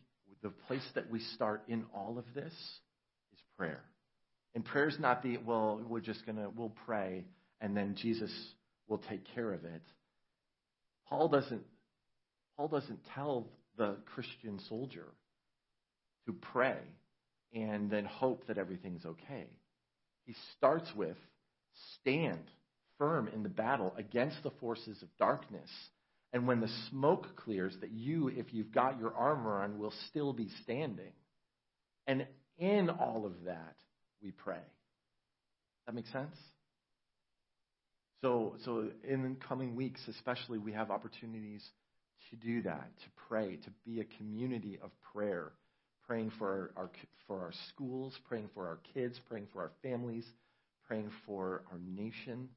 the 0.43 0.51
place 0.66 0.86
that 0.94 1.10
we 1.10 1.20
start 1.34 1.62
in 1.68 1.84
all 1.94 2.18
of 2.18 2.24
this 2.34 2.52
is 2.52 3.38
prayer. 3.59 3.82
And 4.55 4.64
prayer 4.64 4.88
is 4.88 4.97
not 4.98 5.22
the, 5.22 5.38
well, 5.38 5.82
we're 5.86 6.01
just 6.01 6.24
going 6.26 6.36
to, 6.36 6.51
we'll 6.55 6.74
pray, 6.86 7.24
and 7.60 7.76
then 7.76 7.97
Jesus 8.01 8.30
will 8.89 8.99
take 8.99 9.23
care 9.35 9.53
of 9.53 9.65
it. 9.65 9.83
Paul 11.09 11.29
doesn't, 11.29 11.63
Paul 12.57 12.69
doesn't 12.69 13.01
tell 13.15 13.49
the 13.77 13.97
Christian 14.15 14.59
soldier 14.69 15.07
to 16.27 16.33
pray 16.53 16.79
and 17.55 17.91
then 17.91 18.05
hope 18.05 18.47
that 18.47 18.59
everything's 18.59 19.05
okay. 19.05 19.47
He 20.25 20.35
starts 20.57 20.91
with 20.97 21.17
stand 22.01 22.41
firm 22.99 23.29
in 23.29 23.43
the 23.43 23.49
battle 23.49 23.95
against 23.97 24.43
the 24.43 24.51
forces 24.61 25.01
of 25.03 25.09
darkness. 25.19 25.71
And 26.33 26.49
when 26.49 26.61
the 26.61 26.71
smoke 26.91 27.37
clears, 27.37 27.75
that 27.81 27.93
you, 27.93 28.29
if 28.29 28.53
you've 28.53 28.73
got 28.73 28.99
your 28.99 29.15
armor 29.15 29.63
on, 29.63 29.79
will 29.79 29.93
still 30.09 30.33
be 30.33 30.49
standing. 30.65 31.13
And 32.07 32.27
in 32.59 32.91
all 32.91 33.25
of 33.27 33.33
that, 33.45 33.77
we 34.23 34.33
pray. 34.33 34.59
That 35.87 35.95
makes 35.95 36.11
sense? 36.11 36.35
So, 38.22 38.55
so 38.64 38.88
in 39.05 39.36
coming 39.48 39.74
weeks, 39.74 40.01
especially, 40.09 40.59
we 40.59 40.72
have 40.72 40.90
opportunities 40.90 41.62
to 42.30 42.36
do 42.36 42.62
that, 42.62 42.90
to 42.98 43.05
pray, 43.28 43.56
to 43.56 43.70
be 43.84 44.01
a 44.01 44.05
community 44.16 44.78
of 44.82 44.90
prayer, 45.12 45.52
praying 46.06 46.32
for 46.38 46.70
our, 46.76 46.82
our 46.84 46.90
for 47.26 47.40
our 47.40 47.52
schools, 47.70 48.14
praying 48.28 48.48
for 48.55 48.66
our 48.66 48.78
kids, 48.94 49.18
praying 49.28 49.48
for 49.52 49.60
our 49.60 49.72
families, 49.82 50.24
praying 50.86 51.10
for 51.26 51.64
our 51.72 51.78
nation. 51.78 52.48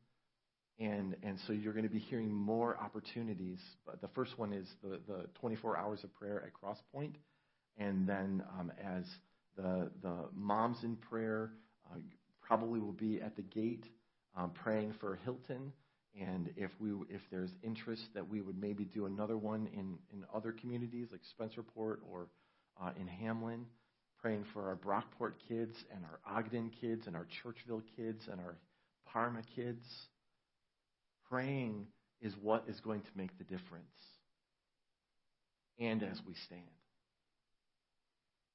And, 0.80 1.16
and 1.24 1.38
so 1.46 1.52
you're 1.54 1.74
going 1.74 1.84
to 1.88 1.92
be 1.94 2.00
hearing 2.00 2.32
more 2.32 2.78
opportunities. 2.80 3.60
But 3.86 4.00
the 4.00 4.08
first 4.10 4.38
one 4.38 4.54
is 4.54 4.68
the, 4.84 5.00
the 5.08 5.26
24 5.42 5.76
hours 5.78 6.04
of 6.04 6.14
prayer 6.14 6.44
at 6.46 6.52
Crosspoint. 6.54 7.16
And 7.80 8.08
then 8.08 8.44
um, 8.60 8.72
as 8.82 9.04
the, 9.58 9.90
the 10.04 10.14
moms 10.36 10.78
in 10.84 10.96
prayer 10.96 11.50
uh, 11.92 11.98
probably 12.44 12.80
will 12.80 12.94
be 12.94 13.20
at 13.22 13.36
the 13.36 13.42
gate 13.42 13.84
um, 14.38 14.52
praying 14.52 14.94
for 15.00 15.18
Hilton, 15.24 15.72
and 16.20 16.50
if 16.56 16.72
we 16.80 16.92
if 17.10 17.22
there's 17.32 17.52
interest 17.64 18.04
that 18.14 18.28
we 18.28 18.42
would 18.42 18.60
maybe 18.60 18.86
do 18.86 19.06
another 19.06 19.38
one 19.38 19.68
in 19.74 19.96
in 20.14 20.24
other 20.34 20.52
communities 20.52 21.08
like 21.12 21.22
Spencerport 21.40 21.98
or 22.12 22.28
uh, 22.82 22.92
in 23.00 23.08
Hamlin, 23.08 23.66
praying 24.22 24.46
for 24.54 24.68
our 24.68 24.76
Brockport 24.76 25.34
kids 25.48 25.74
and 25.94 26.04
our 26.06 26.36
Ogden 26.38 26.72
kids 26.82 27.08
and 27.08 27.16
our 27.16 27.26
Churchville 27.44 27.82
kids 27.96 28.22
and 28.32 28.40
our 28.40 28.56
Parma 29.08 29.42
kids. 29.56 29.84
Praying 31.30 31.86
is 32.22 32.34
what 32.42 32.64
is 32.68 32.80
going 32.80 33.02
to 33.02 33.10
make 33.16 33.38
the 33.38 33.44
difference. 33.44 33.86
And 35.80 36.02
as 36.04 36.20
we 36.28 36.34
stand. 36.48 36.62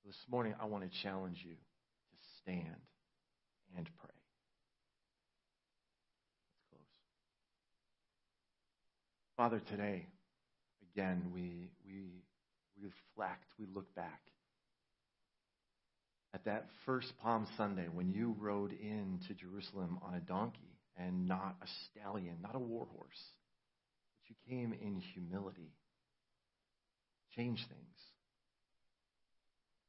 This 0.04 0.16
morning, 0.30 0.54
I 0.60 0.66
want 0.66 0.84
to 0.84 0.98
challenge 1.02 1.38
you 1.44 1.54
to 1.54 2.16
stand 2.42 2.76
and 3.78 3.88
pray. 4.00 4.10
Father, 9.36 9.60
today, 9.68 10.06
again, 10.94 11.32
we, 11.34 11.70
we 11.84 12.22
reflect, 12.80 13.44
we 13.58 13.66
look 13.74 13.92
back 13.96 14.20
at 16.32 16.44
that 16.44 16.66
first 16.86 17.12
Palm 17.20 17.44
Sunday 17.56 17.86
when 17.92 18.12
you 18.12 18.36
rode 18.38 18.70
into 18.70 19.34
Jerusalem 19.34 19.98
on 20.06 20.14
a 20.14 20.20
donkey 20.20 20.78
and 20.96 21.26
not 21.26 21.56
a 21.62 21.66
stallion, 21.90 22.36
not 22.42 22.54
a 22.54 22.60
war 22.60 22.86
horse, 22.94 23.22
but 24.16 24.28
you 24.30 24.36
came 24.56 24.72
in 24.72 25.00
humility. 25.12 25.72
Change 27.34 27.58
things. 27.68 27.98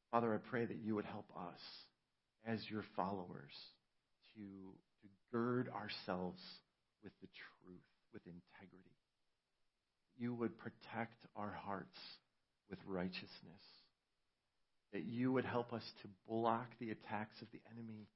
Father, 0.10 0.34
I 0.34 0.38
pray 0.50 0.66
that 0.66 0.78
you 0.84 0.96
would 0.96 1.06
help 1.06 1.30
us 1.38 1.60
as 2.48 2.60
your 2.68 2.84
followers 2.96 3.54
to, 4.34 4.40
to 4.42 5.08
gird 5.32 5.70
ourselves 5.70 6.42
with 7.04 7.14
the 7.22 7.28
truth, 7.62 7.80
with 8.12 8.24
integrity 8.26 8.95
you 10.18 10.34
would 10.34 10.58
protect 10.58 11.26
our 11.36 11.58
hearts 11.66 12.00
with 12.70 12.80
righteousness, 12.88 13.30
that 14.94 15.04
you 15.04 15.32
would 15.32 15.46
help 15.46 15.74
us 15.74 15.84
to 16.02 16.08
block 16.30 16.68
the 16.80 16.92
attacks 16.92 17.36
of 17.42 17.48
the 17.52 17.60
enemy 17.76 18.08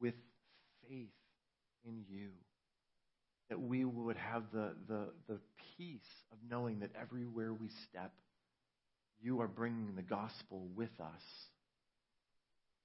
with 0.00 0.14
faith 0.88 1.08
in 1.84 2.02
you, 2.08 2.28
that 3.48 3.60
we 3.60 3.84
would 3.84 4.16
have 4.16 4.44
the, 4.52 4.72
the, 4.88 5.06
the 5.28 5.38
peace 5.76 6.00
of 6.32 6.38
knowing 6.48 6.80
that 6.80 6.90
everywhere 7.00 7.52
we 7.52 7.68
step, 7.90 8.12
you 9.20 9.40
are 9.40 9.48
bringing 9.48 9.94
the 9.96 10.02
gospel 10.02 10.66
with 10.76 10.88
us, 11.00 11.22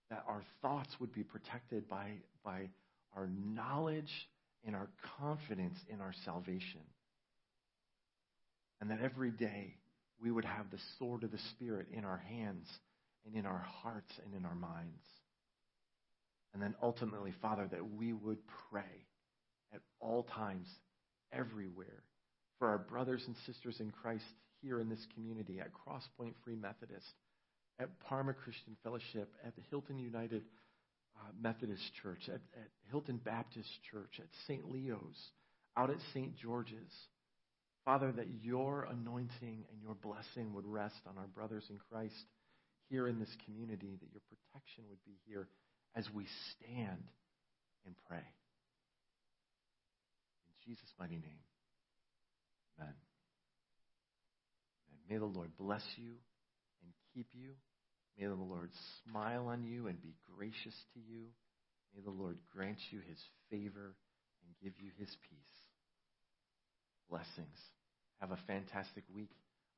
that 0.10 0.24
our 0.28 0.44
thoughts 0.62 0.90
would 1.00 1.14
be 1.14 1.24
protected 1.24 1.88
by, 1.88 2.10
by 2.44 2.68
our 3.16 3.28
knowledge 3.54 4.12
and 4.66 4.76
our 4.76 4.90
confidence 5.20 5.78
in 5.90 6.02
our 6.02 6.14
salvation 6.26 6.82
and 8.88 8.92
that 8.96 9.04
every 9.04 9.32
day 9.32 9.76
we 10.22 10.30
would 10.32 10.46
have 10.46 10.70
the 10.70 10.78
sword 11.00 11.24
of 11.24 11.32
the 11.32 11.40
Spirit 11.56 11.88
in 11.92 12.06
our 12.06 12.20
hands 12.30 12.68
and 13.26 13.36
in 13.36 13.48
our 13.48 13.66
hearts 13.82 14.12
and 14.24 14.36
in 14.36 14.46
our 14.46 14.54
minds. 14.54 15.02
And 16.54 16.62
then 16.62 16.76
ultimately, 16.84 17.34
Father, 17.42 17.68
that 17.72 17.94
we 17.98 18.14
would 18.14 18.38
pray 18.70 19.08
at 19.74 19.82
all 20.00 20.24
times, 20.36 20.68
everywhere, 21.34 22.04
for 22.60 22.70
our 22.70 22.78
brothers 22.78 23.24
and 23.26 23.36
sisters 23.48 23.76
in 23.80 23.90
Christ 23.90 24.24
here 24.62 24.80
in 24.80 24.88
this 24.88 25.06
community 25.16 25.60
at 25.60 25.72
Crosspoint 25.74 26.34
Free 26.44 26.56
Methodist, 26.56 27.08
at 27.80 27.90
Parma 28.02 28.34
Christian 28.36 28.78
Fellowship, 28.84 29.34
at 29.46 29.56
the 29.56 29.64
Hilton 29.72 29.98
United 29.98 30.44
uh, 31.20 31.32
Methodist 31.42 31.82
Church, 32.04 32.20
at, 32.28 32.36
at 32.36 32.68
Hilton 32.92 33.18
Baptist 33.18 33.68
Church, 33.92 34.12
at 34.20 34.28
St. 34.48 34.70
Leo's, 34.70 35.18
out 35.76 35.90
at 35.90 35.98
St. 36.14 36.38
George's 36.38 36.92
Father, 37.86 38.12
that 38.12 38.28
your 38.42 38.86
anointing 38.92 39.64
and 39.70 39.80
your 39.82 39.94
blessing 39.94 40.54
would 40.56 40.66
rest 40.66 40.98
on 41.08 41.20
our 41.20 41.28
brothers 41.28 41.64
in 41.70 41.78
Christ 41.92 42.16
here 42.90 43.08
in 43.08 43.20
this 43.20 43.34
community, 43.46 43.96
that 44.02 44.12
your 44.12 44.22
protection 44.28 44.84
would 44.90 45.04
be 45.06 45.14
here 45.28 45.48
as 45.96 46.06
we 46.14 46.26
stand 46.58 47.04
and 47.86 47.96
pray. 48.10 48.18
In 48.18 50.54
Jesus' 50.68 50.92
mighty 51.00 51.18
name, 51.18 51.42
amen. 52.82 52.94
And 54.90 54.98
may 55.08 55.18
the 55.20 55.26
Lord 55.26 55.52
bless 55.56 55.84
you 55.96 56.08
and 56.82 56.92
keep 57.14 57.28
you. 57.34 57.52
May 58.18 58.26
the 58.26 58.34
Lord 58.34 58.72
smile 59.06 59.46
on 59.48 59.64
you 59.64 59.88
and 59.88 60.02
be 60.02 60.16
gracious 60.36 60.76
to 60.96 61.00
you. 61.00 61.28
May 61.96 62.02
the 62.04 62.10
Lord 62.10 62.40
grant 62.52 62.78
you 62.90 63.00
his 63.08 63.18
favor 63.52 63.94
and 64.42 64.56
give 64.64 64.74
you 64.84 64.90
his 64.98 65.10
peace 65.30 65.40
blessings. 67.10 67.58
Have 68.20 68.32
a 68.32 68.38
fantastic 68.48 69.04
week. 69.14 69.30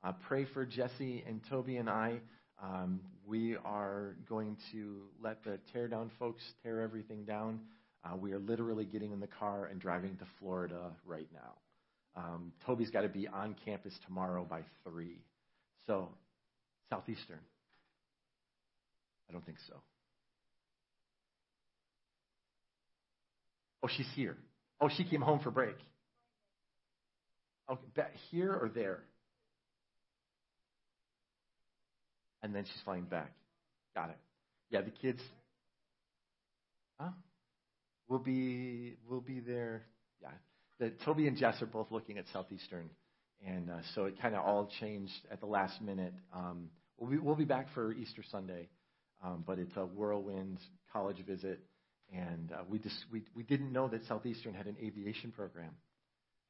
Uh, 0.03 0.13
pray 0.27 0.45
for 0.53 0.65
Jesse 0.65 1.23
and 1.27 1.41
Toby 1.49 1.77
and 1.77 1.89
I. 1.89 2.19
Um, 2.61 3.01
we 3.25 3.55
are 3.65 4.15
going 4.29 4.57
to 4.71 5.01
let 5.21 5.43
the 5.43 5.59
tear 5.73 5.87
down 5.87 6.11
folks 6.19 6.41
tear 6.63 6.81
everything 6.81 7.23
down. 7.25 7.61
Uh, 8.05 8.15
we 8.15 8.31
are 8.31 8.39
literally 8.39 8.85
getting 8.85 9.11
in 9.11 9.19
the 9.19 9.27
car 9.27 9.65
and 9.65 9.79
driving 9.79 10.15
to 10.17 10.25
Florida 10.39 10.91
right 11.05 11.27
now. 11.33 11.55
Um, 12.21 12.51
Toby's 12.65 12.89
got 12.89 13.01
to 13.01 13.09
be 13.09 13.27
on 13.27 13.55
campus 13.65 13.93
tomorrow 14.07 14.45
by 14.47 14.61
3. 14.89 15.17
So, 15.85 16.09
Southeastern. 16.89 17.39
I 19.29 19.33
don't 19.33 19.45
think 19.45 19.57
so. 19.67 19.73
Oh, 23.83 23.87
she's 23.95 24.09
here. 24.15 24.35
Oh, 24.81 24.89
she 24.95 25.03
came 25.03 25.21
home 25.21 25.39
for 25.39 25.51
break. 25.51 25.75
Okay, 27.69 28.07
here 28.31 28.53
or 28.53 28.69
there? 28.69 28.99
And 32.41 32.55
then 32.55 32.63
she's 32.63 32.81
flying 32.85 33.03
back. 33.03 33.31
Got 33.95 34.09
it. 34.11 34.17
Yeah, 34.69 34.81
the 34.81 34.91
kids. 34.91 35.19
Huh? 36.99 37.09
We'll 38.07 38.19
be 38.19 38.95
we'll 39.09 39.19
be 39.21 39.39
there. 39.41 39.83
Yeah, 40.21 40.29
the, 40.79 40.91
Toby 41.03 41.27
and 41.27 41.35
Jess 41.35 41.61
are 41.61 41.65
both 41.65 41.91
looking 41.91 42.17
at 42.17 42.25
Southeastern, 42.31 42.89
and 43.45 43.69
uh, 43.69 43.77
so 43.95 44.05
it 44.05 44.19
kind 44.21 44.33
of 44.33 44.45
all 44.45 44.69
changed 44.79 45.11
at 45.29 45.41
the 45.41 45.45
last 45.45 45.81
minute. 45.81 46.13
Um, 46.33 46.69
we'll 46.97 47.09
be 47.11 47.17
we'll 47.17 47.35
be 47.35 47.43
back 47.45 47.67
for 47.73 47.91
Easter 47.91 48.23
Sunday, 48.31 48.69
um, 49.23 49.43
but 49.45 49.59
it's 49.59 49.75
a 49.75 49.85
whirlwind 49.85 50.59
college 50.93 51.17
visit, 51.27 51.59
and 52.15 52.51
uh, 52.53 52.63
we 52.69 52.79
just 52.79 52.95
we 53.11 53.23
we 53.35 53.43
didn't 53.43 53.73
know 53.73 53.89
that 53.89 54.05
Southeastern 54.07 54.53
had 54.53 54.67
an 54.67 54.77
aviation 54.81 55.31
program 55.31 55.71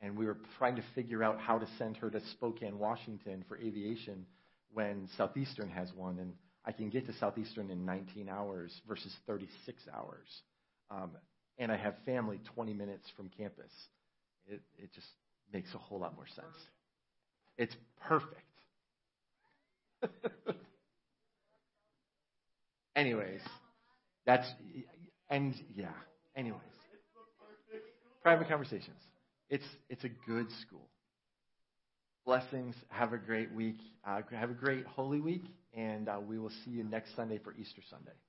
and 0.02 0.18
we 0.18 0.26
were 0.26 0.38
trying 0.58 0.76
to 0.76 0.84
figure 0.96 1.24
out 1.24 1.40
how 1.40 1.58
to 1.58 1.66
send 1.78 1.98
her 1.98 2.10
to 2.10 2.20
Spokane, 2.32 2.78
Washington 2.78 3.44
for 3.48 3.58
aviation 3.58 4.26
when 4.74 5.08
Southeastern 5.18 5.70
has 5.70 5.92
one, 5.96 6.20
and 6.20 6.34
I 6.66 6.72
can 6.72 6.90
get 6.90 7.08
to 7.08 7.14
Southeastern 7.14 7.70
in 7.72 7.86
19 7.86 8.30
hours 8.30 8.72
versus 8.88 9.14
36 9.26 9.82
hours. 9.94 10.28
Um, 10.92 11.12
and 11.58 11.72
I 11.72 11.78
have 11.78 11.96
family 12.06 12.40
20 12.56 12.74
minutes 12.74 13.06
from 13.16 13.30
campus. 13.36 13.72
It, 14.46 14.62
it 14.78 14.94
just 14.94 15.08
makes 15.52 15.74
a 15.74 15.78
whole 15.78 16.00
lot 16.00 16.16
more 16.16 16.28
sense. 16.36 16.56
It's 17.58 17.76
perfect. 18.02 18.36
Anyways, 22.96 23.42
that's, 24.26 24.46
and 25.30 25.54
yeah, 25.76 25.90
anyways. 26.36 26.62
Private 28.24 28.48
conversations. 28.50 28.98
It's, 29.50 29.66
it's 29.90 30.04
a 30.04 30.10
good 30.28 30.48
school. 30.68 30.90
Blessings. 32.26 32.76
Have 32.90 33.14
a 33.14 33.18
great 33.18 33.52
week. 33.54 33.78
Uh, 34.06 34.22
have 34.32 34.50
a 34.50 34.54
great 34.54 34.86
Holy 34.86 35.22
Week, 35.22 35.46
and 35.74 36.10
uh, 36.10 36.20
we 36.26 36.38
will 36.38 36.52
see 36.66 36.72
you 36.72 36.84
next 36.84 37.16
Sunday 37.16 37.38
for 37.44 37.54
Easter 37.58 37.82
Sunday. 37.90 38.27